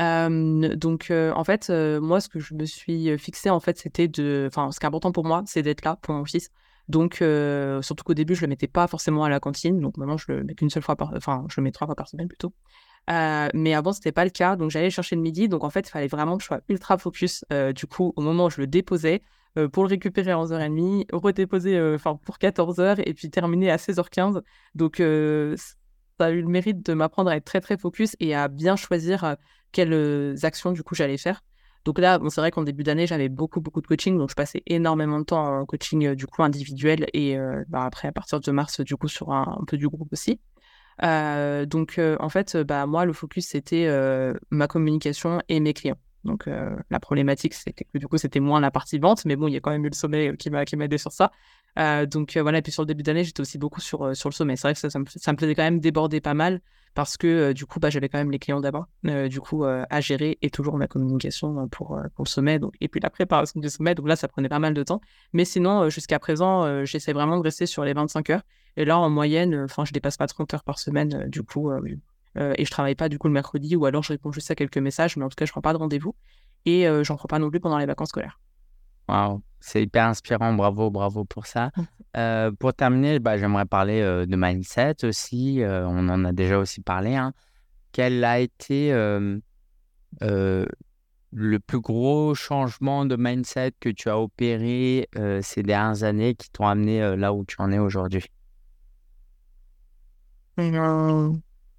donc, 0.00 1.10
en 1.10 1.44
fait, 1.44 1.70
moi, 1.70 2.20
ce 2.20 2.28
que 2.28 2.40
je 2.40 2.54
me 2.54 2.64
suis 2.64 3.18
fixé, 3.18 3.50
en 3.50 3.60
fait, 3.60 3.78
c'était 3.78 4.08
de. 4.08 4.46
Enfin, 4.48 4.72
ce 4.72 4.80
qui 4.80 4.86
est 4.86 4.88
important 4.88 5.12
pour 5.12 5.24
moi, 5.24 5.42
c'est 5.46 5.62
d'être 5.62 5.84
là 5.84 5.96
pour 6.00 6.14
mon 6.14 6.24
fils. 6.24 6.50
Donc, 6.88 7.22
surtout 7.82 8.04
qu'au 8.04 8.14
début, 8.14 8.34
je 8.34 8.40
le 8.40 8.48
mettais 8.48 8.66
pas 8.66 8.86
forcément 8.86 9.24
à 9.24 9.28
la 9.28 9.40
cantine. 9.40 9.80
Donc, 9.80 9.96
maintenant, 9.96 10.16
je 10.16 10.32
le 10.32 10.44
mets 10.44 10.54
qu'une 10.54 10.70
seule 10.70 10.82
fois 10.82 10.96
par. 10.96 11.12
Enfin, 11.14 11.44
je 11.48 11.60
le 11.60 11.64
mets 11.64 11.72
trois 11.72 11.86
fois 11.86 11.96
par 11.96 12.08
semaine 12.08 12.28
plutôt. 12.28 12.52
mais 13.08 13.74
avant, 13.74 13.92
c'était 13.92 14.12
pas 14.12 14.24
le 14.24 14.30
cas. 14.30 14.56
Donc, 14.56 14.70
j'allais 14.70 14.90
chercher 14.90 15.16
le 15.16 15.22
midi. 15.22 15.48
Donc, 15.48 15.64
en 15.64 15.70
fait, 15.70 15.86
il 15.86 15.90
fallait 15.90 16.08
vraiment 16.08 16.36
que 16.36 16.42
je 16.42 16.46
sois 16.46 16.60
ultra 16.68 16.96
focus. 16.96 17.44
du 17.74 17.86
coup, 17.86 18.12
au 18.16 18.22
moment 18.22 18.46
où 18.46 18.50
je 18.50 18.60
le 18.60 18.66
déposais, 18.66 19.22
pour 19.72 19.82
le 19.82 19.88
récupérer 19.88 20.30
à 20.30 20.36
11h30, 20.36 21.06
redéposer 21.12 21.78
enfin 21.94 22.16
pour 22.24 22.38
14h 22.38 23.02
et 23.04 23.14
puis 23.14 23.30
terminer 23.30 23.70
à 23.70 23.76
16h15. 23.76 24.40
Donc, 24.74 25.02
ça 26.20 26.26
a 26.26 26.30
eu 26.30 26.42
le 26.42 26.48
mérite 26.48 26.84
de 26.84 26.92
m'apprendre 26.92 27.30
à 27.30 27.36
être 27.36 27.44
très, 27.44 27.60
très 27.60 27.78
focus 27.78 28.14
et 28.20 28.34
à 28.34 28.48
bien 28.48 28.76
choisir 28.76 29.36
quelles 29.72 30.36
actions, 30.42 30.72
du 30.72 30.82
coup, 30.82 30.94
j'allais 30.94 31.16
faire. 31.16 31.42
Donc 31.84 31.98
là, 31.98 32.18
bon, 32.18 32.28
c'est 32.28 32.40
vrai 32.40 32.50
qu'en 32.50 32.62
début 32.62 32.82
d'année, 32.82 33.06
j'avais 33.06 33.28
beaucoup, 33.28 33.60
beaucoup 33.60 33.80
de 33.80 33.86
coaching. 33.86 34.18
Donc, 34.18 34.30
je 34.30 34.34
passais 34.34 34.62
énormément 34.66 35.18
de 35.18 35.24
temps 35.24 35.60
en 35.60 35.64
coaching, 35.66 36.06
euh, 36.08 36.14
du 36.14 36.26
coup, 36.26 36.42
individuel. 36.42 37.06
Et 37.14 37.38
euh, 37.38 37.64
bah, 37.68 37.84
après, 37.84 38.08
à 38.08 38.12
partir 38.12 38.40
de 38.40 38.50
mars, 38.52 38.80
du 38.80 38.96
coup, 38.96 39.08
sur 39.08 39.32
un, 39.32 39.62
peu 39.66 39.78
du 39.78 39.88
groupe 39.88 40.12
aussi. 40.12 40.38
Euh, 41.02 41.64
donc, 41.64 41.98
en 41.98 42.28
fait, 42.28 42.56
bah, 42.58 42.86
moi, 42.86 43.06
le 43.06 43.12
focus, 43.12 43.46
c'était 43.48 43.88
ma 44.50 44.66
communication 44.68 45.40
et 45.48 45.60
mes 45.60 45.72
clients. 45.72 45.98
Donc, 46.24 46.48
la 46.90 47.00
problématique, 47.00 47.54
c'était 47.54 47.84
que 47.84 47.98
du 47.98 48.06
coup, 48.06 48.18
c'était 48.18 48.40
moins 48.40 48.60
la 48.60 48.70
partie 48.70 48.98
vente. 48.98 49.24
Mais 49.24 49.36
bon, 49.36 49.48
il 49.48 49.54
y 49.54 49.56
a 49.56 49.60
quand 49.60 49.70
même 49.70 49.84
eu 49.84 49.88
le 49.88 49.94
sommet 49.94 50.36
qui 50.36 50.50
m'a 50.50 50.64
aidé 50.64 50.98
sur 50.98 51.12
ça. 51.12 51.32
donc, 52.06 52.36
voilà. 52.36 52.58
Et 52.58 52.62
puis, 52.62 52.72
sur 52.72 52.82
le 52.82 52.86
début 52.86 53.02
d'année, 53.02 53.24
j'étais 53.24 53.40
aussi 53.40 53.58
beaucoup 53.58 53.80
sur, 53.80 54.14
sur 54.14 54.28
le 54.28 54.34
sommet. 54.34 54.56
C'est 54.56 54.68
vrai 54.68 54.74
que 54.74 54.80
ça, 54.80 54.90
ça, 54.90 54.98
me, 54.98 55.04
ça 55.06 55.32
me 55.32 55.36
plaisait 55.36 55.54
quand 55.54 55.62
même 55.62 55.80
déborder 55.80 56.20
pas 56.20 56.34
mal 56.34 56.60
parce 56.94 57.16
que 57.16 57.26
euh, 57.26 57.52
du 57.52 57.66
coup, 57.66 57.80
bah, 57.80 57.90
j'avais 57.90 58.08
quand 58.08 58.18
même 58.18 58.30
les 58.30 58.38
clients 58.38 58.60
d'abord, 58.60 58.86
euh, 59.06 59.28
du 59.28 59.40
coup, 59.40 59.64
euh, 59.64 59.84
à 59.90 60.00
gérer 60.00 60.38
et 60.42 60.50
toujours 60.50 60.76
ma 60.76 60.86
communication 60.86 61.68
pour, 61.68 62.00
pour 62.14 62.24
le 62.24 62.28
sommet, 62.28 62.58
donc, 62.58 62.74
et 62.80 62.88
puis 62.88 63.00
la 63.00 63.10
préparation 63.10 63.60
du 63.60 63.68
sommet. 63.68 63.94
Donc 63.94 64.08
là, 64.08 64.16
ça 64.16 64.28
prenait 64.28 64.48
pas 64.48 64.58
mal 64.58 64.74
de 64.74 64.82
temps. 64.82 65.00
Mais 65.32 65.44
sinon, 65.44 65.88
jusqu'à 65.88 66.18
présent, 66.18 66.84
j'essaie 66.84 67.12
vraiment 67.12 67.38
de 67.38 67.42
rester 67.42 67.66
sur 67.66 67.84
les 67.84 67.92
25 67.92 68.30
heures. 68.30 68.42
Et 68.76 68.84
là, 68.84 68.98
en 68.98 69.10
moyenne, 69.10 69.54
enfin, 69.64 69.84
je 69.84 69.92
dépasse 69.92 70.16
pas 70.16 70.26
30 70.26 70.54
heures 70.54 70.64
par 70.64 70.78
semaine, 70.78 71.26
du 71.28 71.42
coup, 71.42 71.70
et 72.36 72.64
je 72.64 72.70
travaille 72.70 72.94
pas 72.94 73.08
du 73.08 73.18
coup 73.18 73.26
le 73.28 73.34
mercredi, 73.34 73.76
ou 73.76 73.86
alors 73.86 74.02
je 74.02 74.12
réponds 74.12 74.32
juste 74.32 74.50
à 74.50 74.54
quelques 74.54 74.78
messages, 74.78 75.16
mais 75.16 75.24
en 75.24 75.28
tout 75.28 75.36
cas, 75.36 75.46
je 75.46 75.50
prends 75.52 75.60
pas 75.60 75.72
de 75.72 75.78
rendez-vous. 75.78 76.14
Et 76.66 76.86
j'en 77.02 77.16
prends 77.16 77.28
pas 77.28 77.38
non 77.38 77.50
plus 77.50 77.60
pendant 77.60 77.78
les 77.78 77.86
vacances 77.86 78.10
scolaires. 78.10 78.38
Waouh, 79.10 79.42
c'est 79.58 79.82
hyper 79.82 80.06
inspirant, 80.06 80.54
bravo, 80.54 80.90
bravo 80.90 81.24
pour 81.24 81.46
ça. 81.46 81.72
Euh, 82.16 82.50
pour 82.52 82.74
terminer, 82.74 83.18
bah, 83.18 83.38
j'aimerais 83.38 83.66
parler 83.66 84.00
euh, 84.00 84.26
de 84.26 84.36
mindset 84.36 85.04
aussi, 85.04 85.62
euh, 85.62 85.86
on 85.86 86.08
en 86.08 86.24
a 86.24 86.32
déjà 86.32 86.58
aussi 86.58 86.80
parlé. 86.80 87.16
Hein. 87.16 87.32
Quel 87.92 88.24
a 88.24 88.38
été 88.38 88.92
le 91.32 91.58
plus 91.60 91.80
gros 91.80 92.34
changement 92.34 93.04
de 93.04 93.16
mindset 93.16 93.72
que 93.78 93.88
tu 93.88 94.08
as 94.08 94.18
opéré 94.18 95.08
ces 95.42 95.62
dernières 95.62 96.04
années 96.04 96.34
qui 96.34 96.50
t'ont 96.50 96.66
amené 96.66 97.16
là 97.16 97.32
où 97.32 97.44
tu 97.44 97.56
en 97.58 97.72
es 97.72 97.78
aujourd'hui? 97.78 98.24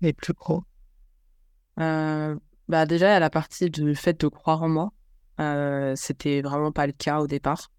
Les 0.01 0.13
plus 0.13 0.33
gros. 0.33 0.63
bah 1.77 2.85
déjà, 2.85 3.19
la 3.19 3.29
partie 3.29 3.69
du 3.69 3.95
fait 3.95 4.19
de 4.19 4.27
croire 4.27 4.63
en 4.63 4.69
moi. 4.69 4.91
Euh, 5.41 5.93
c'était 5.95 6.41
vraiment 6.41 6.71
pas 6.71 6.85
le 6.85 6.93
cas 6.93 7.19
au 7.19 7.27
départ. 7.27 7.71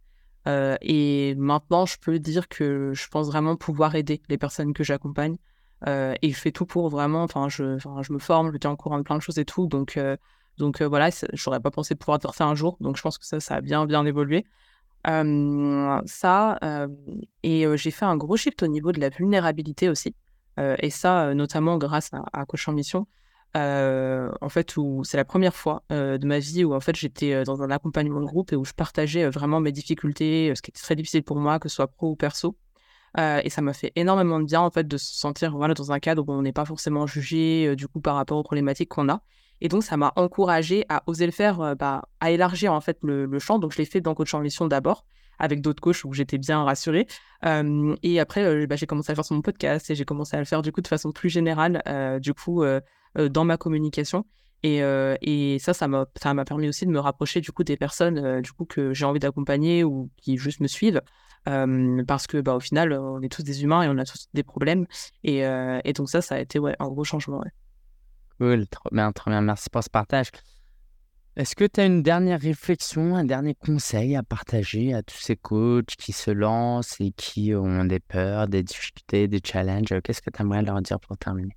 Euh, 0.48 0.76
et 0.80 1.34
maintenant, 1.36 1.86
je 1.86 1.96
peux 2.00 2.18
dire 2.18 2.48
que 2.48 2.92
je 2.94 3.08
pense 3.08 3.28
vraiment 3.28 3.56
pouvoir 3.56 3.94
aider 3.94 4.20
les 4.28 4.38
personnes 4.38 4.72
que 4.74 4.82
j'accompagne. 4.82 5.36
Euh, 5.86 6.14
et 6.22 6.30
je 6.30 6.36
fais 6.38 6.52
tout 6.52 6.66
pour 6.66 6.88
vraiment, 6.88 7.22
enfin, 7.22 7.48
je, 7.48 7.78
je 7.78 8.12
me 8.12 8.18
forme, 8.18 8.52
je 8.52 8.58
tiens 8.58 8.72
au 8.72 8.76
courant 8.76 8.98
de 8.98 9.02
plein 9.02 9.16
de 9.16 9.22
choses 9.22 9.38
et 9.38 9.44
tout. 9.44 9.66
Donc, 9.66 9.98
donc 10.58 10.82
voilà, 10.82 11.10
j'aurais 11.32 11.60
pas 11.60 11.70
pensé 11.70 11.94
pouvoir 11.94 12.20
faire 12.20 12.34
ça 12.34 12.46
un 12.46 12.54
jour. 12.54 12.76
Donc 12.80 12.96
je 12.96 13.02
pense 13.02 13.18
que 13.18 13.26
ça, 13.26 13.40
ça 13.40 13.56
a 13.56 13.60
bien, 13.60 13.86
bien 13.86 14.04
évolué. 14.04 14.44
ça, 15.04 16.58
et 17.42 17.66
j'ai 17.76 17.90
fait 17.90 18.04
un 18.04 18.16
gros 18.16 18.36
shift 18.36 18.62
au 18.62 18.68
niveau 18.68 18.92
de 18.92 19.00
la 19.00 19.10
vulnérabilité 19.10 19.88
aussi. 19.88 20.14
Et 20.58 20.90
ça, 20.90 21.34
notamment 21.34 21.78
grâce 21.78 22.12
à, 22.12 22.24
à 22.32 22.44
Coach 22.44 22.68
en 22.68 22.72
Mission. 22.72 23.06
Euh, 23.54 24.30
en 24.40 24.48
fait, 24.48 24.78
où 24.78 25.04
c'est 25.04 25.18
la 25.18 25.26
première 25.26 25.54
fois 25.54 25.82
euh, 25.92 26.16
de 26.16 26.26
ma 26.26 26.38
vie 26.38 26.64
où 26.64 26.74
en 26.74 26.80
fait 26.80 26.96
j'étais 26.96 27.34
euh, 27.34 27.44
dans 27.44 27.62
un 27.62 27.70
accompagnement 27.70 28.20
de 28.20 28.24
groupe 28.24 28.50
et 28.52 28.56
où 28.56 28.64
je 28.64 28.72
partageais 28.72 29.28
vraiment 29.28 29.60
mes 29.60 29.72
difficultés, 29.72 30.52
ce 30.56 30.62
qui 30.62 30.70
était 30.70 30.80
très 30.80 30.96
difficile 30.96 31.22
pour 31.22 31.36
moi, 31.36 31.58
que 31.58 31.68
ce 31.68 31.76
soit 31.76 31.88
pro 31.88 32.12
ou 32.12 32.16
perso. 32.16 32.56
et 33.18 33.50
ça 33.50 33.60
m'a 33.60 33.74
fait 33.74 33.92
énormément 33.94 34.40
de 34.40 34.46
bien 34.46 34.62
en 34.62 34.70
fait 34.70 34.88
de 34.88 34.96
se 34.96 35.14
sentir 35.14 35.54
voilà 35.54 35.74
dans 35.74 35.92
un 35.92 36.00
cadre 36.00 36.24
où 36.26 36.32
on 36.32 36.40
n'est 36.42 36.52
pas 36.52 36.64
forcément 36.64 37.06
jugé 37.06 37.76
du 37.76 37.86
coup 37.88 38.00
par 38.00 38.14
rapport 38.14 38.38
aux 38.38 38.42
problématiques 38.42 38.88
qu'on 38.88 39.10
a. 39.10 39.20
Et 39.60 39.68
donc 39.68 39.84
ça 39.84 39.96
m'a 39.98 40.12
encouragé 40.16 40.86
à 40.88 41.02
oser 41.06 41.26
le 41.26 41.32
faire, 41.32 41.76
bah, 41.76 42.08
à 42.20 42.30
élargir 42.30 42.72
en 42.72 42.80
fait 42.80 42.98
le, 43.02 43.38
champ. 43.38 43.58
Donc 43.58 43.72
je 43.72 43.78
l'ai 43.78 43.84
fait 43.84 44.00
dans 44.00 44.14
Coach 44.14 44.32
en 44.34 44.40
Mission 44.40 44.66
d'abord 44.66 45.04
avec 45.38 45.60
d'autres 45.60 45.80
coachs 45.80 46.04
où 46.04 46.12
j'étais 46.12 46.38
bien 46.38 46.62
rassurée. 46.62 47.06
et 47.44 48.20
après, 48.20 48.66
bah, 48.66 48.76
j'ai 48.76 48.86
commencé 48.86 49.12
à 49.12 49.14
faire 49.14 49.24
sur 49.24 49.34
mon 49.34 49.42
podcast 49.42 49.90
et 49.90 49.94
j'ai 49.94 50.04
commencé 50.04 50.36
à 50.36 50.38
le 50.38 50.44
faire 50.44 50.62
du 50.62 50.72
coup 50.72 50.80
de 50.80 50.88
façon 50.88 51.12
plus 51.12 51.28
générale. 51.28 51.82
du 52.20 52.34
coup, 52.34 52.64
dans 53.16 53.44
ma 53.44 53.56
communication. 53.56 54.24
Et, 54.62 54.80
et, 55.22 55.58
ça, 55.58 55.74
ça 55.74 55.88
m'a, 55.88 56.06
ça 56.20 56.34
m'a 56.34 56.44
permis 56.44 56.68
aussi 56.68 56.86
de 56.86 56.90
me 56.90 57.00
rapprocher 57.00 57.40
du 57.40 57.50
coup 57.50 57.64
des 57.64 57.76
personnes 57.76 58.40
du 58.40 58.52
coup 58.52 58.64
que 58.64 58.94
j'ai 58.94 59.04
envie 59.04 59.18
d'accompagner 59.18 59.82
ou 59.84 60.10
qui 60.16 60.36
juste 60.38 60.60
me 60.60 60.68
suivent. 60.68 61.00
parce 61.44 62.26
que 62.26 62.40
bah, 62.40 62.54
au 62.54 62.60
final, 62.60 62.92
on 62.92 63.20
est 63.22 63.32
tous 63.32 63.42
des 63.42 63.64
humains 63.64 63.82
et 63.82 63.88
on 63.88 63.98
a 63.98 64.04
tous 64.04 64.28
des 64.34 64.44
problèmes. 64.44 64.86
Et, 65.24 65.38
et 65.40 65.92
donc 65.92 66.08
ça, 66.08 66.22
ça 66.22 66.36
a 66.36 66.38
été 66.38 66.58
ouais, 66.58 66.76
un 66.78 66.88
gros 66.88 67.04
changement. 67.04 67.38
Ouais. 67.38 67.50
Cool, 68.38 68.66
trop 68.66 68.88
bien, 68.90 69.12
trop 69.12 69.30
bien. 69.30 69.40
Merci 69.40 69.70
pour 69.70 69.82
ce 69.82 69.90
partage. 69.90 70.30
Est-ce 71.34 71.56
que 71.56 71.64
tu 71.64 71.80
as 71.80 71.86
une 71.86 72.02
dernière 72.02 72.40
réflexion, 72.40 73.16
un 73.16 73.24
dernier 73.24 73.54
conseil 73.54 74.16
à 74.16 74.22
partager 74.22 74.92
à 74.92 75.02
tous 75.02 75.16
ces 75.16 75.34
coachs 75.34 75.96
qui 75.96 76.12
se 76.12 76.30
lancent 76.30 77.00
et 77.00 77.10
qui 77.12 77.54
ont 77.54 77.86
des 77.86 78.00
peurs, 78.00 78.48
des 78.48 78.62
difficultés, 78.62 79.28
des 79.28 79.40
challenges? 79.42 79.98
Qu'est-ce 80.04 80.20
que 80.20 80.28
tu 80.28 80.42
aimerais 80.42 80.60
leur 80.60 80.82
dire 80.82 81.00
pour 81.00 81.16
terminer? 81.16 81.56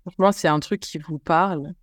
Franchement, 0.00 0.32
c'est 0.32 0.48
un 0.48 0.58
truc 0.58 0.80
qui 0.80 0.96
vous 0.96 1.18
parle, 1.18 1.74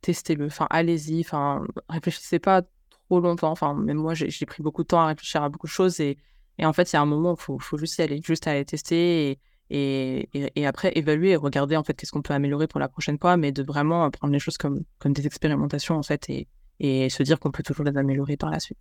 testez-le. 0.00 0.46
Enfin, 0.46 0.66
allez-y. 0.70 1.20
Enfin, 1.20 1.64
réfléchissez 1.88 2.40
pas 2.40 2.62
trop 2.90 3.20
longtemps. 3.20 3.52
Enfin, 3.52 3.74
même 3.74 3.98
moi, 3.98 4.14
j'ai 4.14 4.46
pris 4.46 4.60
beaucoup 4.60 4.82
de 4.82 4.88
temps 4.88 5.02
à 5.02 5.06
réfléchir 5.06 5.40
à 5.40 5.48
beaucoup 5.48 5.68
de 5.68 5.72
choses. 5.72 6.00
Et, 6.00 6.18
et 6.58 6.66
en 6.66 6.72
fait, 6.72 6.92
il 6.92 6.96
y 6.96 6.98
a 6.98 7.02
un 7.02 7.06
moment 7.06 7.36
où 7.48 7.56
il 7.56 7.62
faut, 7.62 7.78
juste 7.78 7.98
y 7.98 8.02
aller, 8.02 8.20
juste 8.24 8.48
aller 8.48 8.64
tester 8.64 9.38
et, 9.70 10.28
et, 10.32 10.66
après 10.66 10.92
évaluer 10.96 11.30
et 11.30 11.36
regarder 11.36 11.76
en 11.76 11.82
fait 11.82 11.94
qu'est-ce 11.94 12.12
qu'on 12.12 12.22
peut 12.22 12.34
améliorer 12.34 12.66
pour 12.68 12.80
la 12.80 12.88
prochaine 12.88 13.18
fois, 13.18 13.36
mais 13.36 13.52
de 13.52 13.62
vraiment 13.62 14.08
prendre 14.10 14.32
les 14.32 14.38
choses 14.38 14.58
comme, 14.58 14.84
comme 14.98 15.12
des 15.12 15.26
expérimentations 15.26 15.96
en 15.96 16.02
fait 16.02 16.28
et, 16.28 16.46
et 16.80 17.08
se 17.10 17.22
dire 17.22 17.40
qu'on 17.40 17.50
peut 17.50 17.62
toujours 17.62 17.84
les 17.84 17.96
améliorer 17.96 18.36
par 18.36 18.50
la 18.50 18.60
suite. 18.60 18.78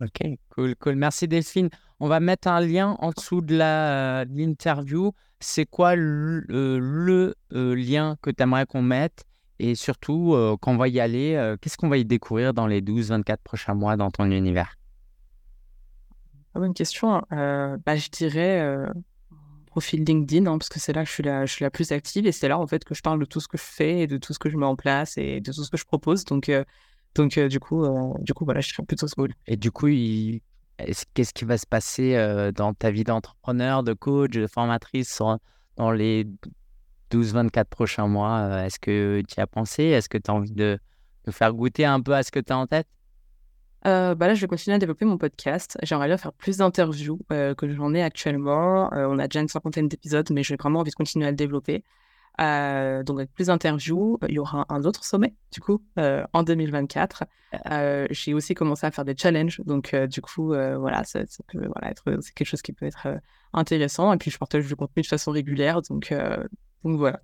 Ok, 0.00 0.26
cool, 0.50 0.74
cool. 0.76 0.96
Merci 0.96 1.28
Delphine. 1.28 1.70
On 2.00 2.08
va 2.08 2.20
mettre 2.20 2.48
un 2.48 2.60
lien 2.60 2.96
en 2.98 3.10
dessous 3.10 3.40
de 3.40 3.58
euh, 3.60 4.24
l'interview. 4.28 5.12
C'est 5.40 5.66
quoi 5.66 5.94
le, 5.94 6.44
euh, 6.50 7.32
euh, 7.52 7.74
lien 7.74 8.16
que 8.20 8.30
tu 8.30 8.42
aimerais 8.42 8.66
qu'on 8.66 8.82
mette? 8.82 9.24
Et 9.60 9.76
surtout, 9.76 10.36
quand 10.60 10.72
on 10.72 10.76
va 10.76 10.88
y 10.88 10.98
aller, 10.98 11.54
qu'est-ce 11.60 11.76
qu'on 11.76 11.88
va 11.88 11.96
y 11.96 12.04
découvrir 12.04 12.52
dans 12.52 12.66
les 12.66 12.82
12-24 12.82 13.36
prochains 13.44 13.74
mois 13.74 13.96
dans 13.96 14.10
ton 14.10 14.28
univers? 14.32 14.74
Bonne 16.54 16.74
question. 16.74 17.22
Bah, 17.30 17.94
je 17.94 18.08
dirais 18.10 18.88
profil 19.74 20.04
LinkedIn, 20.04 20.46
hein, 20.46 20.58
parce 20.58 20.68
que 20.68 20.78
c'est 20.78 20.92
là 20.92 21.02
que 21.02 21.08
je 21.08 21.46
suis, 21.46 21.64
la, 21.64 21.70
plus 21.70 21.90
active 21.90 22.26
et 22.26 22.32
c'est 22.32 22.46
là 22.46 22.58
en 22.58 22.66
fait 22.66 22.84
que 22.84 22.94
je 22.94 23.02
parle 23.02 23.18
de 23.18 23.24
tout 23.24 23.40
ce 23.40 23.48
que 23.48 23.58
je 23.58 23.64
fais 23.64 24.00
et 24.00 24.06
de 24.06 24.18
tout 24.18 24.32
ce 24.32 24.38
que 24.38 24.48
je 24.48 24.56
mets 24.56 24.66
en 24.66 24.76
place 24.76 25.18
et 25.18 25.40
de 25.40 25.52
tout 25.52 25.64
ce 25.64 25.70
que 25.70 25.76
je 25.76 25.84
propose. 25.84 26.24
Donc, 26.24 26.48
donc, 27.14 27.38
euh, 27.38 27.48
du, 27.48 27.60
coup, 27.60 27.84
euh, 27.84 28.12
du 28.20 28.34
coup, 28.34 28.44
voilà, 28.44 28.60
je 28.60 28.68
suis 28.68 28.82
plutôt 28.82 29.06
small. 29.06 29.32
Et 29.46 29.56
du 29.56 29.70
coup, 29.70 29.86
qu'est-ce 29.86 31.34
qui 31.34 31.44
va 31.44 31.58
se 31.58 31.66
passer 31.66 32.16
euh, 32.16 32.50
dans 32.52 32.74
ta 32.74 32.90
vie 32.90 33.04
d'entrepreneur, 33.04 33.82
de 33.82 33.92
coach, 33.92 34.32
de 34.32 34.46
formatrice 34.46 35.22
dans 35.76 35.90
les 35.92 36.26
12-24 37.12 37.64
prochains 37.66 38.08
mois? 38.08 38.64
Est-ce 38.64 38.78
que 38.80 39.22
tu 39.28 39.36
y 39.36 39.40
as 39.40 39.46
pensé? 39.46 39.84
Est-ce 39.84 40.08
que 40.08 40.18
tu 40.18 40.30
as 40.30 40.34
envie 40.34 40.52
de, 40.52 40.78
de, 41.24 41.30
faire 41.30 41.52
goûter 41.52 41.84
un 41.84 42.00
peu 42.00 42.14
à 42.14 42.22
ce 42.22 42.30
que 42.30 42.40
tu 42.40 42.52
as 42.52 42.58
en 42.58 42.66
tête? 42.66 42.88
Bah 43.84 44.16
là, 44.18 44.34
je 44.34 44.40
vais 44.40 44.46
continuer 44.46 44.74
à 44.76 44.78
développer 44.78 45.04
mon 45.04 45.18
podcast. 45.18 45.78
J'aimerais 45.82 46.06
bien 46.06 46.16
faire 46.16 46.32
plus 46.32 46.58
d'interviews 46.58 47.20
que 47.28 47.68
j'en 47.68 47.94
ai 47.94 48.02
actuellement. 48.02 48.90
on 48.92 49.18
a 49.18 49.28
déjà 49.28 49.40
une 49.40 49.48
cinquantaine 49.48 49.88
d'épisodes, 49.88 50.30
mais 50.30 50.42
j'ai 50.42 50.56
vraiment 50.56 50.80
envie 50.80 50.90
de 50.90 50.96
continuer 50.96 51.26
à 51.26 51.30
le 51.30 51.36
développer. 51.36 51.84
Euh, 52.40 53.04
donc 53.04 53.18
avec 53.18 53.32
plus 53.32 53.46
d'interviews, 53.46 54.18
il 54.28 54.34
y 54.34 54.38
aura 54.38 54.66
un 54.68 54.82
autre 54.82 55.04
sommet 55.04 55.34
du 55.52 55.60
coup 55.60 55.82
euh, 55.98 56.24
en 56.32 56.42
2024. 56.42 57.24
Euh, 57.70 58.06
j'ai 58.10 58.34
aussi 58.34 58.54
commencé 58.54 58.86
à 58.86 58.90
faire 58.90 59.04
des 59.04 59.16
challenges, 59.16 59.60
donc 59.64 59.94
du 59.94 60.20
coup 60.20 60.48
voilà, 60.48 61.02
c'est 61.04 61.26
quelque 62.34 62.44
chose 62.44 62.62
qui 62.62 62.72
peut 62.72 62.86
être 62.86 63.06
intéressant. 63.52 64.12
Et 64.12 64.16
puis 64.16 64.30
je 64.30 64.38
partage 64.38 64.66
du 64.66 64.76
contenu 64.76 65.02
de 65.02 65.06
façon 65.06 65.30
régulière, 65.30 65.80
donc 65.82 66.12
voilà. 66.82 67.20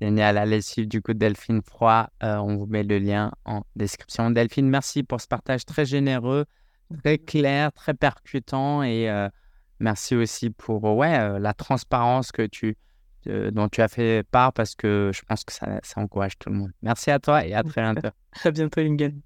Génial, 0.00 0.38
allez 0.38 0.60
suivre 0.60 0.88
du 0.88 1.02
coup 1.02 1.14
Delphine 1.14 1.62
Froid. 1.62 2.08
on 2.20 2.56
vous 2.56 2.66
met 2.66 2.82
le 2.82 2.98
lien 2.98 3.32
en 3.44 3.62
description. 3.76 4.30
Delphine, 4.30 4.68
merci 4.68 5.02
pour 5.02 5.20
ce 5.20 5.26
partage 5.26 5.64
très 5.64 5.84
généreux, 5.84 6.44
très 7.02 7.18
clair, 7.18 7.72
très 7.72 7.94
percutant 7.94 8.82
et 8.82 9.08
merci 9.80 10.14
aussi 10.14 10.50
pour 10.50 10.84
ouais 10.84 11.40
la 11.40 11.54
transparence 11.54 12.30
que 12.32 12.46
tu 12.46 12.76
dont 13.26 13.68
tu 13.68 13.80
as 13.80 13.88
fait 13.88 14.22
part 14.30 14.52
parce 14.52 14.74
que 14.74 15.10
je 15.12 15.22
pense 15.22 15.44
que 15.44 15.52
ça, 15.52 15.80
ça 15.82 16.00
encourage 16.00 16.38
tout 16.38 16.50
le 16.50 16.56
monde. 16.56 16.72
Merci 16.82 17.10
à 17.10 17.18
toi 17.18 17.44
et 17.44 17.54
à 17.54 17.62
très 17.64 17.80
bientôt. 17.82 18.08
À 18.44 18.50
bientôt, 18.50 18.80
Lingen. 18.80 19.22